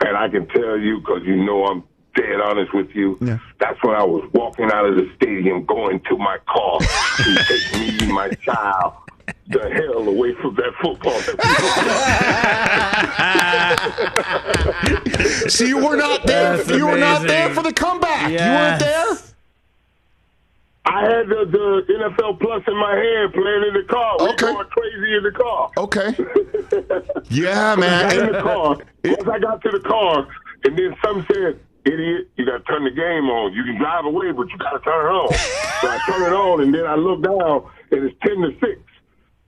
And 0.00 0.16
I 0.16 0.28
can 0.28 0.46
tell 0.48 0.78
you 0.78 1.00
because 1.00 1.22
you 1.24 1.36
know 1.36 1.66
I'm 1.66 1.82
dead 2.14 2.40
honest 2.40 2.72
with 2.74 2.90
you. 2.94 3.16
Yeah. 3.20 3.38
That's 3.58 3.82
when 3.82 3.94
I 3.96 4.02
was 4.04 4.28
walking 4.32 4.66
out 4.72 4.84
of 4.86 4.96
the 4.96 5.10
stadium, 5.16 5.64
going 5.64 6.00
to 6.08 6.16
my 6.18 6.38
car 6.48 6.78
to 6.80 7.44
take 7.48 7.72
me, 7.80 7.98
and 8.00 8.12
my 8.12 8.30
child, 8.30 8.94
the 9.48 9.68
hell 9.70 10.08
away 10.08 10.34
from 10.34 10.54
that 10.56 10.72
football. 10.80 11.20
See, 15.48 15.68
you 15.68 15.78
were 15.84 15.96
not 15.96 16.24
there. 16.26 16.56
That's 16.56 16.68
you 16.70 16.86
were 16.86 16.98
not 16.98 17.26
there 17.26 17.54
for 17.54 17.62
the 17.62 17.72
comeback. 17.72 18.30
Yes. 18.30 18.40
You 18.46 18.52
weren't 18.52 18.80
there. 18.80 19.26
I 20.86 21.02
had 21.04 21.28
the, 21.28 21.44
the 21.46 21.92
NFL 21.92 22.40
Plus 22.40 22.62
in 22.66 22.76
my 22.76 22.96
hand, 22.96 23.32
playing 23.34 23.64
in 23.68 23.74
the 23.74 23.84
car. 23.88 24.16
We 24.18 24.28
Okay. 24.30 24.46
going 24.46 24.66
crazy 24.68 25.16
in 25.16 25.22
the 25.22 25.30
car. 25.32 25.70
Okay. 25.76 26.14
Yeah, 27.32 27.74
I 27.74 27.76
got 27.76 28.16
in 28.16 28.32
the 28.32 28.40
car. 28.42 28.76
Once 29.04 29.28
I 29.28 29.38
got 29.38 29.62
to 29.62 29.70
the 29.70 29.80
car, 29.80 30.26
and 30.64 30.76
then 30.78 30.96
some 31.04 31.26
said, 31.32 31.60
"Idiot, 31.84 32.28
you 32.36 32.44
got 32.46 32.58
to 32.58 32.64
turn 32.64 32.84
the 32.84 32.90
game 32.90 33.28
on. 33.30 33.52
You 33.52 33.64
can 33.64 33.78
drive 33.78 34.04
away, 34.04 34.32
but 34.32 34.48
you 34.50 34.58
got 34.58 34.72
to 34.72 34.80
turn 34.80 35.06
it 35.06 35.10
on." 35.10 35.32
so 35.80 35.88
I 35.88 35.98
turn 36.06 36.22
it 36.32 36.34
on, 36.36 36.60
and 36.62 36.74
then 36.74 36.86
I 36.86 36.94
look 36.94 37.22
down, 37.22 37.70
and 37.90 38.04
it's 38.04 38.16
ten 38.22 38.36
to 38.42 38.50
six, 38.60 38.80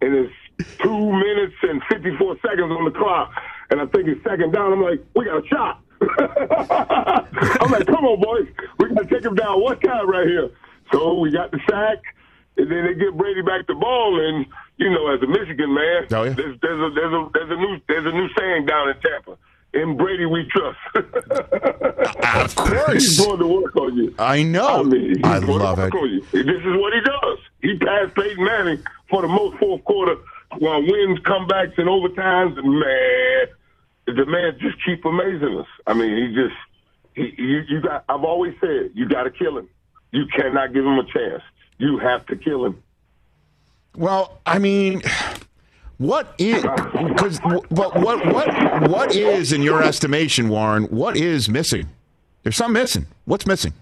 and 0.01 0.15
it's 0.15 0.33
two 0.79 1.13
minutes 1.13 1.55
and 1.63 1.83
fifty 1.91 2.17
four 2.17 2.37
seconds 2.43 2.71
on 2.71 2.85
the 2.85 2.91
clock, 2.97 3.33
and 3.71 3.81
I 3.81 3.87
think 3.87 4.09
it's 4.09 4.23
second 4.25 4.53
down. 4.53 4.73
I'm 4.73 4.83
like, 4.83 5.01
"We 5.15 5.25
got 5.27 5.45
a 5.45 5.49
shot." 5.49 5.81
I'm 6.03 7.71
like, 7.71 7.87
"Come 7.87 8.05
on, 8.07 8.21
boys, 8.21 8.49
we 8.79 8.89
got 8.95 9.09
to 9.09 9.15
take 9.15 9.25
him 9.25 9.35
down 9.35 9.61
one 9.63 9.79
time 9.81 10.09
right 10.09 10.27
here." 10.27 10.51
So 10.93 11.15
we 11.19 11.31
got 11.31 11.51
the 11.53 11.59
sack, 11.71 11.99
and 12.57 12.71
then 12.71 12.85
they 12.87 12.95
get 12.95 13.17
Brady 13.17 13.43
back 13.43 13.67
the 13.67 13.75
ball, 13.75 14.21
and 14.21 14.47
you 14.77 14.91
know, 14.91 15.09
as 15.15 15.23
a 15.23 15.27
Michigan 15.27 15.73
man, 15.75 16.07
Oh, 16.13 16.23
yeah. 16.25 16.33
there's, 16.33 16.59
there's 16.61 16.81
a 16.81 16.91
there's 16.95 17.13
a 17.13 17.29
there's 17.33 17.51
a 17.51 17.57
new 17.57 17.81
there's 17.89 18.07
a 18.07 18.13
new 18.13 18.29
saying 18.39 18.67
down 18.67 18.89
in 18.89 18.95
Tampa. 19.01 19.39
In 19.75 19.97
Brady 19.97 20.27
we 20.27 20.47
trust. 20.51 20.79
Of 22.35 22.55
course. 22.55 22.93
He's 22.93 23.21
going 23.21 23.39
to 23.41 23.47
work 23.47 23.77
on 23.77 23.97
you. 23.97 24.15
I 24.19 24.43
know. 24.43 24.81
I 24.81 24.83
mean, 24.83 25.25
I 25.25 25.39
love 25.39 25.79
it. 25.79 25.93
This 26.33 26.45
is 26.45 26.77
what 26.77 26.93
he 26.95 27.01
does. 27.01 27.39
He 27.61 27.79
passed 27.79 28.15
Peyton 28.15 28.43
Manning 28.43 28.83
for 29.11 29.23
the 29.23 29.29
most 29.29 29.59
fourth 29.59 29.85
quarter 29.85 30.17
uh, 30.53 30.57
wins, 30.59 31.19
comebacks, 31.21 31.77
and 31.79 31.89
overtimes. 31.89 32.57
Man, 32.57 33.47
the 34.07 34.27
man 34.27 34.57
just 34.61 34.77
keep 34.85 35.05
amazing 35.05 35.59
us. 35.59 35.67
I 35.87 35.95
mean, 35.95 36.17
he 36.17 36.35
just 36.35 36.55
he, 37.15 37.43
you, 37.43 37.63
you 37.69 37.81
got. 37.81 38.05
I've 38.09 38.25
always 38.25 38.55
said 38.61 38.91
you 38.95 39.09
got 39.09 39.25
to 39.25 39.31
kill 39.31 39.59
him. 39.59 39.69
You 40.11 40.27
cannot 40.27 40.73
give 40.73 40.85
him 40.85 40.99
a 40.99 41.05
chance. 41.05 41.43
You 41.79 41.99
have 41.99 42.27
to 42.27 42.37
kill 42.37 42.65
him. 42.65 42.83
Well, 43.97 44.41
I 44.47 44.59
mean, 44.59 45.03
what 46.03 46.35
is 46.39 46.63
because 46.63 47.39
what 47.41 47.71
what 47.71 48.27
what 48.27 48.91
what 48.91 49.15
is 49.15 49.53
in 49.53 49.63
your 49.63 49.83
estimation, 49.83 50.49
Warren? 50.49 50.85
What 50.85 51.17
is 51.17 51.49
missing? 51.49 51.89
There's 52.43 52.57
something 52.57 52.83
missing. 52.83 53.07
What's 53.25 53.47
missing? 53.47 53.73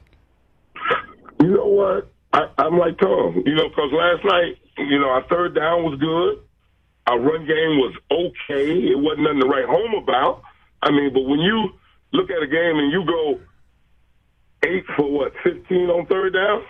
You 1.41 1.49
know 1.57 1.67
what? 1.67 2.13
I, 2.33 2.49
I'm 2.59 2.79
like 2.79 2.99
Tom. 2.99 3.43
You 3.47 3.55
know, 3.55 3.69
because 3.69 3.91
last 3.93 4.25
night, 4.25 4.59
you 4.77 4.99
know, 4.99 5.09
our 5.09 5.23
third 5.29 5.55
down 5.55 5.83
was 5.83 5.99
good. 5.99 6.45
Our 7.07 7.19
run 7.19 7.47
game 7.47 7.79
was 7.79 7.95
okay. 8.11 8.71
It 8.91 8.99
wasn't 8.99 9.23
nothing 9.23 9.41
to 9.41 9.47
write 9.47 9.65
home 9.65 9.95
about. 9.95 10.43
I 10.83 10.91
mean, 10.91 11.13
but 11.15 11.23
when 11.23 11.41
you 11.41 11.71
look 12.13 12.31
at 12.31 12.43
a 12.43 12.47
game 12.47 12.77
and 12.79 12.93
you 12.93 13.05
go 13.07 13.41
eight 14.69 14.85
for 14.95 15.11
what, 15.11 15.33
15 15.43 15.89
on 15.89 16.07
third 16.07 16.35
down? 16.35 16.63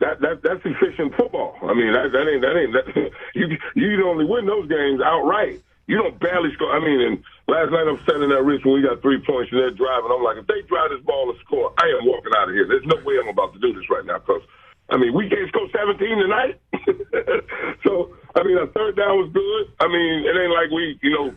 That 0.00 0.20
that 0.20 0.42
that's 0.42 0.64
efficient 0.64 1.14
football. 1.14 1.56
I 1.62 1.74
mean, 1.74 1.92
that 1.92 2.12
that 2.12 2.26
ain't 2.26 2.42
that 2.42 2.56
ain't 2.56 2.72
that. 2.72 3.12
You 3.34 3.46
you 3.76 3.96
can 3.96 4.02
only 4.02 4.24
win 4.24 4.46
those 4.46 4.68
games 4.68 5.00
outright. 5.00 5.60
You 5.86 5.98
don't 5.98 6.18
barely 6.18 6.52
score. 6.54 6.72
I 6.72 6.80
mean, 6.80 7.00
and 7.00 7.22
last 7.48 7.70
night 7.72 7.86
I'm 7.86 8.00
standing 8.04 8.30
there, 8.30 8.42
Rich, 8.42 8.64
when 8.64 8.74
we 8.74 8.82
got 8.82 9.02
three 9.02 9.20
points 9.20 9.50
and 9.52 9.60
they're 9.60 9.70
driving. 9.70 10.10
I'm 10.10 10.22
like, 10.22 10.38
if 10.38 10.46
they 10.46 10.62
drive 10.62 10.90
this 10.90 11.02
ball 11.04 11.28
and 11.28 11.38
score, 11.40 11.72
I 11.78 11.86
am 11.98 12.06
walking 12.06 12.32
out 12.36 12.48
of 12.48 12.54
here. 12.54 12.66
There's 12.66 12.86
no 12.86 12.96
way 13.04 13.18
I'm 13.20 13.28
about 13.28 13.52
to 13.54 13.58
do 13.58 13.74
this 13.74 13.90
right 13.90 14.06
now 14.06 14.18
because, 14.18 14.42
I 14.88 14.96
mean, 14.96 15.12
we 15.12 15.28
can't 15.28 15.48
score 15.48 15.66
17 15.74 15.98
tonight. 15.98 16.60
so, 17.84 18.14
I 18.36 18.44
mean, 18.44 18.56
our 18.56 18.68
third 18.68 18.96
down 18.96 19.18
was 19.18 19.30
good. 19.34 19.74
I 19.80 19.88
mean, 19.88 20.24
it 20.26 20.34
ain't 20.38 20.54
like 20.54 20.70
we, 20.70 20.98
you 21.02 21.10
know, 21.10 21.34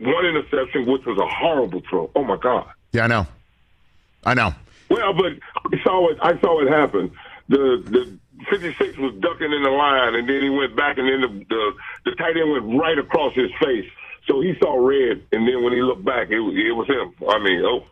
one 0.00 0.26
interception, 0.26 0.84
which 0.84 1.06
was 1.06 1.18
a 1.18 1.26
horrible 1.26 1.80
throw. 1.88 2.10
Oh 2.14 2.24
my 2.24 2.36
God. 2.36 2.68
Yeah, 2.92 3.04
I 3.04 3.06
know. 3.06 3.26
I 4.24 4.34
know. 4.34 4.54
Well, 4.90 5.14
but 5.14 5.32
I 5.72 5.82
saw 5.82 6.10
it. 6.10 6.18
I 6.20 6.38
saw 6.40 6.60
it 6.60 6.68
happen. 6.68 7.10
The 7.48 7.82
the 7.84 8.18
56 8.50 8.98
was 8.98 9.14
ducking 9.20 9.52
in 9.52 9.62
the 9.62 9.70
line, 9.70 10.14
and 10.14 10.28
then 10.28 10.42
he 10.42 10.50
went 10.50 10.76
back, 10.76 10.98
and 10.98 11.08
then 11.08 11.20
the 11.20 11.44
the, 11.48 11.72
the 12.10 12.16
tight 12.16 12.36
end 12.36 12.50
went 12.50 12.80
right 12.80 12.98
across 12.98 13.34
his 13.34 13.50
face. 13.62 13.88
So 14.26 14.40
he 14.40 14.54
saw 14.60 14.76
red, 14.76 15.22
and 15.32 15.46
then 15.46 15.62
when 15.62 15.72
he 15.74 15.82
looked 15.82 16.04
back, 16.04 16.30
it 16.30 16.40
was 16.40 16.54
it 16.56 16.72
was 16.74 16.86
him. 16.88 17.12
I 17.28 17.38
mean, 17.38 17.62
oh. 17.64 17.84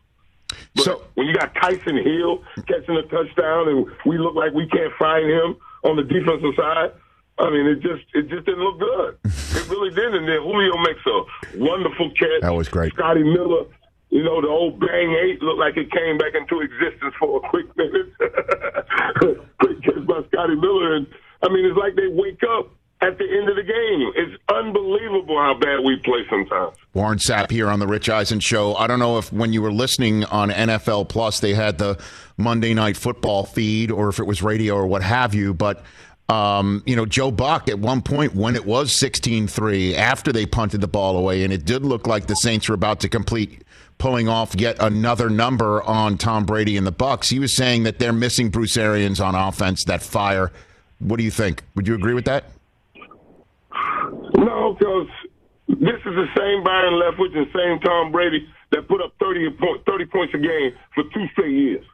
But 0.75 0.85
So- 0.85 1.03
when 1.15 1.27
you 1.27 1.35
got 1.35 1.55
Taysom 1.55 2.03
Hill 2.03 2.43
catching 2.67 2.97
a 2.97 3.03
touchdown, 3.03 3.69
and 3.69 3.87
we 4.07 4.19
look 4.19 4.35
like 4.35 4.53
we 4.53 4.67
can't 4.69 4.93
find 4.99 5.29
him 5.29 5.57
on 5.85 5.97
the 5.97 6.03
defensive 6.05 6.55
side. 6.57 6.93
I 7.39 7.51
mean, 7.51 7.67
it 7.67 7.81
just 7.81 8.05
it 8.15 8.29
just 8.29 8.45
didn't 8.47 8.61
look 8.63 8.79
good. 8.79 9.19
It 9.25 9.69
really 9.69 9.91
didn't. 9.91 10.15
And 10.15 10.29
then 10.29 10.41
Julio 10.43 10.77
makes 10.79 11.01
a 11.07 11.59
wonderful 11.59 12.11
catch. 12.11 12.41
That 12.43 12.55
was 12.55 12.69
great. 12.69 12.93
Scotty 12.95 13.23
Miller, 13.23 13.65
you 14.13 14.23
know, 14.23 14.43
the 14.43 14.49
old 14.49 14.79
bang 14.79 15.17
eight 15.25 15.41
looked 15.41 15.59
like 15.59 15.75
it 15.79 15.91
came 15.91 16.19
back 16.19 16.35
into 16.35 16.61
existence 16.61 17.15
for 17.19 17.39
a 17.43 17.49
quick 17.49 17.67
minute. 17.79 18.13
quick 19.59 19.83
catch 19.83 20.07
by 20.07 20.21
Scotty 20.29 20.55
Miller, 20.55 20.97
and 20.97 21.07
I 21.43 21.49
mean, 21.49 21.65
it's 21.65 21.79
like 21.79 21.97
they 21.97 22.09
wake 22.09 22.43
up 22.45 22.71
at 23.01 23.17
the 23.17 23.25
end 23.25 23.49
of 23.49 23.57
the 23.57 23.63
game. 23.63 24.13
It's 24.15 24.43
unbelievable 24.51 25.39
how 25.39 25.55
bad 25.59 25.81
we 25.83 25.97
play 26.05 26.27
sometimes. 26.29 26.77
Warren 26.93 27.17
Sapp 27.17 27.51
here 27.51 27.71
on 27.71 27.81
the 27.81 27.87
Rich 27.87 28.11
Eisen 28.11 28.39
Show. 28.39 28.75
I 28.75 28.87
don't 28.87 28.99
know 28.99 29.17
if 29.17 29.33
when 29.33 29.55
you 29.55 29.63
were 29.63 29.73
listening 29.73 30.25
on 30.27 30.51
NFL 30.51 31.09
Plus, 31.09 31.41
they 31.41 31.55
had 31.55 31.79
the 31.79 31.99
Monday 32.37 32.75
Night 32.75 32.99
Football 32.99 33.47
feed, 33.47 33.91
or 33.91 34.11
if 34.11 34.19
it 34.19 34.27
was 34.27 34.43
radio 34.43 34.75
or 34.75 34.87
what 34.87 35.03
have 35.03 35.35
you. 35.35 35.55
But 35.55 35.83
um, 36.29 36.83
you 36.85 36.97
know, 36.97 37.07
Joe 37.07 37.31
Buck 37.31 37.71
at 37.71 37.79
one 37.79 38.03
point 38.03 38.35
when 38.35 38.57
it 38.57 38.67
was 38.67 38.93
16-3 38.93 39.95
after 39.95 40.33
they 40.33 40.45
punted 40.45 40.83
the 40.83 40.89
ball 40.89 41.17
away, 41.17 41.45
and 41.45 41.53
it 41.53 41.65
did 41.65 41.83
look 41.83 42.07
like 42.07 42.27
the 42.27 42.37
Saints 42.37 42.69
were 42.69 42.75
about 42.75 43.01
to 43.01 43.09
complete 43.09 43.63
pulling 44.03 44.29
off 44.29 44.53
yet 44.59 44.77
another 44.81 45.31
number 45.31 45.81
on 45.85 46.19
Tom 46.19 46.45
Brady 46.45 46.77
and 46.77 46.85
the 46.85 46.91
Bucks. 46.91 47.31
He 47.31 47.39
was 47.39 47.55
saying 47.55 47.85
that 47.85 48.01
they're 48.01 48.13
missing 48.13 48.51
Bruce 48.51 48.77
Arians 48.77 49.21
on 49.21 49.37
offense. 49.37 49.85
That 49.85 50.03
fire. 50.03 50.51
What 50.99 51.19
do 51.19 51.23
you 51.23 51.31
think? 51.31 51.63
Would 51.77 51.87
you 51.87 51.95
agree 51.95 52.13
with 52.13 52.25
that? 52.25 52.47
No, 54.37 54.75
because 54.77 55.07
this 55.69 56.01
is 56.05 56.15
the 56.19 56.27
same 56.37 56.65
Byron 56.65 56.95
Leftwich 56.95 57.37
and 57.37 57.47
same 57.55 57.79
Tom 57.79 58.11
Brady 58.11 58.49
that 58.73 58.89
put 58.89 59.01
up 59.01 59.15
30, 59.21 59.47
a 59.47 59.51
point, 59.53 59.87
30 59.87 60.07
points 60.07 60.35
a 60.35 60.39
game 60.39 60.73
for 60.97 61.05
two 61.15 61.29
straight 61.31 61.55
years. 61.55 61.85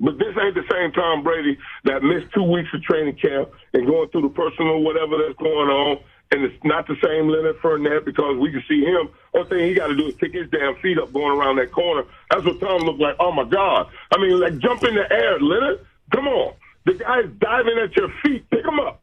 But 0.00 0.18
this 0.18 0.34
ain't 0.42 0.54
the 0.54 0.64
same 0.72 0.92
Tom 0.92 1.24
Brady 1.24 1.58
that 1.84 2.02
missed 2.02 2.32
two 2.32 2.42
weeks 2.42 2.70
of 2.72 2.82
training 2.82 3.16
camp 3.16 3.50
and 3.74 3.86
going 3.86 4.08
through 4.08 4.22
the 4.22 4.30
personal 4.30 4.80
whatever 4.80 5.18
that's 5.18 5.38
going 5.38 5.68
on. 5.68 5.98
And 6.32 6.42
it's 6.42 6.64
not 6.64 6.86
the 6.88 6.96
same 7.04 7.28
Leonard 7.28 7.56
Fournette 7.60 8.04
because 8.04 8.36
we 8.36 8.50
can 8.50 8.62
see 8.68 8.84
him. 8.84 9.08
Only 9.32 9.48
thing 9.48 9.68
he 9.68 9.74
got 9.74 9.86
to 9.88 9.96
do 9.96 10.06
is 10.08 10.14
pick 10.14 10.32
his 10.34 10.50
damn 10.50 10.74
feet 10.76 10.98
up 10.98 11.12
going 11.12 11.38
around 11.38 11.56
that 11.56 11.70
corner. 11.70 12.02
That's 12.30 12.44
what 12.44 12.58
Tom 12.58 12.82
looked 12.82 12.98
like. 13.00 13.14
Oh 13.20 13.30
my 13.30 13.44
God! 13.44 13.88
I 14.12 14.18
mean, 14.18 14.40
like 14.40 14.58
jump 14.58 14.82
in 14.82 14.94
the 14.96 15.10
air, 15.12 15.38
Leonard. 15.38 15.86
Come 16.12 16.26
on, 16.26 16.54
the 16.84 16.94
guy's 16.94 17.26
diving 17.38 17.78
at 17.78 17.94
your 17.96 18.12
feet. 18.24 18.48
Pick 18.50 18.64
him 18.64 18.80
up. 18.80 19.02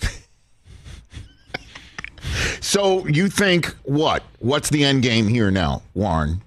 So 2.60 3.06
you 3.06 3.28
think 3.28 3.66
what? 3.84 4.22
What's 4.40 4.68
the 4.68 4.84
end 4.84 5.02
game 5.02 5.26
here 5.26 5.50
now, 5.50 5.82
Warren? 5.94 6.42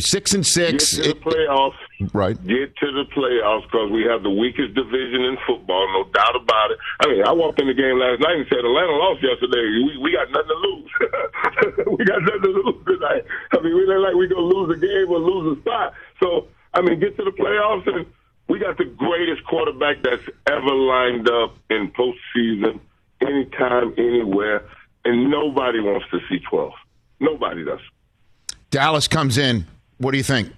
Six 0.00 0.32
and 0.34 0.44
Get 0.44 0.46
six, 0.46 0.90
to 0.92 1.02
the 1.02 1.08
it- 1.10 1.20
playoffs. 1.22 1.74
Right? 2.12 2.36
Get 2.46 2.76
to 2.76 2.88
the 2.92 3.04
playoffs 3.14 3.64
because 3.64 3.90
we 3.90 4.04
have 4.04 4.22
the 4.22 4.30
weakest 4.30 4.74
division 4.74 5.24
in 5.24 5.36
football, 5.46 5.86
no 5.92 6.04
doubt 6.12 6.36
about 6.36 6.70
it. 6.70 6.78
I 7.00 7.06
mean, 7.08 7.24
I 7.24 7.32
walked 7.32 7.60
in 7.60 7.66
the 7.66 7.74
game 7.74 7.98
last 7.98 8.20
night 8.20 8.36
and 8.36 8.46
said 8.48 8.60
Atlanta 8.60 8.92
lost 8.92 9.22
yesterday. 9.22 9.64
We, 9.84 9.98
we 9.98 10.12
got 10.12 10.28
nothing 10.30 10.52
to 10.52 10.60
lose. 10.60 10.90
we 11.98 12.04
got 12.04 12.20
nothing 12.22 12.42
to 12.42 12.52
lose 12.52 12.80
tonight. 12.84 13.24
I 13.52 13.60
mean, 13.64 13.74
we 13.74 13.82
ain't 13.88 14.02
like 14.02 14.14
we 14.14 14.28
gonna 14.28 14.44
lose 14.44 14.76
a 14.76 14.80
game 14.80 15.08
or 15.08 15.18
lose 15.18 15.56
a 15.56 15.60
spot. 15.60 15.94
So 16.20 16.48
I 16.74 16.82
mean, 16.82 17.00
get 17.00 17.16
to 17.16 17.24
the 17.24 17.32
playoffs 17.32 17.86
and 17.88 18.06
we 18.48 18.58
got 18.58 18.78
the 18.78 18.84
greatest 18.84 19.44
quarterback 19.46 20.02
that's 20.02 20.22
ever 20.46 20.74
lined 20.74 21.28
up 21.28 21.56
in 21.70 21.90
postseason, 21.92 22.78
anytime, 23.20 23.94
anywhere, 23.98 24.62
and 25.04 25.30
nobody 25.30 25.80
wants 25.80 26.06
to 26.10 26.20
see 26.28 26.38
twelve. 26.48 26.72
Nobody 27.20 27.64
does. 27.64 27.80
Dallas 28.70 29.08
comes 29.08 29.38
in. 29.38 29.66
What 29.98 30.10
do 30.10 30.18
you 30.18 30.24
think? 30.24 30.52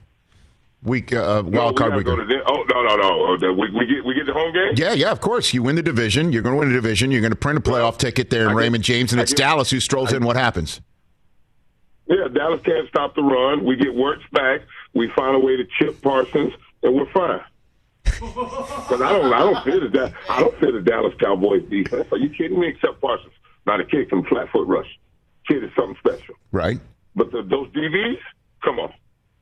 Week 0.84 1.12
uh, 1.12 1.42
wild 1.44 1.46
we 1.46 1.76
card 1.76 1.76
gotta 1.76 2.02
go 2.04 2.12
weekend. 2.14 2.30
the, 2.30 2.40
oh 2.46 2.62
no 2.72 2.82
no 2.84 2.96
no! 2.96 3.26
Oh, 3.26 3.36
the- 3.36 3.52
We, 3.52 3.68
we 3.70 3.84
get 3.86 4.04
we 4.04 4.14
get 4.14 4.26
the 4.26 4.32
home 4.32 4.52
game. 4.52 4.74
Yeah, 4.76 4.92
yeah, 4.92 5.10
of 5.10 5.20
course. 5.20 5.52
You 5.52 5.62
win 5.64 5.74
the 5.74 5.82
division. 5.82 6.30
You're 6.32 6.42
going 6.42 6.54
to 6.54 6.58
win 6.60 6.68
the 6.68 6.74
division. 6.74 7.10
You're 7.10 7.20
going 7.20 7.32
to 7.32 7.36
print 7.36 7.58
a 7.58 7.60
playoff 7.62 7.98
ticket 7.98 8.30
there 8.30 8.42
in 8.44 8.48
I 8.50 8.52
get- 8.52 8.58
Raymond 8.58 8.84
James, 8.84 9.12
and 9.12 9.20
it's 9.20 9.32
get- 9.32 9.38
Dallas 9.38 9.70
who 9.70 9.80
strolls 9.80 10.12
in. 10.12 10.24
What 10.24 10.36
happens? 10.36 10.80
Yeah, 12.06 12.28
Dallas 12.32 12.60
can't 12.64 12.88
stop 12.88 13.14
the 13.16 13.22
run. 13.22 13.64
We 13.64 13.74
get 13.76 13.88
Wirfs 13.88 14.22
back. 14.32 14.60
We 14.94 15.10
find 15.16 15.34
a 15.34 15.38
way 15.40 15.56
to 15.56 15.64
chip 15.78 16.00
Parsons, 16.00 16.52
and 16.82 16.94
we're 16.94 17.10
fine. 17.12 17.40
Because 18.20 19.02
I 19.02 19.12
don't, 19.12 19.32
I 19.32 19.38
don't 19.40 19.62
fear 19.64 19.80
the 19.80 20.12
I 20.30 20.40
don't 20.40 20.58
fear 20.58 20.72
the 20.72 20.80
Dallas 20.80 21.14
Cowboys 21.20 21.62
defense. 21.68 22.06
Are 22.10 22.18
you 22.18 22.30
kidding 22.30 22.58
me? 22.58 22.68
Except 22.68 23.00
Parsons, 23.00 23.32
not 23.66 23.80
a 23.80 23.84
kid 23.84 24.08
from 24.08 24.24
flat 24.24 24.48
foot 24.50 24.66
rush. 24.66 24.88
Kid 25.46 25.62
is 25.62 25.70
something 25.76 25.96
special. 25.98 26.34
Right? 26.50 26.80
But 27.14 27.30
the, 27.32 27.42
those 27.42 27.68
DBs, 27.72 28.18
come 28.64 28.78
on. 28.80 28.92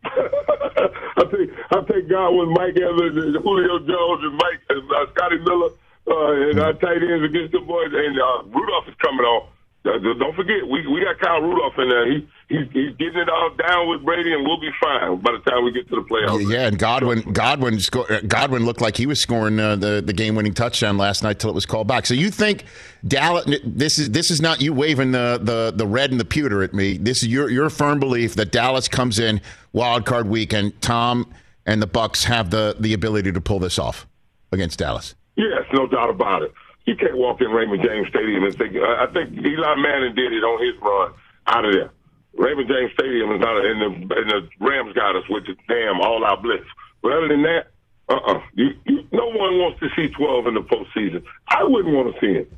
I 1.16 1.25
think 1.31 1.51
I 1.71 1.81
think 1.83 2.09
Godwin, 2.09 2.51
Mike 2.55 2.77
Evans, 2.77 3.16
and 3.16 3.37
Julio 3.42 3.79
Jones, 3.81 4.23
and 4.25 4.35
Mike 4.37 4.61
and 4.71 4.90
uh, 4.92 5.07
Scotty 5.14 5.38
Miller, 5.38 5.71
uh, 6.07 6.51
and 6.51 6.61
our 6.61 6.73
tight 6.75 7.03
ends 7.03 7.25
against 7.25 7.53
the 7.53 7.61
boys. 7.61 7.90
And 7.92 8.19
uh, 8.19 8.42
Rudolph 8.47 8.88
is 8.88 8.95
coming 9.03 9.27
on. 9.27 9.49
Don't 9.87 10.35
forget, 10.35 10.66
we 10.68 10.87
we 10.87 11.01
got 11.01 11.18
Kyle 11.20 11.40
Rudolph 11.40 11.75
in 11.79 11.88
there. 11.88 12.11
He 12.11 12.29
he's, 12.49 12.66
he's 12.72 12.96
getting 12.96 13.18
it 13.18 13.29
all 13.29 13.51
down 13.55 13.88
with 13.88 14.05
Brady, 14.05 14.33
and 14.33 14.44
we'll 14.44 14.61
be 14.61 14.70
fine 14.81 15.16
by 15.20 15.33
the 15.33 15.51
time 15.51 15.64
we 15.64 15.72
get 15.72 15.88
to 15.88 15.96
the 15.96 16.03
playoffs. 16.03 16.51
Yeah, 16.51 16.66
and 16.66 16.79
Godwin 16.79 17.20
Godwin 17.33 17.79
sco- 17.81 18.05
uh, 18.05 18.20
Godwin 18.27 18.64
looked 18.64 18.81
like 18.81 18.96
he 18.96 19.07
was 19.07 19.20
scoring 19.20 19.61
uh, 19.61 19.77
the 19.77 20.03
the 20.05 20.12
game 20.12 20.35
winning 20.35 20.55
touchdown 20.55 20.99
last 20.99 21.22
night 21.22 21.38
till 21.38 21.51
it 21.51 21.55
was 21.55 21.66
called 21.66 21.87
back. 21.87 22.07
So 22.07 22.14
you 22.14 22.31
think 22.31 22.64
Dallas? 23.07 23.46
This 23.64 23.99
is 23.99 24.11
this 24.11 24.31
is 24.31 24.40
not 24.40 24.61
you 24.61 24.72
waving 24.72 25.12
the 25.12 25.38
the 25.40 25.72
the 25.75 25.87
red 25.87 26.11
and 26.11 26.18
the 26.18 26.25
pewter 26.25 26.62
at 26.62 26.75
me. 26.75 26.96
This 26.96 27.22
is 27.22 27.29
your 27.29 27.49
your 27.49 27.70
firm 27.70 28.01
belief 28.01 28.35
that 28.35 28.51
Dallas 28.51 28.88
comes 28.88 29.18
in 29.18 29.40
wild 29.72 30.05
card 30.05 30.29
weekend. 30.29 30.81
Tom 30.83 31.33
and 31.64 31.81
the 31.81 31.87
Bucks 31.87 32.25
have 32.25 32.51
the 32.51 32.77
the 32.81 32.92
ability 32.92 33.31
to 33.33 33.40
pull 33.40 33.61
this 33.61 33.79
off 33.79 34.07
against 34.53 34.79
Dallas. 34.79 35.14
Yes, 35.37 35.62
no 35.72 35.87
doubt 35.87 36.11
about 36.11 36.42
it. 36.42 36.53
You 36.87 36.96
can't 36.96 37.16
walk 37.16 37.40
in 37.40 37.51
Raymond 37.51 37.83
James 37.83 38.09
Stadium 38.09 38.44
and 38.44 38.57
think. 38.57 38.77
I 38.77 39.07
think 39.12 39.37
Eli 39.44 39.75
Manning 39.75 40.14
did 40.14 40.33
it 40.33 40.44
on 40.44 40.64
his 40.64 40.81
run 40.81 41.12
out 41.46 41.64
of 41.64 41.75
there. 41.75 41.90
Raymond 42.38 42.68
James 42.68 42.92
Stadium 42.92 43.33
is 43.33 43.40
not, 43.40 43.64
and 43.64 43.81
the, 43.81 44.14
and 44.14 44.31
the 44.31 44.49
Rams 44.61 44.94
got 44.94 45.16
us 45.16 45.25
with 45.29 45.46
the 45.46 45.57
damn 45.68 46.01
all-out 46.01 46.42
blitz. 46.42 46.66
But 47.03 47.12
other 47.12 47.29
than 47.29 47.42
that, 47.42 47.66
uh-uh. 48.09 48.40
You, 48.55 48.70
you, 48.85 49.05
no 49.11 49.27
one 49.27 49.59
wants 49.59 49.81
to 49.81 49.88
see 49.96 50.09
12 50.09 50.46
in 50.46 50.55
the 50.55 50.61
postseason. 50.61 51.25
I 51.49 51.64
wouldn't 51.64 51.94
want 51.94 52.14
to 52.14 52.20
see 52.20 52.38
it. 52.38 52.53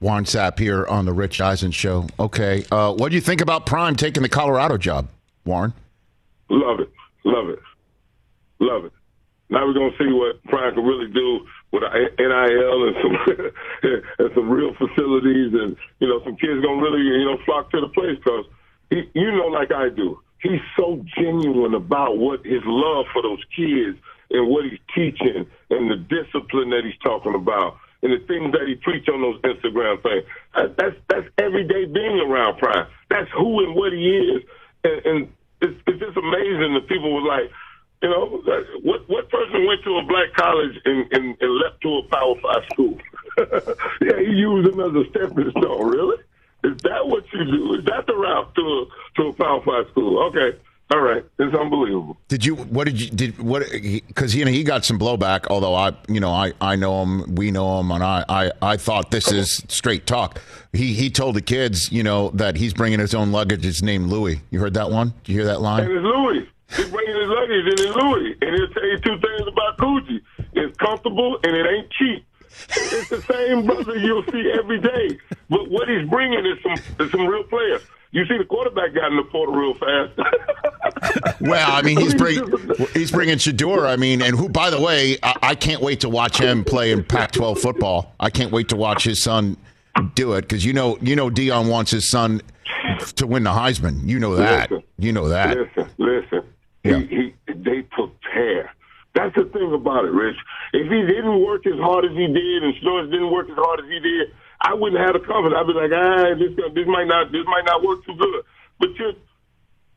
Warren 0.00 0.24
Sapp 0.24 0.58
here 0.58 0.86
on 0.86 1.06
the 1.06 1.12
Rich 1.12 1.40
Eisen 1.40 1.70
show. 1.70 2.06
Okay, 2.20 2.64
uh, 2.70 2.92
what 2.92 3.08
do 3.08 3.14
you 3.14 3.20
think 3.20 3.40
about 3.40 3.64
Prime 3.66 3.96
taking 3.96 4.22
the 4.22 4.28
Colorado 4.28 4.76
job, 4.76 5.08
Warren? 5.44 5.72
Love 6.50 6.80
it. 6.80 6.92
Love 7.24 7.48
it. 7.48 7.58
Love 8.60 8.84
it. 8.84 8.92
Now 9.48 9.66
we're 9.66 9.72
going 9.72 9.92
to 9.92 9.98
see 9.98 10.12
what 10.12 10.42
Prime 10.44 10.74
can 10.74 10.84
really 10.84 11.10
do 11.10 11.46
with 11.74 11.82
NIL 11.92 12.78
and 12.86 12.96
some 13.02 13.16
and 14.18 14.30
some 14.34 14.48
real 14.48 14.72
facilities, 14.74 15.52
and 15.52 15.76
you 15.98 16.06
know, 16.06 16.22
some 16.22 16.36
kids 16.36 16.62
to 16.62 16.68
really 16.70 17.02
you 17.02 17.26
know 17.26 17.38
flock 17.44 17.70
to 17.72 17.80
the 17.80 17.88
place 17.88 18.16
because 18.22 18.46
you 18.90 19.32
know, 19.32 19.48
like 19.48 19.72
I 19.72 19.88
do, 19.88 20.20
he's 20.40 20.60
so 20.76 21.04
genuine 21.18 21.74
about 21.74 22.18
what 22.18 22.44
his 22.44 22.62
love 22.64 23.06
for 23.12 23.22
those 23.22 23.42
kids 23.56 23.98
and 24.30 24.48
what 24.48 24.64
he's 24.64 24.78
teaching 24.94 25.46
and 25.70 25.90
the 25.90 25.96
discipline 25.96 26.70
that 26.70 26.82
he's 26.84 26.98
talking 27.02 27.34
about 27.34 27.76
and 28.02 28.12
the 28.12 28.24
things 28.26 28.52
that 28.52 28.68
he 28.68 28.76
preach 28.76 29.08
on 29.08 29.20
those 29.22 29.40
Instagram 29.42 30.02
things. 30.02 30.24
That's 30.76 30.96
that's 31.08 31.26
everyday 31.38 31.86
being 31.86 32.20
around 32.20 32.58
Prime. 32.58 32.86
That's 33.10 33.30
who 33.36 33.64
and 33.64 33.74
what 33.74 33.92
he 33.92 34.06
is, 34.06 34.42
and, 34.84 35.06
and 35.06 35.32
it's, 35.60 35.80
it's 35.86 35.98
just 35.98 36.16
amazing 36.16 36.74
that 36.74 36.86
people 36.88 37.12
were 37.14 37.26
like, 37.26 37.50
you 38.04 38.10
know, 38.10 38.42
what 38.82 39.08
what 39.08 39.30
person 39.30 39.66
went 39.66 39.82
to 39.82 39.96
a 39.96 40.02
black 40.02 40.30
college 40.34 40.78
and, 40.84 41.10
and, 41.10 41.36
and 41.40 41.54
left 41.56 41.80
to 41.80 41.88
a 41.96 42.02
Power 42.08 42.34
Five 42.42 42.62
school? 42.70 42.98
yeah, 44.02 44.18
he 44.18 44.36
used 44.36 44.68
him 44.68 44.80
as 44.80 44.94
a 44.94 45.08
stepping 45.08 45.50
stone. 45.52 45.90
Really? 45.90 46.22
Is 46.64 46.76
that 46.82 47.08
what 47.08 47.24
you 47.32 47.44
do? 47.46 47.74
Is 47.76 47.84
that 47.86 48.06
the 48.06 48.14
route 48.14 48.54
to 48.56 48.60
a, 48.60 48.86
to 49.16 49.28
a 49.28 49.32
Power 49.32 49.62
Five 49.62 49.90
school? 49.90 50.22
Okay, 50.24 50.58
all 50.90 51.00
right, 51.00 51.24
it's 51.38 51.56
unbelievable. 51.56 52.18
Did 52.28 52.44
you? 52.44 52.56
What 52.56 52.84
did 52.84 53.00
you? 53.00 53.08
Did 53.08 53.38
what? 53.38 53.62
Because 53.72 54.34
you 54.34 54.44
know 54.44 54.50
he 54.50 54.64
got 54.64 54.84
some 54.84 54.98
blowback. 54.98 55.46
Although 55.48 55.74
I, 55.74 55.94
you 56.06 56.20
know, 56.20 56.30
I, 56.30 56.52
I 56.60 56.76
know 56.76 57.02
him. 57.02 57.36
We 57.36 57.50
know 57.50 57.80
him, 57.80 57.90
and 57.90 58.04
I, 58.04 58.22
I, 58.28 58.52
I 58.60 58.76
thought 58.76 59.10
this 59.10 59.32
is 59.32 59.64
straight 59.68 60.06
talk. 60.06 60.42
He, 60.74 60.92
he 60.92 61.08
told 61.08 61.36
the 61.36 61.42
kids, 61.42 61.90
you 61.90 62.02
know, 62.02 62.28
that 62.34 62.56
he's 62.56 62.74
bringing 62.74 62.98
his 63.00 63.14
own 63.14 63.32
luggage. 63.32 63.64
It's 63.64 63.80
named 63.80 64.10
Louis. 64.10 64.42
You 64.50 64.60
heard 64.60 64.74
that 64.74 64.90
one? 64.90 65.14
Did 65.24 65.32
you 65.32 65.38
hear 65.38 65.46
that 65.46 65.62
line? 65.62 65.84
And 65.84 65.92
it's 65.92 66.04
Louis. 66.04 66.48
He's 66.76 66.88
bringing 66.88 67.14
his 67.14 67.28
luggage 67.28 67.64
and 67.66 67.80
it's 67.80 67.96
Louis. 67.96 68.36
And 68.42 68.56
he'll 68.56 68.68
tell 68.68 68.86
you 68.86 68.98
two 68.98 69.18
things 69.18 69.48
about 69.48 69.78
Coogee. 69.78 70.20
It's 70.54 70.76
comfortable 70.78 71.38
and 71.44 71.56
it 71.56 71.66
ain't 71.66 71.90
cheap. 71.90 72.24
It's 72.70 73.08
the 73.08 73.22
same 73.22 73.66
brother 73.66 73.96
you'll 73.96 74.24
see 74.24 74.52
every 74.58 74.80
day. 74.80 75.18
But 75.50 75.70
what 75.70 75.88
he's 75.88 76.08
bringing 76.08 76.46
is 76.46 76.58
some 76.62 77.04
is 77.04 77.10
some 77.10 77.26
real 77.26 77.44
players. 77.44 77.82
You 78.12 78.24
see 78.26 78.38
the 78.38 78.44
quarterback 78.44 78.94
got 78.94 79.10
in 79.10 79.16
the 79.16 79.24
portal 79.24 79.54
real 79.54 79.74
fast. 79.74 80.18
Well, 81.40 81.70
I 81.70 81.82
mean, 81.82 81.98
he's 81.98 82.14
bringing 82.14 82.46
he's 82.94 83.10
bringing 83.10 83.36
Shedeur. 83.36 83.86
I 83.86 83.96
mean, 83.96 84.22
and 84.22 84.36
who, 84.36 84.48
by 84.48 84.70
the 84.70 84.80
way, 84.80 85.18
I, 85.22 85.34
I 85.42 85.54
can't 85.54 85.82
wait 85.82 86.00
to 86.00 86.08
watch 86.08 86.38
him 86.38 86.64
play 86.64 86.92
in 86.92 87.04
Pac-12 87.04 87.58
football. 87.58 88.14
I 88.20 88.30
can't 88.30 88.50
wait 88.50 88.68
to 88.70 88.76
watch 88.76 89.04
his 89.04 89.22
son 89.22 89.56
do 90.14 90.32
it 90.34 90.42
because 90.42 90.64
you 90.64 90.72
know, 90.72 90.96
you 91.02 91.16
know, 91.16 91.28
Deion 91.30 91.68
wants 91.68 91.90
his 91.90 92.08
son 92.08 92.40
to 93.16 93.26
win 93.26 93.42
the 93.44 93.50
Heisman. 93.50 94.08
You 94.08 94.18
know 94.18 94.36
that. 94.36 94.70
Listen. 94.70 94.84
You 94.98 95.12
know 95.12 95.28
that. 95.28 95.56
Listen, 95.56 95.90
listen. 95.98 96.42
Yeah. 96.84 96.98
He, 96.98 97.34
he, 97.46 97.52
they 97.52 97.82
prepare. 97.82 98.70
That's 99.14 99.34
the 99.34 99.44
thing 99.44 99.72
about 99.72 100.04
it, 100.04 100.12
Rich. 100.12 100.36
If 100.72 100.90
he 100.90 101.00
didn't 101.06 101.40
work 101.40 101.66
as 101.66 101.78
hard 101.78 102.04
as 102.04 102.12
he 102.12 102.26
did, 102.26 102.62
and 102.62 102.74
Snores 102.80 103.10
didn't 103.10 103.30
work 103.30 103.48
as 103.48 103.56
hard 103.56 103.80
as 103.80 103.86
he 103.86 104.00
did, 104.00 104.34
I 104.60 104.74
wouldn't 104.74 105.00
have 105.00 105.14
the 105.14 105.20
confidence. 105.24 105.54
I'd 105.56 105.66
be 105.66 105.72
like, 105.72 105.92
ah, 105.94 106.34
this 106.34 106.52
this 106.74 106.86
might 106.86 107.06
not 107.06 107.30
this 107.30 107.46
might 107.46 107.64
not 107.64 107.82
work 107.82 108.04
too 108.04 108.16
good. 108.16 108.42
But 108.80 108.90
you're, 108.98 109.14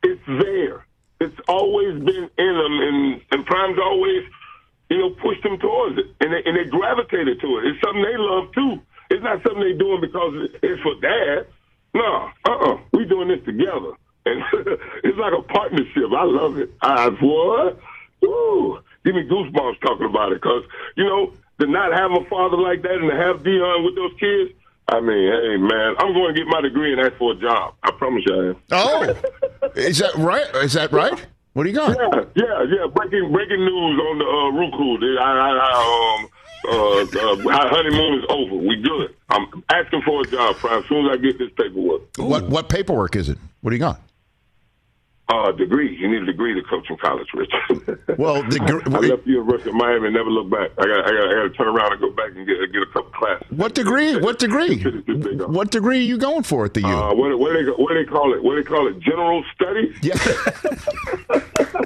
it's 0.02 0.22
there. 0.26 0.86
It's 1.20 1.34
always 1.48 1.98
been 1.98 2.30
in 2.38 2.52
them, 2.54 2.74
and 2.78 3.20
and 3.32 3.46
Prime's 3.46 3.78
always, 3.82 4.22
you 4.88 4.98
know, 4.98 5.10
pushed 5.18 5.42
them 5.42 5.58
towards 5.58 5.98
it, 5.98 6.06
and 6.20 6.32
they, 6.32 6.42
and 6.46 6.56
they 6.56 6.70
gravitated 6.70 7.40
to 7.40 7.48
it. 7.58 7.66
It's 7.66 7.80
something 7.82 8.02
they 8.02 8.16
love 8.16 8.52
too. 8.54 8.80
It's 9.10 9.24
not 9.24 9.42
something 9.42 9.64
they 9.66 9.74
doing 9.76 10.00
because 10.00 10.48
it's 10.62 10.82
for 10.82 10.94
dad. 11.02 11.46
No, 11.92 12.30
uh-uh. 12.46 12.76
We 12.92 13.04
doing 13.04 13.28
this 13.28 13.44
together. 13.44 13.98
And 14.28 14.42
it's 15.04 15.18
like 15.18 15.32
a 15.32 15.42
partnership. 15.42 16.12
I 16.16 16.24
love 16.24 16.58
it. 16.58 16.70
I 16.82 17.08
what? 17.08 17.78
Ooh, 18.24 18.78
give 19.04 19.14
me 19.14 19.22
goosebumps 19.28 19.80
talking 19.80 20.06
about 20.06 20.32
it. 20.32 20.42
Because, 20.42 20.64
you 20.96 21.04
know, 21.04 21.32
to 21.60 21.66
not 21.66 21.92
have 21.92 22.12
a 22.12 22.24
father 22.28 22.56
like 22.56 22.82
that 22.82 22.92
and 22.92 23.10
to 23.10 23.16
have 23.16 23.42
Deion 23.42 23.84
with 23.84 23.96
those 23.96 24.12
kids, 24.18 24.52
I 24.88 25.00
mean, 25.00 25.30
hey, 25.30 25.56
man, 25.58 25.94
I'm 25.98 26.14
going 26.14 26.34
to 26.34 26.40
get 26.40 26.48
my 26.48 26.62
degree 26.62 26.92
and 26.92 27.00
ask 27.00 27.16
for 27.18 27.32
a 27.32 27.36
job. 27.36 27.74
I 27.82 27.90
promise 27.92 28.24
you 28.26 28.34
I 28.34 28.48
am. 28.48 28.56
Oh, 28.72 29.14
is 29.76 29.98
that 29.98 30.14
right? 30.16 30.46
Is 30.56 30.72
that 30.72 30.92
right? 30.92 31.26
What 31.52 31.64
do 31.64 31.70
you 31.70 31.76
got? 31.76 31.96
Yeah, 31.96 32.24
yeah, 32.36 32.62
yeah. 32.62 32.86
Breaking 32.86 33.32
breaking 33.32 33.58
news 33.58 34.00
on 34.00 34.18
the 34.18 34.24
uh, 34.24 34.50
Roku. 34.60 35.18
I, 35.18 35.24
I, 35.24 35.50
I, 35.58 36.20
um, 36.20 36.28
uh, 36.64 36.72
uh, 36.72 37.58
our 37.58 37.68
honeymoon 37.68 38.18
is 38.20 38.24
over. 38.28 38.54
We 38.54 38.80
good. 38.80 39.14
I'm 39.28 39.64
asking 39.70 40.02
for 40.02 40.22
a 40.22 40.24
job, 40.24 40.56
Prime, 40.56 40.82
as 40.82 40.88
soon 40.88 41.06
as 41.06 41.12
I 41.12 41.16
get 41.16 41.38
this 41.38 41.50
paperwork. 41.56 42.02
What 42.16 42.48
what 42.48 42.68
paperwork 42.68 43.16
is 43.16 43.28
it? 43.28 43.38
What 43.60 43.70
do 43.70 43.76
you 43.76 43.80
got? 43.80 44.00
Uh, 45.30 45.52
degree. 45.52 45.94
You 45.94 46.08
need 46.10 46.22
a 46.22 46.26
degree 46.26 46.54
to 46.54 46.62
coach 46.66 46.88
in 46.88 46.96
college, 46.96 47.26
Rich. 47.34 47.52
Well, 48.18 48.42
the 48.42 48.58
gr- 48.58 48.80
I 48.96 49.00
left 49.00 49.24
the 49.26 49.32
University 49.32 49.68
of 49.70 49.76
Miami 49.76 50.06
and 50.06 50.14
never 50.14 50.30
looked 50.30 50.50
back. 50.50 50.70
I 50.78 50.86
got, 50.86 51.04
I 51.06 51.10
got, 51.12 51.28
I 51.28 51.34
got 51.34 51.42
to 51.42 51.50
turn 51.50 51.68
around 51.68 51.92
and 51.92 52.00
go 52.00 52.10
back 52.10 52.30
and 52.34 52.46
get 52.46 52.56
get 52.72 52.82
a 52.82 52.86
couple 52.86 53.12
classes. 53.12 53.46
what 53.50 53.74
degree? 53.74 54.16
What 54.16 54.38
degree? 54.38 54.82
What 55.48 55.70
degree 55.70 55.98
are 55.98 56.02
you 56.02 56.18
going 56.18 56.42
for 56.42 56.64
at 56.64 56.74
the 56.74 56.80
U? 56.80 56.86
Uh, 56.86 57.14
what, 57.14 57.38
what, 57.38 57.52
do 57.52 57.64
they, 57.64 57.70
what 57.70 57.92
do 57.92 58.04
they 58.04 58.10
call 58.10 58.34
it? 58.34 58.42
What 58.42 58.56
do 58.56 58.62
they 58.62 58.68
call 58.68 58.88
it? 58.88 58.98
General 59.00 59.44
studies? 59.54 59.94
Yeah. 60.02 60.14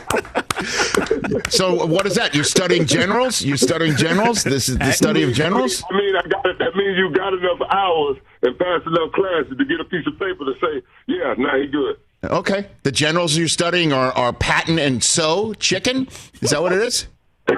so 1.49 1.85
what 1.87 2.07
is 2.07 2.15
that? 2.15 2.35
You're 2.35 2.45
studying 2.45 2.87
generals? 2.87 3.43
You're 3.43 3.57
studying 3.57 3.97
generals? 3.97 4.45
This 4.45 4.69
is 4.69 4.79
the 4.79 4.93
study 4.93 5.23
of 5.23 5.33
generals? 5.35 5.83
I 5.91 5.97
mean, 5.97 6.17
I 6.17 6.23
got 6.29 6.47
it. 6.47 6.59
That 6.59 6.77
means 6.77 6.97
you 6.97 7.11
got 7.15 7.33
enough 7.35 7.61
hours 7.71 8.17
and 8.43 8.59
passed 8.59 8.87
enough 8.87 9.13
classes 9.13 9.57
to 9.57 9.65
get 9.65 9.81
a 9.81 9.85
piece 9.85 10.07
of 10.07 10.19
paper 10.19 10.45
to 10.45 10.55
say, 10.61 10.83
yeah, 11.07 11.35
now 11.39 11.57
he 11.59 11.67
good. 11.67 11.97
Okay. 12.25 12.69
The 12.85 12.93
generals 12.93 13.37
you're 13.37 13.49
studying 13.49 13.93
are, 13.93 14.13
are 14.13 14.33
Patton 14.33 14.79
and 14.79 15.03
So 15.03 15.55
chicken? 15.55 16.09
Is 16.41 16.51
that 16.51 16.63
what 16.63 16.73
it 16.73 16.81
is? 16.81 17.07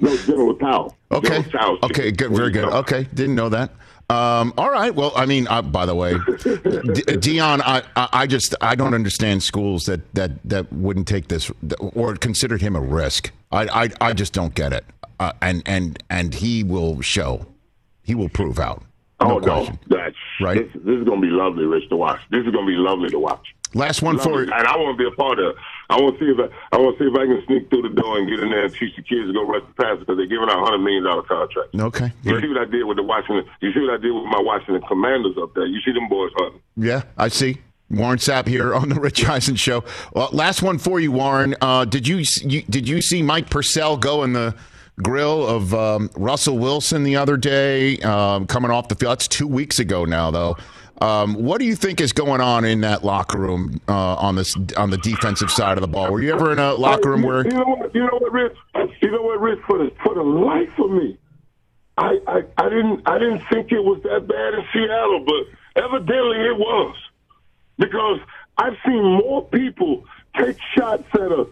No, 0.00 0.16
General 0.16 0.54
Tao. 0.56 0.94
Okay. 1.10 1.42
General 1.42 1.78
Okay. 1.84 2.10
Good. 2.12 2.30
Very 2.30 2.50
good. 2.50 2.64
Okay. 2.64 3.08
Didn't 3.14 3.34
know 3.34 3.48
that. 3.48 3.70
Um, 4.10 4.54
all 4.56 4.70
right. 4.70 4.94
Well, 4.94 5.12
I 5.16 5.26
mean, 5.26 5.46
uh, 5.48 5.60
by 5.62 5.84
the 5.84 5.94
way, 5.94 6.12
D- 6.14 6.18
Deion, 7.18 7.60
I, 7.64 7.82
I, 7.96 8.08
I 8.12 8.26
just 8.26 8.54
I 8.60 8.74
don't 8.74 8.94
understand 8.94 9.42
schools 9.42 9.86
that 9.86 10.00
that 10.14 10.30
that 10.44 10.72
wouldn't 10.72 11.08
take 11.08 11.28
this 11.28 11.50
or 11.80 12.14
considered 12.14 12.62
him 12.62 12.76
a 12.76 12.80
risk. 12.80 13.32
I 13.52 13.84
I, 13.84 13.90
I 14.00 14.12
just 14.12 14.32
don't 14.32 14.54
get 14.54 14.72
it. 14.72 14.84
Uh, 15.20 15.32
and 15.42 15.62
and 15.66 16.02
and 16.08 16.34
he 16.34 16.62
will 16.64 17.00
show. 17.02 17.46
He 18.02 18.14
will 18.14 18.28
prove 18.30 18.58
out. 18.58 18.82
No 19.20 19.36
oh, 19.36 19.40
question. 19.40 19.78
no. 19.88 19.96
That's, 19.96 20.16
Right. 20.40 20.72
This, 20.72 20.82
this 20.84 20.98
is 20.98 21.04
going 21.04 21.20
to 21.20 21.26
be 21.26 21.32
lovely, 21.32 21.64
Rich, 21.64 21.88
to 21.88 21.96
watch. 21.96 22.20
This 22.30 22.44
is 22.46 22.52
going 22.52 22.66
to 22.66 22.70
be 22.70 22.76
lovely 22.78 23.10
to 23.10 23.18
watch. 23.18 23.54
Last 23.74 24.02
one 24.02 24.18
for 24.18 24.44
you. 24.44 24.52
And 24.52 24.66
I 24.66 24.76
want 24.76 24.96
to 24.96 25.02
be 25.02 25.08
a 25.08 25.14
part 25.14 25.38
of 25.38 25.50
it. 25.50 25.56
I 25.90 26.00
want 26.00 26.18
to 26.18 26.24
see 26.24 26.30
if 26.30 26.38
I, 26.38 26.76
I 26.76 26.78
want 26.80 26.96
to 26.96 27.04
see 27.04 27.10
if 27.10 27.16
I 27.16 27.26
can 27.26 27.42
sneak 27.46 27.68
through 27.68 27.82
the 27.82 28.00
door 28.00 28.18
and 28.18 28.28
get 28.28 28.40
in 28.40 28.50
there 28.50 28.64
and 28.64 28.72
teach 28.72 28.96
the 28.96 29.02
kids 29.02 29.28
to 29.28 29.32
go 29.32 29.44
rush 29.44 29.62
the 29.66 29.74
passer 29.74 30.00
because 30.00 30.16
they're 30.16 30.26
giving 30.26 30.48
out 30.48 30.58
a 30.58 30.64
hundred 30.64 30.78
million 30.78 31.04
dollar 31.04 31.22
contracts. 31.22 31.74
Okay. 31.74 32.12
You 32.22 32.40
see 32.40 32.48
what 32.48 32.58
I 32.58 32.64
did 32.64 32.84
with 32.84 32.96
the 32.96 33.02
Washington? 33.02 33.44
You 33.60 33.72
see 33.72 33.80
what 33.80 33.90
I 33.90 33.96
did 33.98 34.12
with 34.12 34.24
my 34.24 34.40
Washington 34.40 34.82
Commanders 34.88 35.36
up 35.36 35.54
there? 35.54 35.66
You 35.66 35.80
see 35.82 35.92
them 35.92 36.08
boys 36.08 36.30
hunting? 36.36 36.60
Yeah, 36.76 37.02
I 37.18 37.28
see. 37.28 37.58
Warren 37.90 38.18
Sapp 38.18 38.46
here 38.46 38.74
on 38.78 38.88
the 38.88 39.00
Rich 39.00 39.28
Eisen 39.28 39.56
show. 39.56 39.84
Well, 40.14 40.30
last 40.32 40.62
one 40.62 40.78
for 40.78 41.00
you, 41.00 41.12
Warren. 41.12 41.54
Uh, 41.60 41.84
did 41.84 42.08
you, 42.08 42.24
you 42.42 42.62
did 42.62 42.88
you 42.88 43.02
see 43.02 43.22
Mike 43.22 43.50
Purcell 43.50 43.96
go 43.98 44.24
in 44.24 44.32
the 44.32 44.54
grill 45.02 45.46
of 45.46 45.74
um, 45.74 46.10
Russell 46.16 46.58
Wilson 46.58 47.02
the 47.02 47.16
other 47.16 47.36
day, 47.36 47.98
um, 47.98 48.46
coming 48.46 48.70
off 48.70 48.88
the 48.88 48.94
field? 48.94 49.12
That's 49.12 49.28
two 49.28 49.46
weeks 49.46 49.78
ago 49.78 50.04
now, 50.04 50.30
though. 50.30 50.56
Um, 51.00 51.34
what 51.34 51.60
do 51.60 51.64
you 51.64 51.76
think 51.76 52.00
is 52.00 52.12
going 52.12 52.40
on 52.40 52.64
in 52.64 52.80
that 52.80 53.04
locker 53.04 53.38
room 53.38 53.80
uh, 53.88 54.14
on 54.16 54.34
this 54.34 54.56
on 54.76 54.90
the 54.90 54.98
defensive 54.98 55.50
side 55.50 55.78
of 55.78 55.82
the 55.82 55.88
ball? 55.88 56.10
Were 56.10 56.20
you 56.20 56.32
ever 56.34 56.52
in 56.52 56.58
a 56.58 56.74
locker 56.74 57.10
room 57.10 57.22
where? 57.22 57.44
you 57.44 57.52
know 57.52 57.64
what? 57.64 57.94
You 57.94 58.00
know 58.02 58.18
what, 58.18 58.32
Rich? 58.32 58.56
You 59.00 59.10
know 59.12 59.22
what, 59.22 59.40
Rich? 59.40 59.60
For 59.66 59.78
the 59.78 59.92
for 60.02 60.14
the 60.14 60.22
life 60.22 60.76
of 60.78 60.90
me, 60.90 61.16
I, 61.96 62.18
I 62.26 62.42
I 62.56 62.68
didn't 62.68 63.02
I 63.06 63.18
didn't 63.18 63.42
think 63.50 63.70
it 63.70 63.84
was 63.84 64.02
that 64.02 64.26
bad 64.26 64.54
in 64.54 64.64
Seattle, 64.72 65.24
but 65.24 65.82
evidently 65.84 66.40
it 66.40 66.58
was 66.58 66.96
because 67.78 68.18
I've 68.56 68.76
seen 68.84 69.02
more 69.02 69.44
people 69.44 70.04
take 70.36 70.56
shots 70.76 71.06
at 71.14 71.20
a 71.20 71.46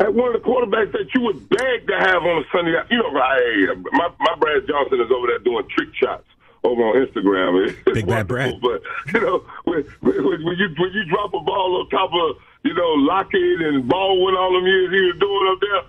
at 0.00 0.14
one 0.14 0.34
of 0.34 0.42
the 0.42 0.48
quarterbacks 0.48 0.92
that 0.92 1.12
you 1.14 1.20
would 1.20 1.48
beg 1.48 1.86
to 1.86 1.96
have 1.98 2.22
on 2.22 2.42
a 2.42 2.44
Sunday. 2.50 2.72
You 2.90 2.98
know, 2.98 3.12
hey, 3.12 3.66
my 3.92 4.08
my 4.18 4.34
Brad 4.40 4.66
Johnson 4.66 5.00
is 5.00 5.10
over 5.12 5.26
there 5.28 5.38
doing 5.38 5.66
trick 5.68 5.94
shots 5.94 6.26
over 6.64 6.82
on 6.82 7.06
Instagram. 7.06 7.68
It's 7.86 7.94
Big 7.94 8.06
Bad 8.06 8.26
Brad. 8.26 8.60
But 8.60 8.82
you 9.12 9.20
know, 9.20 9.44
when, 9.64 9.84
when, 10.00 10.44
when 10.44 10.56
you 10.56 10.68
when 10.78 10.92
you 10.92 11.04
drop 11.06 11.32
a 11.34 11.40
ball 11.40 11.80
on 11.80 11.88
top 11.90 12.10
of 12.12 12.42
you 12.64 12.74
know 12.74 12.94
Lockett 12.96 13.60
and 13.60 13.88
Baldwin 13.88 14.34
all 14.34 14.52
them 14.52 14.66
years 14.66 14.90
he 14.90 15.00
was 15.06 15.16
doing 15.20 15.46
up 15.52 15.60
there, 15.60 15.82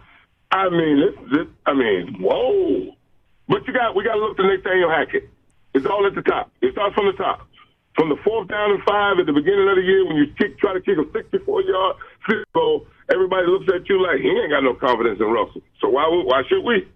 I 0.52 0.70
mean, 0.70 1.00
this, 1.00 1.16
this, 1.32 1.48
I 1.66 1.74
mean, 1.74 2.18
whoa. 2.20 2.96
But 3.48 3.66
you 3.68 3.74
got 3.74 3.96
we 3.96 4.04
got 4.04 4.16
to 4.16 4.20
look 4.20 4.38
to 4.38 4.44
Nathaniel 4.44 4.90
Hackett. 4.90 5.30
It's 5.74 5.86
all 5.86 6.06
at 6.06 6.16
the 6.16 6.22
top. 6.22 6.52
It 6.62 6.74
starts 6.74 6.96
from 6.96 7.06
the 7.06 7.14
top. 7.14 7.48
From 7.96 8.10
the 8.10 8.16
fourth 8.24 8.48
down 8.48 8.72
and 8.72 8.84
five 8.84 9.20
at 9.20 9.26
the 9.26 9.34
beginning 9.34 9.68
of 9.68 9.76
the 9.76 9.82
year 9.82 10.06
when 10.06 10.16
you 10.16 10.28
kick, 10.38 10.58
try 10.60 10.74
to 10.74 10.80
kick 10.80 10.98
a 10.98 11.04
64 11.12 11.62
yard 11.64 11.96
field 12.26 12.46
goal, 12.54 12.88
everybody 13.12 13.48
looks 13.48 13.66
at 13.74 13.88
you 13.90 14.02
like 14.02 14.20
he 14.20 14.30
ain't 14.30 14.52
got 14.52 14.64
no 14.64 14.74
confidence 14.74 15.20
in 15.20 15.28
Russell. 15.28 15.62
So 15.80 15.90
why 15.90 16.08
why 16.26 16.44
should 16.48 16.64
we? 16.64 16.88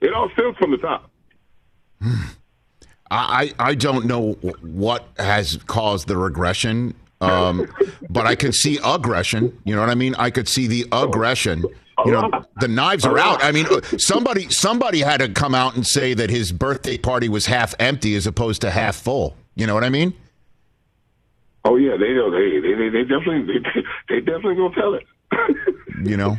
It 0.00 0.12
all 0.12 0.30
stems 0.30 0.56
from 0.56 0.70
the 0.70 0.78
top. 0.78 1.10
I, 3.10 3.52
I 3.58 3.74
don't 3.74 4.04
know 4.06 4.32
what 4.60 5.08
has 5.18 5.56
caused 5.66 6.08
the 6.08 6.16
regression, 6.16 6.94
um, 7.20 7.72
but 8.10 8.26
I 8.26 8.34
can 8.34 8.52
see 8.52 8.78
aggression. 8.84 9.58
You 9.64 9.74
know 9.74 9.80
what 9.80 9.90
I 9.90 9.94
mean? 9.94 10.14
I 10.16 10.30
could 10.30 10.48
see 10.48 10.66
the 10.66 10.86
aggression. 10.92 11.64
You 12.04 12.12
know, 12.12 12.30
the 12.60 12.68
knives 12.68 13.04
are 13.04 13.18
out. 13.18 13.42
I 13.42 13.50
mean, 13.50 13.66
uh, 13.66 13.80
somebody 13.98 14.48
somebody 14.50 15.00
had 15.00 15.18
to 15.18 15.28
come 15.28 15.54
out 15.54 15.74
and 15.74 15.86
say 15.86 16.14
that 16.14 16.30
his 16.30 16.52
birthday 16.52 16.96
party 16.96 17.28
was 17.28 17.46
half 17.46 17.74
empty 17.80 18.14
as 18.14 18.26
opposed 18.26 18.60
to 18.60 18.70
half 18.70 18.96
full. 18.96 19.36
You 19.56 19.66
know 19.66 19.74
what 19.74 19.84
I 19.84 19.88
mean? 19.88 20.14
Oh 21.64 21.76
yeah, 21.76 21.96
they 21.98 22.12
know 22.14 22.30
they 22.30 22.60
they 22.60 22.74
they, 22.74 22.88
they 22.90 23.02
definitely 23.02 23.42
they, 23.52 23.80
they 24.08 24.20
definitely 24.20 24.54
gonna 24.54 24.74
tell 24.74 24.94
it. 24.94 25.04
You 26.02 26.16
know. 26.16 26.38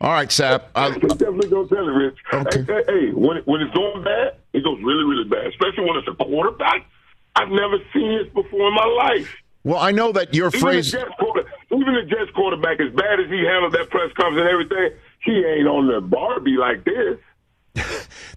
All 0.00 0.12
right, 0.12 0.28
Sapp. 0.28 0.62
I, 0.74 0.90
definitely 0.90 1.48
gonna 1.48 1.68
tell 1.68 1.88
it, 1.88 1.92
Rich. 1.92 2.18
Okay. 2.32 2.62
Hey, 2.62 2.64
hey, 2.66 2.82
hey, 2.86 3.12
when 3.12 3.38
when 3.44 3.60
it's 3.60 3.74
going 3.74 4.02
bad, 4.04 4.36
it 4.52 4.64
goes 4.64 4.78
really 4.82 5.04
really 5.04 5.28
bad. 5.28 5.46
Especially 5.46 5.84
when 5.84 5.96
it's 5.96 6.08
a 6.08 6.14
quarterback. 6.24 6.86
I've 7.36 7.48
never 7.48 7.78
seen 7.94 8.18
this 8.18 8.28
before 8.34 8.68
in 8.68 8.74
my 8.74 8.84
life. 8.84 9.34
well, 9.64 9.78
I 9.78 9.90
know 9.90 10.12
that 10.12 10.34
your 10.34 10.48
Even 10.48 10.60
phrase. 10.60 10.92
the 10.92 10.98
Jets 10.98 11.10
quarter, 11.18 11.44
even 11.72 11.94
the 11.94 12.02
Jets 12.02 12.30
quarterback, 12.34 12.78
as 12.80 12.92
bad 12.92 13.20
as 13.20 13.30
he 13.30 13.38
handled 13.46 13.72
that 13.72 13.88
press 13.90 14.12
conference 14.14 14.40
and 14.40 14.48
everything, 14.50 14.90
he 15.24 15.32
ain't 15.44 15.66
on 15.66 15.86
the 15.86 16.00
Barbie 16.02 16.56
like 16.58 16.84
this. 16.84 17.16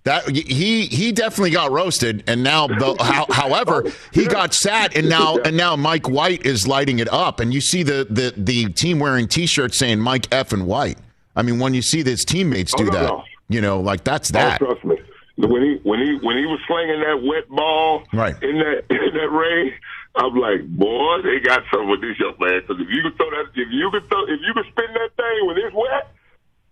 That 0.03 0.29
he 0.29 0.85
he 0.85 1.11
definitely 1.11 1.49
got 1.49 1.71
roasted, 1.71 2.23
and 2.27 2.43
now 2.43 2.67
the, 2.67 2.95
how, 3.03 3.25
however 3.27 3.85
he 4.11 4.27
got 4.27 4.53
sat, 4.53 4.95
and 4.95 5.09
now 5.09 5.37
and 5.37 5.57
now 5.57 5.75
Mike 5.75 6.07
White 6.07 6.45
is 6.45 6.67
lighting 6.67 6.99
it 6.99 7.11
up, 7.11 7.39
and 7.39 7.51
you 7.51 7.59
see 7.59 7.81
the 7.81 8.05
the 8.07 8.31
the 8.37 8.71
team 8.73 8.99
wearing 8.99 9.27
T-shirts 9.27 9.75
saying 9.75 9.99
Mike 9.99 10.27
F 10.31 10.53
and 10.53 10.67
White. 10.67 10.99
I 11.35 11.41
mean, 11.41 11.57
when 11.57 11.73
you 11.73 11.81
see 11.81 12.03
his 12.03 12.23
teammates 12.23 12.71
oh, 12.75 12.77
do 12.77 12.83
Oh, 12.83 12.91
no, 12.91 12.99
that, 12.99 13.07
no. 13.07 13.23
you 13.49 13.61
know, 13.61 13.79
like 13.81 14.03
that's 14.03 14.29
oh, 14.29 14.33
that. 14.33 14.61
Oh, 14.61 14.65
trust 14.67 14.85
me. 14.85 14.95
When 15.37 15.63
he 15.63 15.79
when 15.81 15.99
he 15.99 16.19
when 16.21 16.37
he 16.37 16.45
was 16.45 16.59
slinging 16.67 16.99
that 17.01 17.23
wet 17.23 17.49
ball 17.49 18.03
Right. 18.13 18.35
in 18.43 18.59
that 18.59 18.83
in 18.91 19.13
that 19.15 19.31
rain, 19.31 19.73
I'm 20.17 20.35
like, 20.35 20.67
boy, 20.67 21.21
they 21.23 21.39
got 21.39 21.63
something 21.71 21.89
with 21.89 22.01
this 22.01 22.19
young 22.19 22.35
man. 22.39 22.61
Because 22.61 22.79
if 22.79 22.89
you 22.89 23.01
could 23.01 23.17
throw 23.17 23.29
that, 23.31 23.47
if 23.55 23.67
you 23.71 23.89
could 23.89 24.07
throw, 24.07 24.23
if 24.25 24.39
you 24.39 24.53
could 24.53 24.65
spin 24.67 24.93
that 24.93 25.09
thing 25.17 25.47
when 25.47 25.57
it's 25.57 25.75
wet, 25.75 26.13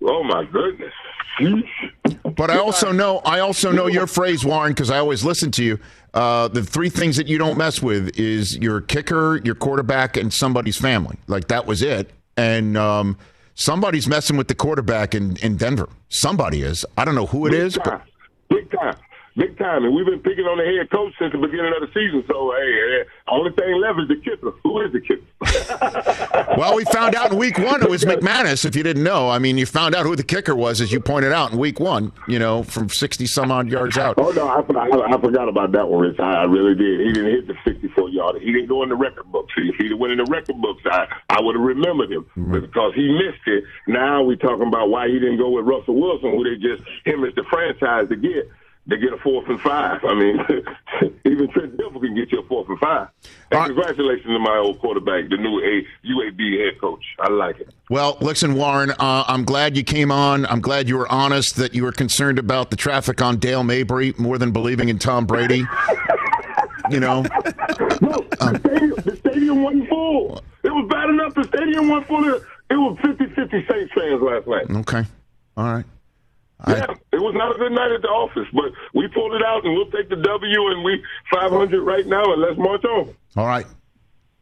oh 0.04 0.24
my 0.24 0.46
goodness. 0.46 0.94
But 2.36 2.52
I 2.52 2.58
also 2.58 2.92
know 2.92 3.20
I 3.26 3.40
also 3.40 3.72
know 3.72 3.88
your 3.88 4.08
phrase, 4.08 4.46
Warren, 4.46 4.72
because 4.74 4.92
I 4.92 5.00
always 5.00 5.24
listen 5.24 5.52
to 5.52 5.64
you. 5.64 5.80
Uh, 6.14 6.48
the 6.48 6.64
three 6.64 6.90
things 6.90 7.18
that 7.18 7.28
you 7.28 7.38
don't 7.38 7.58
mess 7.58 7.82
with 7.82 8.18
is 8.20 8.58
your 8.58 8.82
kicker, 8.82 9.42
your 9.44 9.56
quarterback, 9.56 10.16
and 10.16 10.32
somebody's 10.32 10.78
family. 10.78 11.18
Like 11.28 11.48
that 11.48 11.66
was 11.66 11.82
it. 11.82 12.12
And 12.38 12.78
um, 12.78 13.18
somebody's 13.56 14.08
messing 14.08 14.38
with 14.38 14.48
the 14.48 14.56
quarterback 14.56 15.16
in, 15.16 15.38
in 15.38 15.58
Denver. 15.58 15.90
Somebody 16.10 16.62
is. 16.62 16.86
I 16.98 17.06
don't 17.06 17.16
know 17.16 17.26
who 17.26 17.48
it 17.48 17.54
is, 17.54 17.76
Big 17.76 17.84
but 17.84 17.90
time. 17.90 18.02
Big 18.50 18.72
time. 18.72 18.96
Big 19.36 19.58
time. 19.58 19.84
And 19.84 19.96
we've 19.96 20.06
been 20.06 20.20
picking 20.20 20.46
on 20.46 20.58
the 20.58 20.66
head 20.66 20.92
coach 20.92 21.14
since 21.18 21.32
the 21.32 21.40
beginning 21.40 21.74
of 21.74 21.82
the 21.82 21.92
season. 21.94 22.24
So, 22.28 22.54
hey, 22.56 23.04
only 23.28 23.52
thing 23.52 23.82
left 23.82 24.00
is 24.00 24.08
the 24.08 24.22
kicker. 24.22 24.52
Who 24.64 24.82
is 24.82 24.94
the 24.94 25.02
kicker? 25.02 25.26
well, 26.58 26.76
we 26.76 26.86
found 26.86 27.16
out 27.16 27.32
in 27.32 27.38
week 27.38 27.58
one 27.58 27.82
it 27.82 27.90
was 27.90 28.06
McManus. 28.06 28.64
If 28.64 28.76
you 28.76 28.84
didn't 28.84 29.04
know, 29.04 29.30
I 29.30 29.40
mean, 29.40 29.58
you 29.58 29.66
found 29.66 29.96
out 29.96 30.06
who 30.06 30.16
the 30.16 30.24
kicker 30.24 30.56
was, 30.56 30.82
as 30.82 30.92
you 30.92 31.00
pointed 31.00 31.32
out 31.32 31.52
in 31.52 31.58
week 31.58 31.80
one. 31.80 32.12
You 32.28 32.38
know, 32.38 32.64
from 32.64 32.90
sixty 32.90 33.26
some 33.26 33.52
odd 33.52 33.70
yards 33.70 33.98
out. 33.98 34.16
oh, 34.18 34.32
no, 34.32 34.48
I, 34.48 34.62
I, 34.62 35.16
I 35.16 35.22
forgot 35.22 35.50
about 35.50 35.72
that 35.72 35.88
one, 35.88 36.02
Rich. 36.02 36.20
I, 36.20 36.34
I 36.34 36.44
really 36.44 36.76
did. 36.76 37.00
He 37.02 37.12
didn't 37.14 37.32
hit 37.32 37.48
the 37.48 37.56
64 37.66 38.10
yard. 38.10 38.42
He 38.42 38.52
didn't 38.52 38.68
go 38.68 38.84
in 38.84 38.90
the 38.90 38.96
record 38.96 39.32
books. 39.32 39.54
If 39.58 39.76
he'd 39.76 39.94
went 39.94 40.14
in 40.14 40.20
the 40.20 40.30
record 40.30 40.62
books, 40.62 40.84
I, 40.86 41.08
I 41.30 41.42
would 41.42 41.56
have 41.56 41.64
remembered 41.64 42.12
him. 42.12 42.26
But 42.36 42.62
because 42.62 42.94
he 42.96 43.08
missed 43.12 43.48
it, 43.48 43.64
now 43.88 44.24
we're 44.24 44.36
talking 44.36 44.68
about 44.68 44.90
why 44.90 45.08
he 45.08 45.16
didn't 45.16 45.38
go 45.38 45.50
with 45.50 45.66
Russell 45.66 46.00
Wilson, 46.00 46.32
who 46.32 46.44
they 46.44 46.56
just, 46.56 46.84
him 47.06 47.24
as 47.24 47.34
the 47.36 47.44
franchise 47.50 48.10
to 48.10 48.16
get. 48.16 48.50
They 48.86 48.98
get 48.98 49.14
a 49.14 49.18
fourth 49.18 49.48
and 49.48 49.60
five. 49.62 50.04
I 50.04 50.14
mean, 50.14 50.40
even 51.26 51.50
Trent 51.52 51.78
Dilfer 51.78 52.02
can 52.02 52.16
get 52.16 52.32
you 52.34 52.40
a 52.40 52.48
fourth 52.48 52.68
and 52.68 52.78
five. 52.80 53.08
And 53.52 53.60
right. 53.60 53.68
congratulations 53.68 54.26
to 54.26 54.40
my 54.40 54.58
old 54.58 54.80
quarterback, 54.80 55.30
the 55.30 55.38
new 55.38 55.60
A, 55.60 55.86
UAB 56.06 56.66
head 56.66 56.82
coach. 56.82 57.04
I 57.20 57.30
like 57.30 57.62
it. 57.62 57.74
Well, 57.90 58.18
listen, 58.20 58.56
Warren, 58.56 58.92
uh, 58.92 59.24
I'm 59.28 59.46
glad 59.46 59.78
you 59.78 59.84
came 59.84 60.12
on. 60.12 60.46
I'm 60.48 60.60
glad 60.60 60.90
you 60.90 60.98
were 60.98 61.10
honest 61.10 61.56
that 61.58 61.74
you 61.74 61.84
were 61.84 61.94
concerned 61.94 62.40
about 62.40 62.72
the 62.72 62.76
traffic 62.76 63.22
on 63.22 63.38
Dale 63.38 63.64
Mabry 63.64 64.14
more 64.18 64.38
than 64.38 64.52
believing 64.52 64.90
in 64.90 65.00
Tom 65.00 65.26
Brady. 65.26 65.64
you 66.90 67.00
know, 67.00 67.22
No, 68.02 68.20
the, 68.30 68.60
stadium, 68.60 68.96
the 69.06 69.16
stadium 69.16 69.64
wasn't 69.64 69.88
full. 69.88 70.42
It 70.64 70.70
was 70.70 70.88
bad 70.90 71.10
enough 71.10 71.34
the 71.36 71.44
stadium 71.46 71.88
wasn't 71.88 72.08
full. 72.08 72.26
It 72.70 72.76
was 72.76 72.98
50-50 73.00 73.72
Saints 73.72 73.94
fans 73.94 74.22
last 74.22 74.48
night. 74.48 74.78
okay, 74.82 75.04
all 75.56 75.74
right. 75.74 75.86
Yeah, 76.68 76.94
it 77.12 77.22
was 77.22 77.34
not 77.36 77.56
a 77.56 77.60
good 77.60 77.74
night 77.74 77.92
at 77.92 78.02
the 78.02 78.08
office, 78.08 78.48
but 78.54 78.72
we 78.94 79.08
pulled 79.10 79.34
it 79.34 79.44
out, 79.44 79.66
and 79.66 79.74
we'll 79.74 79.92
take 79.92 80.10
the 80.10 80.16
W, 80.16 80.68
and 80.72 80.84
we 80.84 81.04
500 81.32 81.84
right 81.84 82.08
now, 82.08 82.24
and 82.32 82.42
let's 82.42 82.58
march 82.58 82.84
on. 82.86 83.14
All 83.36 83.48
right. 83.48 83.66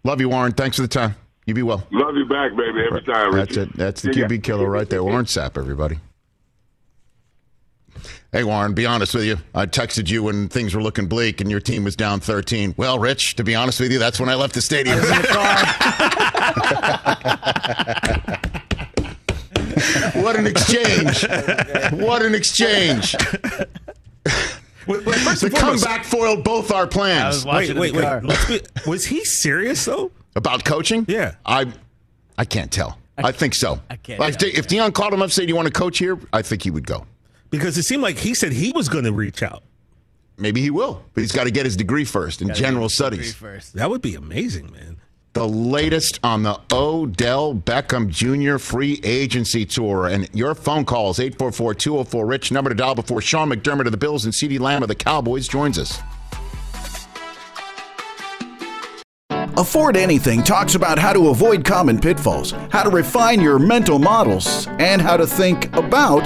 Love 0.03 0.21
you, 0.21 0.29
Warren. 0.29 0.51
Thanks 0.51 0.75
for 0.75 0.83
the 0.83 0.87
time. 0.87 1.15
You 1.45 1.55
be 1.55 1.63
well. 1.63 1.85
Love 1.91 2.15
you 2.15 2.25
back, 2.25 2.55
baby, 2.55 2.83
every 2.85 3.01
time. 3.01 3.33
That's 3.33 3.57
Richie. 3.57 3.61
it. 3.61 3.73
That's 3.75 4.01
the 4.01 4.13
See 4.13 4.19
ya. 4.19 4.27
QB 4.27 4.43
killer 4.43 4.69
right 4.69 4.89
there. 4.89 5.03
Warren 5.03 5.25
Sapp, 5.25 5.57
everybody. 5.57 5.99
Hey, 8.31 8.45
Warren, 8.45 8.73
be 8.73 8.85
honest 8.85 9.13
with 9.13 9.25
you. 9.25 9.37
I 9.53 9.65
texted 9.65 10.09
you 10.09 10.23
when 10.23 10.47
things 10.47 10.73
were 10.73 10.81
looking 10.81 11.07
bleak 11.07 11.41
and 11.41 11.51
your 11.51 11.59
team 11.59 11.83
was 11.83 11.97
down 11.97 12.21
13. 12.21 12.75
Well, 12.77 12.97
Rich, 12.97 13.35
to 13.35 13.43
be 13.43 13.55
honest 13.55 13.81
with 13.81 13.91
you, 13.91 13.99
that's 13.99 14.21
when 14.21 14.29
I 14.29 14.35
left 14.35 14.53
the 14.53 14.61
stadium. 14.61 14.97
what 20.21 20.35
an 20.35 20.47
exchange. 20.47 21.25
What 22.01 22.21
an 22.23 22.35
exchange. 22.35 23.15
Wait, 24.87 25.05
wait, 25.05 25.15
first 25.17 25.41
The 25.41 25.49
foremost- 25.51 25.83
comeback 25.85 26.05
foiled 26.05 26.43
both 26.43 26.71
our 26.71 26.87
plans. 26.87 27.45
Wait, 27.45 27.75
wait, 27.75 27.93
wait. 27.93 28.67
Was 28.87 29.05
he 29.05 29.23
serious 29.25 29.85
though? 29.85 30.11
About 30.35 30.63
coaching? 30.65 31.05
Yeah. 31.07 31.35
I 31.45 31.71
I 32.37 32.45
can't 32.45 32.71
tell. 32.71 32.97
I, 33.17 33.31
think 33.31 33.53
so. 33.53 33.79
I 33.89 33.97
can't 33.97 34.19
Like, 34.19 34.37
tell, 34.37 34.49
if 34.49 34.67
Deion 34.67 34.93
called 34.93 35.13
him 35.13 35.19
up 35.19 35.25
and 35.25 35.31
said, 35.31 35.47
You 35.47 35.55
want 35.55 35.67
to 35.67 35.73
coach 35.73 35.99
here? 35.99 36.17
I 36.33 36.41
think 36.41 36.63
he 36.63 36.71
would 36.71 36.87
go. 36.87 37.05
Because 37.51 37.77
it 37.77 37.83
seemed 37.83 38.01
like 38.01 38.17
he 38.17 38.33
said 38.33 38.51
he 38.51 38.71
was 38.71 38.89
going 38.89 39.03
to 39.03 39.11
reach 39.11 39.43
out. 39.43 39.61
Maybe 40.37 40.61
he 40.61 40.71
will, 40.71 41.03
but 41.13 41.21
he's 41.21 41.31
got 41.33 41.43
to 41.43 41.51
get 41.51 41.65
his 41.65 41.75
degree 41.77 42.05
first 42.05 42.41
in 42.41 42.51
general 42.55 42.89
studies. 42.89 43.35
First. 43.35 43.73
That 43.73 43.91
would 43.91 44.01
be 44.01 44.15
amazing, 44.15 44.71
man. 44.71 44.97
The 45.33 45.47
latest 45.47 46.19
on 46.23 46.43
the 46.43 46.59
Odell 46.73 47.55
Beckham 47.55 48.09
Jr. 48.09 48.57
free 48.57 48.99
agency 49.03 49.65
tour. 49.65 50.07
And 50.07 50.29
your 50.33 50.53
phone 50.53 50.83
calls 50.83 51.19
844 51.19 51.73
204 51.73 52.25
Rich, 52.25 52.51
number 52.51 52.69
to 52.69 52.75
dial 52.75 52.95
before 52.95 53.21
Sean 53.21 53.49
McDermott 53.49 53.85
of 53.85 53.91
the 53.91 53.97
Bills 53.97 54.25
and 54.25 54.33
CeeDee 54.33 54.59
Lamb 54.59 54.81
of 54.81 54.89
the 54.89 54.95
Cowboys 54.95 55.47
joins 55.47 55.79
us. 55.79 55.99
Afford 59.57 59.95
Anything 59.95 60.43
talks 60.43 60.75
about 60.75 60.97
how 60.97 61.13
to 61.13 61.29
avoid 61.29 61.63
common 61.63 61.99
pitfalls, 61.99 62.51
how 62.69 62.83
to 62.83 62.89
refine 62.89 63.39
your 63.39 63.59
mental 63.59 63.99
models, 63.99 64.67
and 64.79 65.01
how 65.01 65.15
to 65.15 65.27
think 65.27 65.73
about 65.75 66.25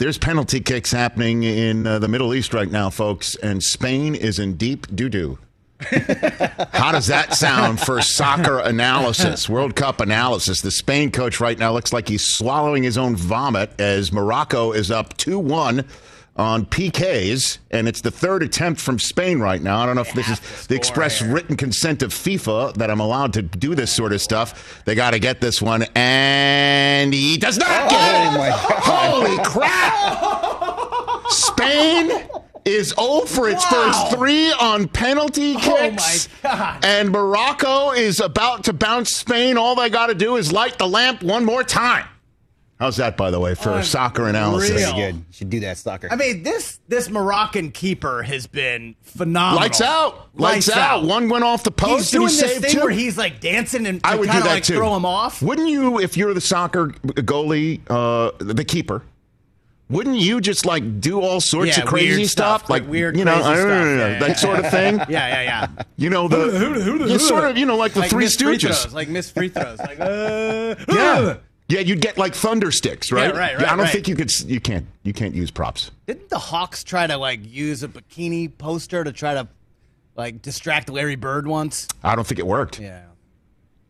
There's 0.00 0.16
penalty 0.16 0.60
kicks 0.60 0.90
happening 0.92 1.42
in 1.42 1.86
uh, 1.86 1.98
the 1.98 2.08
Middle 2.08 2.32
East 2.32 2.54
right 2.54 2.70
now, 2.70 2.88
folks, 2.88 3.34
and 3.34 3.62
Spain 3.62 4.14
is 4.14 4.38
in 4.38 4.54
deep 4.54 4.86
doo 4.96 5.10
doo. 5.10 5.38
How 6.72 6.90
does 6.90 7.06
that 7.08 7.34
sound 7.34 7.80
for 7.80 8.00
soccer 8.00 8.60
analysis, 8.60 9.46
World 9.46 9.76
Cup 9.76 10.00
analysis? 10.00 10.62
The 10.62 10.70
Spain 10.70 11.10
coach 11.10 11.38
right 11.38 11.58
now 11.58 11.74
looks 11.74 11.92
like 11.92 12.08
he's 12.08 12.24
swallowing 12.24 12.82
his 12.82 12.96
own 12.96 13.14
vomit 13.14 13.78
as 13.78 14.10
Morocco 14.10 14.72
is 14.72 14.90
up 14.90 15.18
2 15.18 15.38
1 15.38 15.84
on 16.40 16.64
PKs, 16.64 17.58
and 17.70 17.86
it's 17.86 18.00
the 18.00 18.10
third 18.10 18.42
attempt 18.42 18.80
from 18.80 18.98
Spain 18.98 19.40
right 19.40 19.62
now. 19.62 19.80
I 19.80 19.86
don't 19.86 19.94
know 19.94 20.00
if 20.00 20.14
this 20.14 20.26
is 20.30 20.66
the 20.68 20.74
express 20.74 21.20
written 21.20 21.54
consent 21.54 22.02
of 22.02 22.14
FIFA 22.14 22.74
that 22.76 22.90
I'm 22.90 22.98
allowed 22.98 23.34
to 23.34 23.42
do 23.42 23.74
this 23.74 23.92
sort 23.92 24.14
of 24.14 24.22
stuff. 24.22 24.82
They 24.86 24.94
got 24.94 25.10
to 25.10 25.18
get 25.18 25.42
this 25.42 25.60
one, 25.60 25.84
and 25.94 27.12
he 27.12 27.36
does 27.36 27.58
not 27.58 27.90
get 27.90 28.34
it. 28.36 28.52
Holy 28.54 29.36
crap! 29.44 31.30
Spain 31.30 32.10
is 32.64 32.94
0 32.98 33.26
for 33.26 33.50
its 33.50 33.62
first 33.66 34.10
three 34.12 34.50
on 34.52 34.88
penalty 34.88 35.56
kicks. 35.56 36.30
And 36.42 37.10
Morocco 37.10 37.90
is 37.90 38.18
about 38.18 38.64
to 38.64 38.72
bounce 38.72 39.14
Spain. 39.14 39.58
All 39.58 39.74
they 39.74 39.90
got 39.90 40.06
to 40.06 40.14
do 40.14 40.36
is 40.36 40.52
light 40.52 40.78
the 40.78 40.88
lamp 40.88 41.22
one 41.22 41.44
more 41.44 41.62
time. 41.62 42.06
How's 42.80 42.96
that, 42.96 43.18
by 43.18 43.30
the 43.30 43.38
way, 43.38 43.54
for 43.54 43.82
soccer 43.82 44.26
analysis? 44.26 44.70
Unreal. 44.70 45.12
Good. 45.12 45.24
Should 45.32 45.50
do 45.50 45.60
that, 45.60 45.76
stalker. 45.76 46.08
I 46.10 46.16
mean, 46.16 46.42
this 46.42 46.80
this 46.88 47.10
Moroccan 47.10 47.72
keeper 47.72 48.22
has 48.22 48.46
been 48.46 48.96
phenomenal. 49.02 49.60
Lights 49.60 49.82
out. 49.82 50.30
Lights, 50.34 50.70
out. 50.70 51.04
One 51.04 51.28
went 51.28 51.44
off 51.44 51.62
the 51.62 51.70
post 51.70 52.10
He's 52.10 52.14
and 52.14 52.20
doing 52.22 52.30
he 52.30 52.40
this 52.40 52.52
saved 52.52 52.64
thing 52.64 52.74
two. 52.76 52.80
where 52.80 52.90
he's 52.90 53.18
like 53.18 53.38
dancing 53.40 53.86
and 53.86 54.00
I 54.02 54.16
would 54.16 54.30
do 54.30 54.38
that 54.40 54.46
like 54.46 54.62
too. 54.64 54.76
throw 54.76 54.96
him 54.96 55.04
off. 55.04 55.42
Wouldn't 55.42 55.68
you, 55.68 56.00
if 56.00 56.16
you're 56.16 56.32
the 56.32 56.40
soccer 56.40 56.86
goalie, 56.88 57.80
uh, 57.90 58.32
the 58.38 58.64
keeper? 58.64 59.02
Wouldn't 59.90 60.16
you 60.16 60.40
just 60.40 60.64
like 60.64 61.00
do 61.00 61.20
all 61.20 61.40
sorts 61.42 61.76
Yeah, 61.76 61.82
of 61.82 61.88
crazy 61.90 62.16
weird 62.18 62.30
stuff, 62.30 62.60
stuff, 62.60 62.70
like 62.70 62.82
like 62.84 62.90
weird 62.90 63.16
you 63.18 63.24
know, 63.26 63.42
crazy 63.42 63.54
stuff. 63.56 63.66
Yeah, 63.68 64.08
yeah, 64.08 64.18
that 64.20 64.28
yeah. 64.28 64.34
sort 64.36 64.58
of 64.60 64.70
thing? 64.70 64.94
Yeah, 65.10 65.42
yeah, 65.42 65.42
yeah. 65.42 65.82
You 65.96 66.08
know 66.10 66.28
the 66.28 67.06
you 67.10 67.18
sort 67.18 67.44
of 67.44 67.58
you 67.58 67.66
know 67.66 67.76
like 67.76 67.92
the 67.92 68.00
like 68.00 68.10
Three 68.10 68.24
missed 68.24 68.40
free 68.40 68.56
Stooges. 68.56 68.82
throws, 68.82 68.94
like 68.94 69.08
missed 69.08 69.34
free 69.34 69.48
throws, 69.50 69.78
like 69.80 70.00
uh, 70.00 70.76
Yeah. 70.88 71.36
Yeah, 71.70 71.80
you'd 71.80 72.00
get 72.00 72.18
like 72.18 72.34
thunder 72.34 72.70
sticks, 72.70 73.12
right? 73.12 73.32
Yeah, 73.32 73.38
right, 73.38 73.56
right, 73.56 73.66
I 73.66 73.70
don't 73.70 73.80
right. 73.80 73.90
think 73.90 74.08
you 74.08 74.16
could. 74.16 74.32
You 74.40 74.60
can't. 74.60 74.86
You 75.02 75.12
can't 75.12 75.34
use 75.34 75.50
props. 75.50 75.90
Didn't 76.06 76.28
the 76.28 76.38
Hawks 76.38 76.84
try 76.84 77.06
to 77.06 77.16
like 77.16 77.40
use 77.44 77.82
a 77.82 77.88
bikini 77.88 78.50
poster 78.56 79.04
to 79.04 79.12
try 79.12 79.34
to 79.34 79.48
like 80.16 80.42
distract 80.42 80.90
Larry 80.90 81.16
Bird 81.16 81.46
once? 81.46 81.88
I 82.02 82.14
don't 82.14 82.26
think 82.26 82.38
it 82.38 82.46
worked. 82.46 82.80
Yeah. 82.80 83.02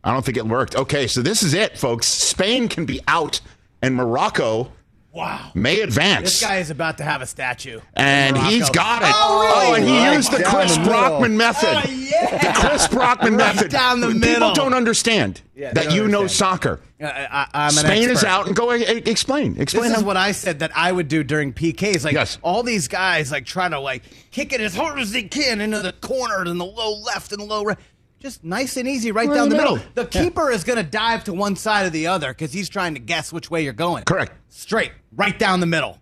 I 0.03 0.13
don't 0.13 0.25
think 0.25 0.37
it 0.37 0.47
worked. 0.47 0.75
Okay, 0.75 1.07
so 1.07 1.21
this 1.21 1.43
is 1.43 1.53
it, 1.53 1.77
folks. 1.77 2.07
Spain 2.07 2.67
can 2.67 2.85
be 2.85 3.01
out, 3.07 3.39
and 3.81 3.95
Morocco 3.95 4.71
Wow. 5.13 5.51
may 5.55 5.81
advance. 5.81 6.23
This 6.39 6.41
guy 6.41 6.59
is 6.59 6.69
about 6.69 6.97
to 6.99 7.03
have 7.03 7.21
a 7.21 7.25
statue. 7.27 7.81
and 7.95 8.35
Morocco. 8.37 8.49
he's 8.51 8.69
got 8.69 9.01
it. 9.01 9.11
Oh, 9.13 9.41
really? 9.41 9.67
Oh, 9.67 9.73
and 9.75 9.83
he 9.83 9.97
Right 10.07 10.13
used 10.15 10.31
the 10.31 10.41
Chris 10.43 10.77
the. 10.77 10.83
Brockman 10.85 11.35
method. 11.35 11.67
Oh, 11.85 11.89
yeah. 11.91 12.37
The 12.53 12.59
Chris 12.59 12.87
Brockman 12.87 13.35
Right 13.35 13.53
method. 13.55 13.71
down 13.71 13.99
the 13.99 14.07
People 14.07 14.19
middle. 14.21 14.53
don't 14.53 14.73
understand 14.73 15.41
Yeah, 15.53 15.73
that 15.73 15.85
don't 15.85 15.95
you 15.95 16.07
know 16.07 16.27
soccer. 16.27 16.79
I, 17.01 17.27
I, 17.31 17.47
I'm 17.53 17.77
an 17.77 17.83
Spain 17.85 18.09
is 18.11 18.23
out, 18.23 18.45
and 18.47 18.55
go 18.55 18.69
explain. 18.71 19.59
Explain 19.59 19.89
This 19.89 19.97
is 19.97 20.03
what 20.03 20.17
I 20.17 20.31
said 20.33 20.59
that 20.59 20.71
I 20.77 20.91
would 20.91 21.07
do 21.07 21.23
during 21.23 21.51
PKs. 21.51 22.03
Like 22.05 22.13
Yes. 22.13 22.37
all 22.43 22.61
these 22.63 22.87
guys 22.87 23.31
like 23.31 23.45
try 23.45 23.67
to 23.67 23.79
like 23.79 24.03
kick 24.29 24.53
it 24.53 24.61
as 24.61 24.75
hard 24.75 24.99
as 24.99 25.11
they 25.11 25.23
can 25.23 25.59
into 25.61 25.79
the 25.79 25.93
corner 25.93 26.43
and 26.43 26.59
the 26.59 26.65
low 26.65 26.99
left 27.01 27.31
and 27.31 27.41
the 27.41 27.45
low 27.45 27.63
right. 27.63 27.77
Just 28.21 28.43
nice 28.43 28.77
and 28.77 28.87
easy 28.87 29.11
right 29.11 29.27
Right 29.27 29.33
down 29.35 29.49
the 29.49 29.55
the 29.55 29.61
middle. 29.61 29.75
middle. 29.77 29.91
The 29.95 30.05
keeper 30.05 30.51
is 30.51 30.63
going 30.63 30.77
to 30.77 30.83
dive 30.83 31.23
to 31.23 31.33
one 31.33 31.55
side 31.55 31.87
or 31.87 31.89
the 31.89 32.05
other 32.07 32.29
because 32.29 32.53
he's 32.53 32.69
trying 32.69 32.93
to 32.93 32.99
guess 32.99 33.33
which 33.33 33.49
way 33.49 33.63
you're 33.63 33.73
going. 33.73 34.03
Correct. 34.03 34.31
Straight, 34.49 34.91
right 35.15 35.37
down 35.39 35.59
the 35.59 35.65
middle. 35.65 35.97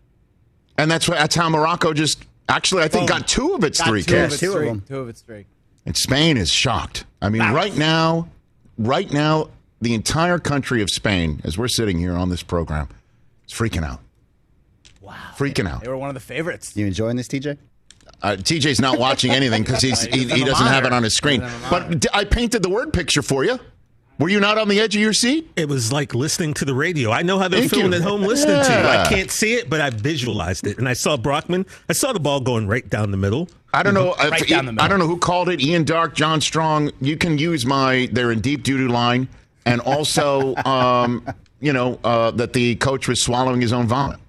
And 0.77 0.91
that's 0.91 1.07
what, 1.07 1.17
that's 1.17 1.35
how 1.35 1.47
Morocco 1.49 1.93
just 1.93 2.25
actually 2.49 2.83
I 2.83 2.89
think 2.89 3.07
Boom. 3.09 3.19
got 3.19 3.27
two 3.27 3.53
of 3.53 3.63
its 3.63 3.79
Got 3.79 3.87
three 3.87 4.03
two 4.03 4.15
of 4.17 4.21
kicks. 4.23 4.33
its 4.33 4.39
Two 4.41 4.49
of 4.51 4.55
three. 4.57 4.65
them. 4.67 4.81
Two 4.87 4.99
of 4.99 5.07
its 5.09 5.21
three. 5.21 5.45
And 5.85 5.95
Spain 5.95 6.35
is 6.35 6.51
shocked. 6.51 7.05
I 7.21 7.29
mean, 7.29 7.41
Wow. 7.41 7.53
right 7.55 7.75
now, 7.77 8.27
right 8.77 9.09
now, 9.11 9.49
the 9.81 9.93
entire 9.93 10.39
country 10.39 10.81
of 10.81 10.89
Spain, 10.89 11.39
as 11.45 11.57
we're 11.57 11.69
sitting 11.69 11.97
here 11.97 12.13
on 12.13 12.27
this 12.29 12.43
program, 12.43 12.89
is 13.47 13.53
freaking 13.53 13.83
out. 13.85 14.01
Wow. 14.99 15.15
Freaking 15.37 15.69
out. 15.69 15.81
They 15.81 15.87
were 15.87 15.95
one 15.97 16.09
of 16.09 16.15
the 16.15 16.19
favorites. 16.19 16.75
You 16.75 16.85
enjoying 16.85 17.15
this, 17.15 17.29
TJ? 17.29 17.57
Uh, 18.21 18.35
TJ's 18.35 18.81
not 18.81 18.99
watching 18.99 19.31
anything 19.31 19.63
because 19.63 19.81
he's 19.81 20.01
he, 20.01 20.25
doesn't 20.25 20.29
he 20.29 20.39
have 20.39 20.47
doesn't 20.49 20.67
have 20.67 20.85
it 20.85 20.93
on 20.93 21.03
his 21.03 21.13
screen. 21.13 21.41
He 21.41 21.47
doesn't 21.47 21.61
have 21.61 21.91
a 21.91 21.95
But 21.95 22.05
I 22.13 22.25
painted 22.25 22.63
the 22.63 22.69
word 22.69 22.91
picture 22.91 23.21
for 23.21 23.45
you. 23.45 23.59
Were 24.19 24.27
you 24.27 24.41
not 24.41 24.57
on 24.57 24.67
the 24.67 24.81
edge 24.81 24.97
of 24.97 25.01
your 25.01 25.13
seat? 25.13 25.49
It 25.55 25.69
was 25.69 25.93
like 25.93 26.13
listening 26.13 26.53
to 26.55 26.65
the 26.65 26.73
radio. 26.73 27.09
I 27.09 27.21
know 27.21 27.39
how 27.39 27.47
they're 27.47 27.61
Thank 27.61 27.71
feeling 27.71 27.93
you. 27.93 27.99
at 27.99 28.03
home 28.03 28.21
listening 28.21 28.61
to 28.61 28.69
you. 28.69 28.85
I 28.85 29.05
can't 29.07 29.31
see 29.31 29.53
it, 29.53 29.69
but 29.69 29.79
I 29.79 29.91
visualized 29.91 30.67
it. 30.67 30.77
And 30.77 30.89
I 30.89 30.93
saw 30.93 31.15
Brockman. 31.15 31.65
I 31.87 31.93
saw 31.93 32.11
the 32.11 32.19
ball 32.19 32.41
going 32.41 32.67
right 32.67 32.87
down 32.89 33.11
the 33.11 33.17
middle. 33.17 33.47
I 33.73 33.81
don't 33.81 33.93
know. 33.93 34.15
Right 34.15 34.41
if- 34.41 34.49
down 34.49 34.65
the 34.65 34.73
middle. 34.73 34.83
I 34.83 34.89
don't 34.89 34.99
know 34.99 35.07
who 35.07 35.17
called 35.17 35.47
it. 35.47 35.61
Ian 35.61 35.85
Darke, 35.85 36.15
John 36.15 36.41
Strong. 36.41 36.91
You 36.99 37.15
can 37.15 37.37
use 37.37 37.65
my. 37.65 38.09
They're 38.11 38.33
in 38.33 38.41
deep 38.41 38.63
doo 38.63 38.77
doo 38.77 38.89
line, 38.89 39.29
and 39.65 39.79
also, 39.79 40.53
um, 40.65 41.25
you 41.61 41.71
know, 41.71 41.97
uh, 42.03 42.31
that 42.31 42.51
the 42.51 42.75
coach 42.75 43.07
was 43.07 43.21
swallowing 43.21 43.61
his 43.61 43.71
own 43.71 43.87
vomit. 43.87 44.19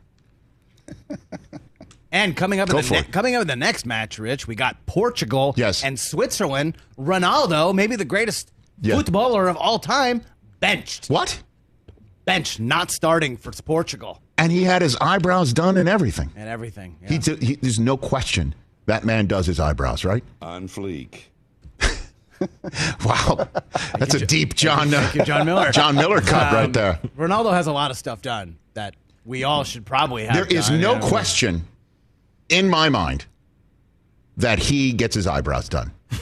And 2.12 2.36
coming 2.36 2.58
up, 2.60 2.68
in 2.70 2.76
the 2.76 2.82
ne- 2.90 3.02
coming 3.04 3.36
up 3.36 3.42
in 3.42 3.46
the 3.48 3.54
next 3.56 3.86
match, 3.86 4.18
Rich, 4.18 4.48
we 4.48 4.54
got 4.56 4.84
Portugal 4.86 5.54
Yes. 5.56 5.84
and 5.84 5.98
Switzerland. 5.98 6.76
Ronaldo, 6.98 7.72
maybe 7.74 7.94
the 7.96 8.04
greatest 8.04 8.50
Yeah. 8.82 8.96
footballer 8.96 9.48
of 9.48 9.56
all 9.56 9.78
time, 9.78 10.22
benched. 10.60 11.06
What? 11.08 11.42
bench, 12.26 12.60
not 12.60 12.90
starting 12.92 13.36
for 13.36 13.50
Portugal 13.64 14.20
And 14.38 14.52
he 14.52 14.62
had 14.62 14.82
his 14.82 14.94
eyebrows 15.00 15.52
done 15.52 15.76
and 15.76 15.88
everything. 15.88 16.30
and 16.36 16.48
everything. 16.48 16.96
Yeah. 17.02 17.08
He, 17.08 17.18
d- 17.18 17.44
he 17.44 17.54
there's 17.56 17.80
no 17.80 17.96
question 17.96 18.54
that 18.86 19.04
man 19.04 19.26
does 19.26 19.46
his 19.46 19.58
eyebrows, 19.58 20.04
right? 20.04 20.22
On 20.40 20.68
fleek. 20.68 21.22
Wow, 23.04 23.48
that's 23.98 24.14
a 24.14 24.24
deep 24.24 24.54
John 24.54 24.94
uh, 24.94 25.00
Thank 25.00 25.14
you, 25.16 25.24
John 25.24 25.44
Miller. 25.46 25.70
John 25.72 25.94
Miller 25.94 26.20
cut 26.20 26.48
Um, 26.48 26.54
right 26.54 26.72
there. 26.72 26.98
Ronaldo 27.18 27.52
has 27.52 27.66
a 27.66 27.72
lot 27.72 27.90
of 27.90 27.96
stuff 27.98 28.22
done 28.22 28.56
that 28.74 28.94
we 29.26 29.44
all 29.44 29.62
should 29.64 29.84
probably 29.84 30.24
have. 30.24 30.34
There 30.34 30.46
is 30.58 30.68
done. 30.68 30.80
no 30.80 30.92
Yeah. 30.94 31.00
question 31.08 31.64
in 32.50 32.68
my 32.68 32.88
mind 32.88 33.26
that 34.36 34.58
he 34.58 34.92
gets 34.92 35.14
his 35.14 35.26
eyebrows 35.26 35.68
done. 35.68 35.92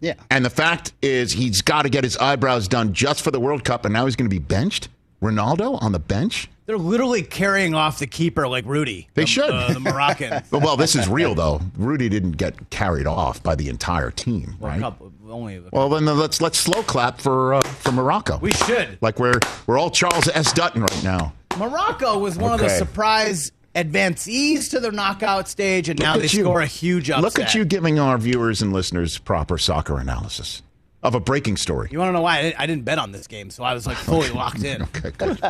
Yeah. 0.00 0.14
And 0.30 0.44
the 0.44 0.50
fact 0.50 0.92
is, 1.02 1.32
he's 1.32 1.60
got 1.60 1.82
to 1.82 1.88
get 1.88 2.04
his 2.04 2.16
eyebrows 2.18 2.68
done 2.68 2.92
just 2.92 3.20
for 3.20 3.32
the 3.32 3.40
World 3.40 3.64
Cup, 3.64 3.84
and 3.84 3.92
now 3.92 4.04
he's 4.04 4.14
going 4.14 4.30
to 4.30 4.32
be 4.32 4.38
benched. 4.38 4.86
Ronaldo 5.20 5.76
on 5.82 5.90
the 5.90 5.98
bench? 5.98 6.48
They're 6.66 6.78
literally 6.78 7.22
carrying 7.22 7.74
off 7.74 7.98
the 7.98 8.06
keeper 8.06 8.46
like 8.46 8.64
Rudy. 8.64 9.08
They 9.14 9.22
the, 9.22 9.26
should. 9.26 9.50
uh, 9.50 9.72
the 9.72 9.80
Moroccan. 9.80 10.44
well, 10.52 10.76
this 10.76 10.94
is 10.94 11.08
real 11.08 11.34
though. 11.34 11.60
Rudy 11.76 12.08
didn't 12.08 12.36
get 12.36 12.70
carried 12.70 13.08
off 13.08 13.42
by 13.42 13.56
the 13.56 13.68
entire 13.68 14.12
team, 14.12 14.54
Well, 14.60 14.70
a 14.70 14.74
right? 14.74 14.80
couple- 14.80 15.12
only 15.28 15.58
the- 15.58 15.70
Well, 15.72 15.88
then 15.88 16.04
let's 16.04 16.40
let's 16.40 16.60
slow 16.60 16.84
clap 16.84 17.20
for 17.20 17.54
uh, 17.54 17.62
for 17.62 17.90
Morocco. 17.90 18.38
we 18.38 18.52
should. 18.52 18.98
like 19.00 19.18
we're 19.18 19.40
we're 19.66 19.78
all 19.78 19.90
Charles 19.90 20.28
S. 20.28 20.52
Dutton 20.52 20.82
right 20.82 21.02
now. 21.02 21.32
Morocco 21.58 22.18
was 22.18 22.38
one 22.38 22.52
of 22.52 22.60
the 22.60 22.68
surprise 22.68 23.50
advancees 23.74 24.70
to 24.70 24.80
the 24.80 24.90
knockout 24.90 25.48
stage, 25.48 25.88
and 25.88 25.98
now 25.98 26.16
they 26.16 26.22
you. 26.22 26.28
score 26.28 26.60
a 26.60 26.66
huge 26.66 27.10
upset. 27.10 27.22
Look 27.22 27.38
at 27.38 27.54
you 27.54 27.64
giving 27.64 27.98
our 27.98 28.18
viewers 28.18 28.62
and 28.62 28.72
listeners 28.72 29.18
proper 29.18 29.58
soccer 29.58 29.98
analysis 29.98 30.62
of 31.02 31.14
a 31.14 31.20
breaking 31.20 31.56
story. 31.56 31.88
You 31.92 31.98
want 31.98 32.08
to 32.08 32.12
know 32.14 32.22
why 32.22 32.38
I 32.38 32.42
didn't, 32.42 32.60
I 32.60 32.66
didn't 32.66 32.84
bet 32.84 32.98
on 32.98 33.12
this 33.12 33.26
game, 33.26 33.50
so 33.50 33.62
I 33.62 33.74
was 33.74 33.86
like 33.86 33.96
fully 33.96 34.30
locked 34.30 34.64
in. 34.64 34.82
Okay, 34.96 35.10
good. 35.16 35.42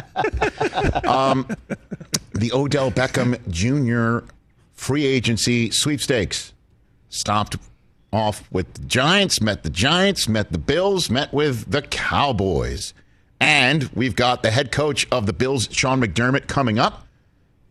um, 1.06 1.46
the 2.32 2.52
Odell 2.52 2.90
Beckham 2.90 3.38
Jr. 3.50 4.26
free 4.74 5.06
agency 5.06 5.70
sweepstakes 5.70 6.52
stopped 7.08 7.56
off 8.12 8.50
with 8.50 8.72
the 8.74 8.84
Giants, 8.84 9.40
met 9.40 9.62
the 9.62 9.70
Giants, 9.70 10.28
met 10.28 10.52
the 10.52 10.58
Bills, 10.58 11.10
met 11.10 11.32
with 11.32 11.70
the 11.70 11.82
Cowboys. 11.82 12.92
And 13.40 13.84
we've 13.94 14.16
got 14.16 14.42
the 14.42 14.50
head 14.50 14.72
coach 14.72 15.06
of 15.12 15.26
the 15.26 15.32
Bills, 15.32 15.68
Sean 15.70 16.00
McDermott, 16.00 16.46
coming 16.48 16.78
up. 16.78 17.06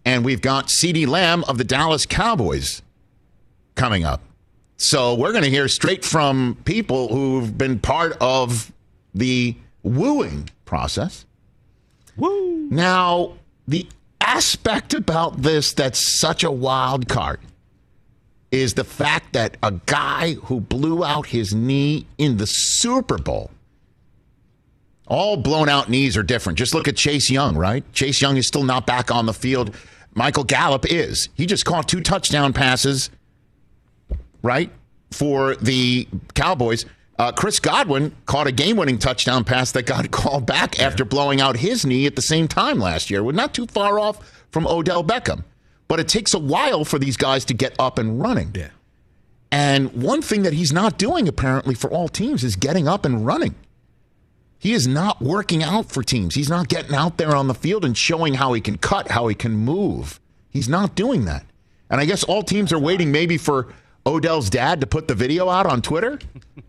And 0.07 0.23
we've 0.23 0.39
got 0.39 0.67
CeeDee 0.67 1.05
Lamb 1.05 1.43
of 1.49 1.57
the 1.57 1.65
Dallas 1.65 2.05
Cowboys 2.05 2.81
coming 3.75 4.05
up. 4.05 4.21
So 4.77 5.15
we're 5.15 5.33
going 5.33 5.43
to 5.43 5.49
hear 5.49 5.67
straight 5.67 6.05
from 6.05 6.55
people 6.63 7.09
who've 7.09 7.57
been 7.57 7.77
part 7.77 8.15
of 8.21 8.71
the 9.13 9.57
wooing 9.83 10.49
process. 10.63 11.25
Woo. 12.15 12.69
Now, 12.71 13.33
the 13.67 13.85
aspect 14.21 14.93
about 14.93 15.41
this 15.41 15.73
that's 15.73 15.99
such 15.99 16.45
a 16.45 16.51
wild 16.51 17.09
card 17.09 17.41
is 18.49 18.75
the 18.75 18.85
fact 18.85 19.33
that 19.33 19.57
a 19.61 19.73
guy 19.87 20.35
who 20.35 20.61
blew 20.61 21.03
out 21.03 21.25
his 21.25 21.53
knee 21.53 22.07
in 22.17 22.37
the 22.37 22.47
Super 22.47 23.17
Bowl. 23.17 23.51
All 25.05 25.35
blown 25.35 25.67
out 25.67 25.89
knees 25.89 26.15
are 26.15 26.23
different. 26.23 26.57
Just 26.57 26.73
look 26.73 26.87
at 26.87 26.95
Chase 26.95 27.29
Young, 27.29 27.57
right? 27.57 27.83
Chase 27.91 28.21
Young 28.21 28.37
is 28.37 28.47
still 28.47 28.63
not 28.63 28.85
back 28.85 29.11
on 29.11 29.25
the 29.25 29.33
field. 29.33 29.75
Michael 30.17 30.43
Gallup 30.43 30.91
is. 30.91 31.29
He 31.35 31.45
just 31.45 31.63
caught 31.63 31.87
two 31.87 32.01
touchdown 32.01 32.51
passes 32.51 33.11
right, 34.41 34.71
for 35.11 35.55
the 35.57 36.07
Cowboys. 36.33 36.85
Uh, 37.19 37.31
Chris 37.31 37.59
Godwin 37.59 38.15
caught 38.25 38.47
a 38.47 38.51
game-winning 38.51 38.97
touchdown 38.97 39.43
pass 39.43 39.71
that 39.73 39.83
got 39.85 40.09
called 40.11 40.47
back 40.47 40.79
after 40.79 41.05
blowing 41.05 41.39
out 41.39 41.57
his 41.57 41.85
knee 41.85 42.07
at 42.07 42.15
the 42.15 42.21
same 42.21 42.47
time 42.47 42.79
last 42.79 43.09
year. 43.11 43.23
We're 43.23 43.31
not 43.31 43.53
too 43.53 43.67
far 43.67 43.99
off 43.99 44.43
from 44.51 44.65
Odell 44.65 45.03
Beckham, 45.03 45.43
but 45.87 45.99
it 45.99 46.07
takes 46.07 46.33
a 46.33 46.39
while 46.39 46.83
for 46.83 46.97
these 46.97 47.17
guys 47.17 47.45
to 47.45 47.53
get 47.53 47.75
up 47.77 47.99
and 47.99 48.19
running. 48.19 48.51
Yeah. 48.55 48.69
And 49.51 49.91
one 49.93 50.23
thing 50.23 50.43
that 50.43 50.53
he's 50.53 50.73
not 50.73 50.97
doing 50.97 51.27
apparently 51.27 51.75
for 51.75 51.89
all 51.89 52.09
teams 52.09 52.43
is 52.43 52.55
getting 52.55 52.87
up 52.87 53.05
and 53.05 53.25
running. 53.25 53.55
He 54.59 54.73
is 54.73 54.87
not 54.87 55.21
working 55.21 55.63
out 55.63 55.91
for 55.91 56.01
teams. 56.01 56.35
He's 56.35 56.49
not 56.49 56.67
getting 56.67 56.95
out 56.95 57.17
there 57.17 57.35
on 57.35 57.47
the 57.47 57.53
field 57.53 57.85
and 57.85 57.95
showing 57.95 58.33
how 58.35 58.53
he 58.53 58.61
can 58.61 58.77
cut, 58.77 59.11
how 59.11 59.27
he 59.27 59.35
can 59.35 59.53
move. 59.55 60.19
He's 60.49 60.67
not 60.67 60.95
doing 60.95 61.25
that. 61.25 61.45
And 61.89 62.01
I 62.01 62.05
guess 62.05 62.23
all 62.23 62.43
teams 62.43 62.73
are 62.73 62.79
waiting 62.79 63.11
maybe 63.11 63.37
for 63.37 63.67
Odell's 64.05 64.49
dad 64.49 64.81
to 64.81 64.87
put 64.87 65.07
the 65.07 65.15
video 65.15 65.49
out 65.49 65.65
on 65.65 65.81
Twitter 65.81 66.19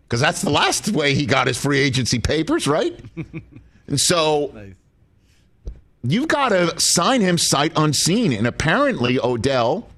because 0.03 0.19
that's 0.21 0.41
the 0.41 0.49
last 0.49 0.89
way 0.89 1.13
he 1.15 1.25
got 1.25 1.47
his 1.47 1.57
free 1.57 1.79
agency 1.79 2.19
papers, 2.19 2.67
right? 2.67 2.99
And 3.87 3.99
so 3.99 4.53
you've 6.03 6.27
got 6.27 6.49
to 6.49 6.79
sign 6.79 7.21
him 7.21 7.37
sight 7.37 7.73
unseen. 7.75 8.33
And 8.33 8.45
apparently, 8.45 9.19
Odell 9.19 9.89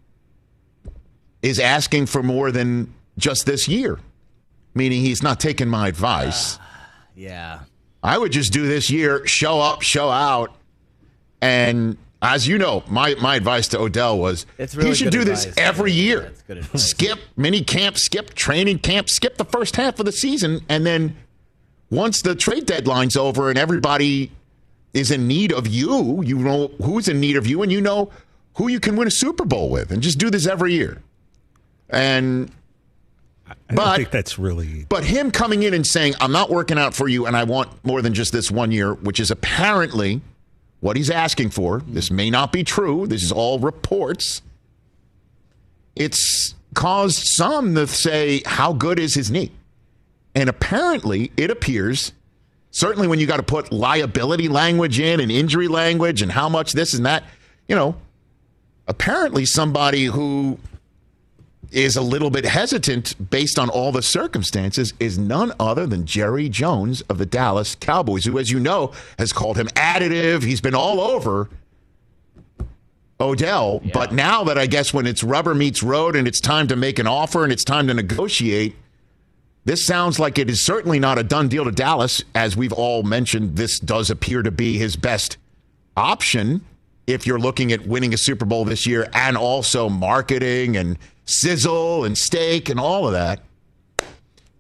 is 1.42 1.60
asking 1.60 2.06
for 2.06 2.24
more 2.24 2.52
than 2.52 2.94
just 3.18 3.46
this 3.46 3.68
year, 3.68 4.00
meaning 4.74 5.02
he's 5.02 5.22
not 5.22 5.40
taking 5.40 5.68
my 5.68 5.88
advice. 5.88 6.58
Yeah. 7.14 7.60
I 8.04 8.18
would 8.18 8.32
just 8.32 8.52
do 8.52 8.68
this 8.68 8.90
year, 8.90 9.26
show 9.28 9.60
up, 9.60 9.82
show 9.82 10.10
out. 10.10 10.56
And 11.42 11.98
as 12.22 12.48
you 12.48 12.58
know, 12.58 12.84
my, 12.88 13.16
my 13.16 13.36
advice 13.36 13.68
to 13.70 13.80
Odell 13.80 14.18
was 14.18 14.46
really 14.58 14.90
he 14.90 14.96
should 14.96 15.12
do 15.12 15.24
this 15.24 15.46
advice. 15.46 15.66
every 15.66 15.92
year. 15.92 16.32
Skip 16.76 17.20
mini 17.36 17.64
camp, 17.64 17.98
skip 17.98 18.34
training 18.34 18.80
camp, 18.80 19.10
skip 19.10 19.38
the 19.38 19.46
first 19.46 19.76
half 19.76 20.00
of 20.00 20.06
the 20.06 20.12
season. 20.12 20.62
And 20.70 20.86
then 20.86 21.16
once 21.90 22.22
the 22.22 22.36
trade 22.36 22.66
deadline's 22.66 23.16
over 23.16 23.50
and 23.50 23.58
everybody 23.58 24.32
is 24.94 25.12
in 25.12 25.28
need 25.28 25.52
of 25.52 25.68
you, 25.68 26.22
you 26.24 26.38
know 26.38 26.72
who's 26.84 27.08
in 27.08 27.20
need 27.20 27.38
of 27.38 27.48
you, 27.48 27.62
and 27.62 27.72
you 27.72 27.82
know 27.82 28.12
who 28.56 28.68
you 28.68 28.80
can 28.80 28.96
win 28.96 29.08
a 29.08 29.12
Super 29.12 29.46
Bowl 29.46 29.70
with. 29.70 29.92
And 29.92 30.02
just 30.02 30.18
do 30.18 30.30
this 30.30 30.46
every 30.46 30.74
year. 30.74 31.02
And 31.90 32.52
I 33.70 33.74
But- 33.76 33.96
think 33.98 34.12
that's 34.12 34.38
really. 34.40 34.86
but 34.90 35.04
him 35.06 35.32
coming 35.32 35.64
in 35.64 35.74
and 35.74 35.86
saying, 35.86 36.14
I'm 36.20 36.32
not 36.32 36.50
working 36.50 36.78
out 36.78 36.94
for 36.94 37.08
you 37.08 37.26
and 37.26 37.36
I 37.36 37.44
want 37.44 37.70
more 37.86 38.02
than 38.02 38.14
just 38.14 38.32
this 38.34 38.50
one 38.52 38.72
year, 38.72 38.94
which 38.94 39.20
is 39.20 39.32
apparently 39.32 40.22
what 40.80 40.98
he's 40.98 41.10
asking 41.10 41.50
for. 41.52 41.82
This 41.88 42.10
may 42.12 42.30
not 42.30 42.52
be 42.52 42.64
true. 42.64 43.06
This 43.08 43.24
is 43.24 43.32
all 43.32 43.60
reports. 43.60 44.42
It's 45.96 46.56
caused 46.74 47.28
some 47.28 47.76
to 47.76 47.88
say, 47.88 48.42
How 48.46 48.74
good 48.74 49.00
is 49.00 49.14
his 49.14 49.30
knee? 49.30 49.52
And 50.34 50.50
apparently, 50.50 51.32
it 51.36 51.52
appears, 51.52 52.14
certainly 52.72 53.08
when 53.08 53.20
you 53.20 53.28
got 53.28 53.38
to 53.38 53.44
put 53.44 53.72
liability 53.74 54.48
language 54.48 55.00
in 55.00 55.20
and 55.20 55.30
injury 55.32 55.68
language 55.68 56.22
and 56.22 56.32
how 56.32 56.48
much 56.48 56.72
this 56.72 56.94
and 56.94 57.06
that, 57.06 57.24
you 57.68 57.76
know, 57.76 57.96
apparently 58.88 59.46
somebody 59.46 60.06
who 60.06 60.58
is 61.72 61.96
a 61.96 62.02
little 62.02 62.30
bit 62.30 62.46
hesitant 62.46 63.30
based 63.30 63.58
on 63.58 63.70
all 63.70 63.92
the 63.92 64.02
circumstances 64.02 64.94
is 65.00 65.18
none 65.18 65.54
other 65.60 65.88
than 65.88 66.06
Jerry 66.06 66.50
Jones 66.50 67.02
of 67.02 67.18
the 67.18 67.26
Dallas 67.26 67.76
Cowboys, 67.76 68.26
who, 68.26 68.38
as 68.38 68.52
you 68.52 68.60
know, 68.60 68.92
has 69.18 69.32
called 69.32 69.58
him 69.58 69.68
additive. 69.70 70.44
He's 70.44 70.62
been 70.62 70.76
all 70.76 71.00
over 71.00 71.50
Odell. 73.22 73.82
But 73.94 74.14
now 74.14 74.44
that 74.46 74.58
I 74.58 74.66
guess 74.66 74.94
when 74.94 75.08
it's 75.08 75.24
rubber 75.24 75.54
meets 75.54 75.84
road 75.84 76.16
and 76.16 76.28
it's 76.28 76.42
time 76.42 76.68
to 76.68 76.76
make 76.76 77.00
an 77.00 77.08
offer 77.08 77.44
and 77.44 77.54
it's 77.54 77.64
time 77.64 77.88
to 77.88 77.94
negotiate, 77.94 78.76
this 79.64 79.86
sounds 79.86 80.20
like 80.20 80.40
it 80.40 80.50
is 80.50 80.60
certainly 80.60 81.00
not 81.00 81.20
a 81.20 81.24
done 81.24 81.48
deal 81.48 81.66
to 81.66 81.72
Dallas. 81.72 82.24
As 82.34 82.58
we've 82.58 82.74
all 82.74 83.04
mentioned, 83.04 83.56
this 83.56 83.80
does 83.80 84.10
appear 84.10 84.42
to 84.42 84.52
be 84.52 84.78
his 84.78 84.96
best 84.96 85.38
option 85.96 86.62
if 87.06 87.28
you're 87.28 87.40
looking 87.40 87.72
at 87.72 87.86
winning 87.86 88.14
a 88.14 88.18
Super 88.18 88.46
Bowl 88.46 88.66
this 88.66 88.88
year 88.88 89.08
and 89.14 89.38
also 89.38 89.88
marketing 89.90 90.78
and 90.78 90.98
sizzle 91.26 92.06
and 92.06 92.18
steak 92.18 92.70
and 92.70 92.80
all 92.80 93.08
of 93.08 93.14
that. 93.14 93.42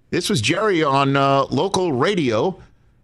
This 0.10 0.30
was 0.30 0.42
Jerry 0.42 0.84
on 0.84 1.16
uh, 1.16 1.46
local 1.46 1.94
radio 1.94 2.60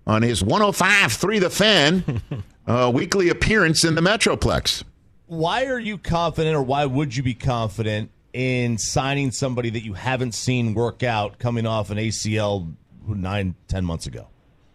on 0.06 0.22
his 0.22 0.44
105.3 0.44 1.40
The 1.40 1.50
Fan 1.50 2.22
uh, 2.68 2.92
weekly 2.94 3.30
appearance 3.30 3.84
in 3.84 3.96
the 3.96 4.02
Metroplex. 4.02 4.84
Why 5.28 5.66
are 5.66 5.80
you 5.80 5.98
confident, 5.98 6.56
or 6.56 6.64
why 6.64 6.86
would 6.86 7.16
you 7.16 7.24
be 7.24 7.34
confident 7.34 8.12
in 8.34 8.78
signing 8.78 9.32
somebody 9.32 9.70
that 9.70 9.84
you 9.84 9.94
haven't 9.94 10.34
seen 10.34 10.74
work 10.74 11.04
out 11.04 11.40
coming 11.40 11.66
off 11.66 11.90
an 11.90 11.98
ACL 11.98 12.74
nine, 13.08 13.56
ten 13.68 13.84
months 13.84 14.08
ago? 14.08 14.28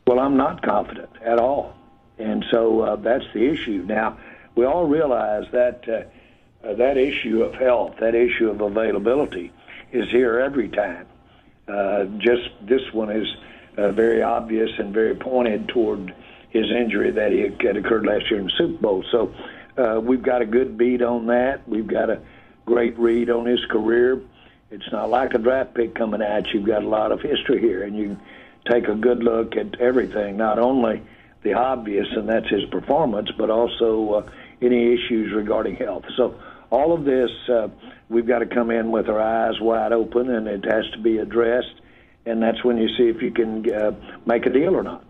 Well, 0.06 0.18
I'm 0.18 0.36
not 0.36 0.62
confident 0.62 1.10
at 1.24 1.38
all, 1.38 1.74
and 2.18 2.44
so 2.50 2.80
uh, 2.80 2.96
that's 2.96 3.24
the 3.32 3.46
issue. 3.46 3.84
Now, 3.86 4.18
we 4.54 4.64
all 4.66 4.86
realize 4.86 5.44
that 5.52 5.88
uh, 6.64 6.74
that 6.74 6.96
issue 6.96 7.42
of 7.42 7.54
health, 7.54 7.96
that 8.00 8.14
issue 8.14 8.50
of 8.50 8.60
availability, 8.60 9.52
is 9.92 10.08
here 10.10 10.38
every 10.38 10.68
time. 10.68 11.06
Uh, 11.68 12.04
just 12.18 12.50
this 12.62 12.92
one 12.92 13.10
is 13.10 13.26
uh, 13.76 13.90
very 13.92 14.22
obvious 14.22 14.70
and 14.78 14.92
very 14.92 15.14
pointed 15.14 15.68
toward 15.68 16.14
his 16.50 16.70
injury 16.70 17.10
that 17.12 17.32
he 17.32 17.40
had 17.40 17.76
occurred 17.76 18.04
last 18.04 18.30
year 18.30 18.40
in 18.40 18.46
the 18.46 18.52
Super 18.56 18.80
Bowl. 18.80 19.04
So 19.10 19.34
uh, 19.76 20.00
we've 20.00 20.22
got 20.22 20.42
a 20.42 20.46
good 20.46 20.76
beat 20.76 21.02
on 21.02 21.26
that. 21.26 21.66
We've 21.66 21.86
got 21.86 22.10
a 22.10 22.20
great 22.66 22.98
read 22.98 23.30
on 23.30 23.46
his 23.46 23.64
career. 23.66 24.20
It's 24.70 24.90
not 24.92 25.10
like 25.10 25.34
a 25.34 25.38
draft 25.38 25.74
pick 25.74 25.94
coming 25.94 26.22
at 26.22 26.46
you. 26.48 26.60
You've 26.60 26.68
got 26.68 26.82
a 26.82 26.88
lot 26.88 27.12
of 27.12 27.20
history 27.20 27.60
here, 27.60 27.82
and 27.82 27.96
you 27.96 28.18
take 28.70 28.88
a 28.88 28.94
good 28.94 29.22
look 29.22 29.56
at 29.56 29.80
everything, 29.80 30.36
not 30.36 30.58
only 30.58 31.02
the 31.42 31.54
obvious, 31.54 32.06
and 32.12 32.28
that's 32.28 32.48
his 32.48 32.64
performance, 32.66 33.30
but 33.36 33.50
also 33.50 34.12
uh, 34.12 34.30
any 34.60 34.94
issues 34.94 35.32
regarding 35.32 35.76
health. 35.76 36.04
So 36.16 36.36
all 36.72 36.92
of 36.94 37.04
this, 37.04 37.30
uh, 37.48 37.68
we've 38.08 38.26
got 38.26 38.38
to 38.38 38.46
come 38.46 38.70
in 38.70 38.90
with 38.90 39.08
our 39.08 39.20
eyes 39.20 39.60
wide 39.60 39.92
open, 39.92 40.30
and 40.30 40.48
it 40.48 40.64
has 40.64 40.88
to 40.92 40.98
be 40.98 41.18
addressed. 41.18 41.74
And 42.24 42.42
that's 42.42 42.64
when 42.64 42.78
you 42.78 42.88
see 42.96 43.08
if 43.08 43.20
you 43.20 43.30
can 43.30 43.70
uh, 43.72 43.92
make 44.26 44.46
a 44.46 44.50
deal 44.50 44.74
or 44.74 44.82
not. 44.82 45.04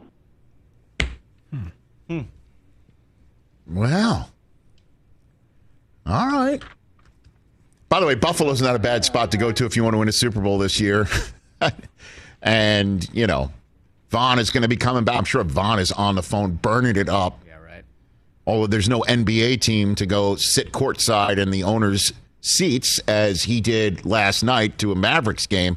Well, 3.66 4.28
all 6.04 6.26
right. 6.26 6.60
By 7.88 8.00
the 8.00 8.06
way, 8.06 8.14
Buffalo's 8.14 8.60
not 8.60 8.74
a 8.74 8.78
bad 8.78 9.04
spot 9.04 9.30
to 9.32 9.38
go 9.38 9.52
to 9.52 9.64
if 9.64 9.76
you 9.76 9.84
want 9.84 9.94
to 9.94 9.98
win 9.98 10.08
a 10.08 10.12
Super 10.12 10.40
Bowl 10.40 10.58
this 10.58 10.80
year. 10.80 11.06
and, 12.42 13.08
you 13.14 13.26
know, 13.26 13.52
Von 14.10 14.38
is 14.38 14.50
going 14.50 14.62
to 14.62 14.68
be 14.68 14.76
coming 14.76 15.04
back. 15.04 15.16
I'm 15.16 15.24
sure 15.24 15.44
Von 15.44 15.78
is 15.78 15.92
on 15.92 16.16
the 16.16 16.22
phone 16.22 16.52
burning 16.52 16.96
it 16.96 17.08
up. 17.08 17.40
Yeah, 17.46 17.51
right. 17.51 17.51
Although 18.46 18.66
there's 18.66 18.88
no 18.88 19.00
NBA 19.02 19.60
team 19.60 19.94
to 19.94 20.06
go 20.06 20.34
sit 20.36 20.72
courtside 20.72 21.38
in 21.38 21.50
the 21.50 21.62
owner's 21.62 22.12
seats 22.40 22.98
as 23.06 23.44
he 23.44 23.60
did 23.60 24.04
last 24.04 24.42
night 24.42 24.78
to 24.78 24.90
a 24.90 24.96
Mavericks 24.96 25.46
game. 25.46 25.76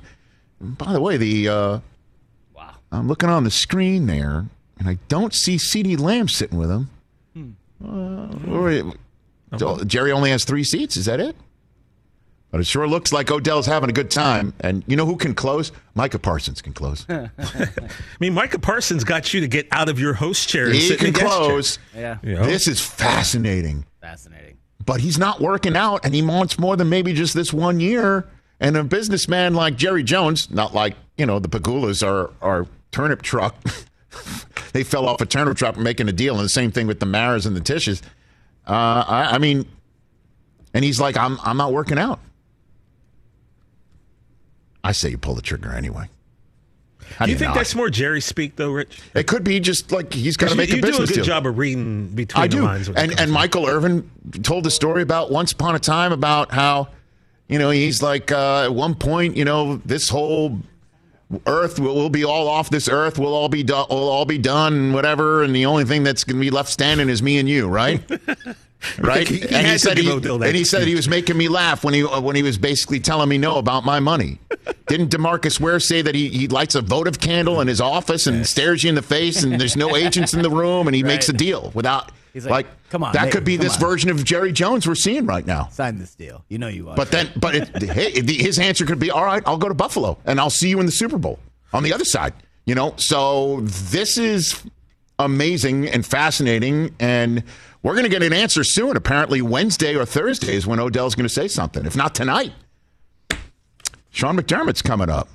And 0.60 0.78
by 0.78 0.92
the 0.94 1.02
way, 1.02 1.18
the 1.18 1.48
uh, 1.50 1.80
Wow. 2.56 2.74
I'm 2.92 3.08
looking 3.08 3.30
on 3.30 3.44
the 3.44 3.52
screen 3.52 4.08
there, 4.08 4.46
and 4.80 4.88
I 4.90 4.98
don't 5.10 5.34
see 5.34 5.58
CeeDee 5.58 6.00
Lamb 6.00 6.28
sitting 6.28 6.58
with 6.58 6.72
him. 6.72 6.90
Hmm. 7.34 7.52
Uh, 7.86 8.52
or- 8.52 8.94
so 9.58 9.84
Jerry 9.84 10.12
only 10.12 10.32
has 10.32 10.44
three 10.44 10.64
seats. 10.64 10.98
Is 10.98 11.06
that 11.06 11.20
it? 11.20 11.36
But 12.56 12.62
it 12.62 12.68
sure 12.68 12.88
looks 12.88 13.12
like 13.12 13.30
Odell's 13.32 13.66
having 13.66 13.90
a 13.90 13.92
good 13.92 14.10
time. 14.10 14.54
And 14.62 14.82
you 14.88 14.96
know 14.96 15.06
who 15.06 15.18
can 15.18 15.36
close? 15.36 15.74
Micah 15.94 16.20
Parsons 16.20 16.62
can 16.62 16.72
close. 16.72 17.06
I 17.10 17.30
mean, 18.22 18.34
Micah 18.34 18.60
Parsons 18.60 19.04
got 19.04 19.34
you 19.34 19.42
to 19.42 19.48
get 19.50 19.68
out 19.74 19.90
of 19.90 20.00
your 20.00 20.14
host 20.14 20.48
chair 20.48 20.68
and 20.68 20.76
he 20.76 20.88
sit 20.88 21.00
can 21.00 21.08
the 21.08 21.20
guest 21.20 21.34
chair. 21.38 21.50
close. 21.50 21.80
Yeah. 21.94 22.18
You 22.24 22.36
know? 22.36 22.46
This 22.46 22.70
is 22.70 22.80
fascinating. 22.80 23.86
Fascinating. 24.00 24.56
But 24.86 25.02
he's 25.02 25.18
not 25.18 25.42
working 25.42 25.76
out, 25.76 26.06
and 26.06 26.16
he 26.16 26.22
wants 26.22 26.58
more 26.58 26.78
than 26.78 26.88
maybe 26.88 27.12
just 27.12 27.34
this 27.34 27.52
one 27.52 27.82
year. 27.82 28.26
And 28.62 28.78
a 28.78 28.86
businessman 28.86 29.54
like 29.54 29.76
Jerry 29.76 30.04
Jones, 30.04 30.50
not 30.50 30.74
like, 30.74 30.96
you 31.18 31.26
know, 31.26 31.40
the 31.40 31.50
Pegulas 31.50 32.08
are, 32.08 32.32
are 32.42 32.68
turnip 32.94 33.22
truck. 33.22 33.54
they 34.72 34.86
fell 34.86 35.10
off 35.10 35.20
a 35.20 35.26
turnip 35.26 35.58
truck 35.58 35.76
making 35.76 36.08
a 36.08 36.14
deal. 36.14 36.36
And 36.36 36.46
the 36.46 36.48
same 36.48 36.72
thing 36.72 36.88
with 36.88 37.02
the 37.02 37.06
Maras 37.06 37.46
and 37.46 37.54
the 37.54 37.60
Tisches. 37.60 38.02
Uh, 38.66 39.04
I, 39.06 39.32
I 39.34 39.38
mean, 39.40 39.68
and 40.74 40.86
he's 40.86 41.02
like, 41.02 41.18
I'm, 41.18 41.38
I'm 41.44 41.58
not 41.58 41.74
working 41.74 42.00
out. 42.00 42.22
I 44.86 44.92
say 44.92 45.10
you 45.10 45.18
pull 45.18 45.36
the 45.36 45.42
trigger 45.42 45.74
anyway. 45.74 46.10
How 47.18 47.26
Do 47.26 47.32
you 47.32 47.36
do 47.36 47.40
think 47.40 47.50
not? 47.50 47.56
that's 47.58 47.76
more 47.76 47.90
Jerry 47.90 48.20
speak, 48.22 48.56
though, 48.56 48.72
Rich? 48.72 49.00
It 49.14 49.28
could 49.28 49.44
be 49.44 49.60
just 49.60 49.92
like 49.92 50.12
he's 50.14 50.38
got 50.38 50.48
to 50.48 50.52
You- 50.54 50.58
make 50.58 50.70
a 50.72 50.76
you 50.78 50.82
do 50.82 50.88
a 50.96 51.06
good 51.06 51.10
deal. 51.10 51.24
job 51.24 51.46
of 51.48 51.58
reading 51.58 52.08
between 52.10 52.44
I 52.44 52.48
the 52.48 52.56
do. 52.58 52.64
lines. 52.64 52.90
when 52.90 52.98
it 52.98 53.12
And 53.12 53.20
and 53.20 53.32
Michael 53.32 53.68
Irvin 53.68 54.10
told 54.44 54.66
a 54.66 54.72
story 54.72 55.02
about 55.02 55.32
once 55.32 55.52
upon 55.52 55.76
a 55.76 55.80
time 55.80 56.12
about 56.12 56.52
how, 56.52 56.88
you 57.48 57.60
know, 57.60 57.70
he's 57.70 58.02
like 58.02 58.32
uh, 58.32 58.64
at 58.66 58.74
one 58.74 58.96
point, 58.96 59.38
you 59.38 59.46
know, 59.46 59.78
this 59.86 60.10
whole 60.10 60.60
Earth 61.48 61.80
will, 61.80 61.96
will 61.96 62.10
be 62.10 62.24
all 62.24 62.48
off 62.48 62.70
this 62.70 62.88
Earth. 62.88 63.18
We'll 63.20 63.34
all 63.34 63.50
be 63.50 63.64
done. 63.64 63.86
We'll 63.90 64.10
all 64.10 64.26
be 64.26 64.38
done. 64.38 64.94
Whatever. 64.94 65.44
And 65.44 65.56
the 65.56 65.66
only 65.66 65.86
thing 65.86 66.04
that's 66.04 66.24
going 66.24 66.38
to 66.38 66.42
be 66.42 66.52
left 66.52 66.70
standing 66.72 67.10
is 67.10 67.22
me 67.24 67.38
and 67.40 67.48
you, 67.50 67.68
right? 67.68 68.02
right. 69.00 69.28
He- 69.28 69.40
he 69.40 69.50
and 69.56 69.68
he 69.68 69.78
said 69.78 69.98
he, 69.98 70.10
and 70.12 70.56
he 70.56 70.64
said 70.64 70.88
he 70.88 70.96
was 70.96 71.08
making 71.08 71.38
me 71.38 71.48
laugh 71.48 71.84
when 71.84 71.94
he 71.94 72.04
uh, 72.04 72.20
when 72.22 72.36
he 72.36 72.44
was 72.44 72.58
basically 72.58 73.00
telling 73.00 73.30
me 73.30 73.38
no 73.38 73.58
about 73.58 73.86
my 73.86 74.00
money. 74.00 74.40
Didn't 74.88 75.10
DeMarcus 75.10 75.60
Ware 75.60 75.80
say 75.80 76.02
that 76.02 76.14
he, 76.16 76.30
he 76.30 76.48
lights 76.48 76.76
a 76.76 76.82
votive 76.82 77.20
candle 77.20 77.62
in 77.62 77.68
his 77.68 77.82
office 77.82 78.28
and 78.28 78.46
stares 78.46 78.84
you 78.84 78.90
in 78.90 78.96
the 78.96 79.02
face 79.02 79.44
and 79.44 79.60
there's 79.60 79.76
no 79.76 79.96
agents 79.96 80.34
in 80.34 80.42
the 80.44 80.50
room 80.50 80.88
and 80.88 80.96
he 80.96 81.04
makes 81.04 81.28
a 81.30 81.34
deal 81.34 81.72
without 81.74 82.12
He's 82.34 82.44
like, 82.46 82.52
like, 82.66 82.90
"Come 82.90 83.04
on, 83.04 83.14
that 83.14 83.24
Nate, 83.26 83.32
could 83.34 83.46
be 83.46 83.56
this 83.56 83.76
on." 83.76 83.80
version 83.80 84.10
of 84.10 84.22
Jerry 84.26 84.52
Jones 84.52 84.86
we're 84.86 84.96
seeing 84.96 85.26
right 85.26 85.46
now. 85.46 85.70
Sign 85.72 85.98
this 85.98 86.14
deal. 86.16 86.44
You 86.50 86.58
know 86.58 86.68
you 86.68 86.90
are. 86.90 86.96
But 86.96 87.10
then, 87.10 87.30
but 87.38 87.56
it, 87.56 87.84
hey, 87.92 88.20
the- 88.20 88.34
his 88.38 88.60
answer 88.60 88.86
could 88.86 89.00
be, 89.00 89.10
all 89.10 89.24
right, 89.24 89.42
I'll 89.46 89.58
go 89.58 89.70
to 89.70 89.74
Buffalo 89.74 90.18
and 90.26 90.38
I'll 90.40 90.50
see 90.50 90.68
you 90.70 90.80
in 90.82 90.86
the 90.86 90.92
Super 90.92 91.18
Bowl 91.18 91.40
on 91.74 91.82
the 91.84 91.94
other 91.94 92.04
side. 92.06 92.34
You 92.66 92.76
know, 92.76 92.94
so 92.98 93.62
this 93.62 94.18
is 94.18 94.62
amazing 95.20 95.88
and 95.88 96.06
fascinating, 96.06 96.94
and 97.00 97.44
we're 97.86 97.94
going 97.94 98.04
to 98.04 98.10
get 98.10 98.24
an 98.24 98.34
answer 98.34 98.64
soon. 98.64 98.98
Apparently, 98.98 99.44
Wednesday 99.44 99.96
or 99.96 100.08
Thursday 100.08 100.56
is 100.56 100.66
when 100.66 100.80
Odell's 100.80 101.14
going 101.14 101.28
to 101.28 101.34
say 101.34 101.48
something. 101.48 101.86
If 101.86 101.96
not 101.96 102.16
tonight, 102.16 102.52
Sean 104.10 104.36
McDermott's 104.36 104.82
coming 104.82 105.08
up. 105.08 105.30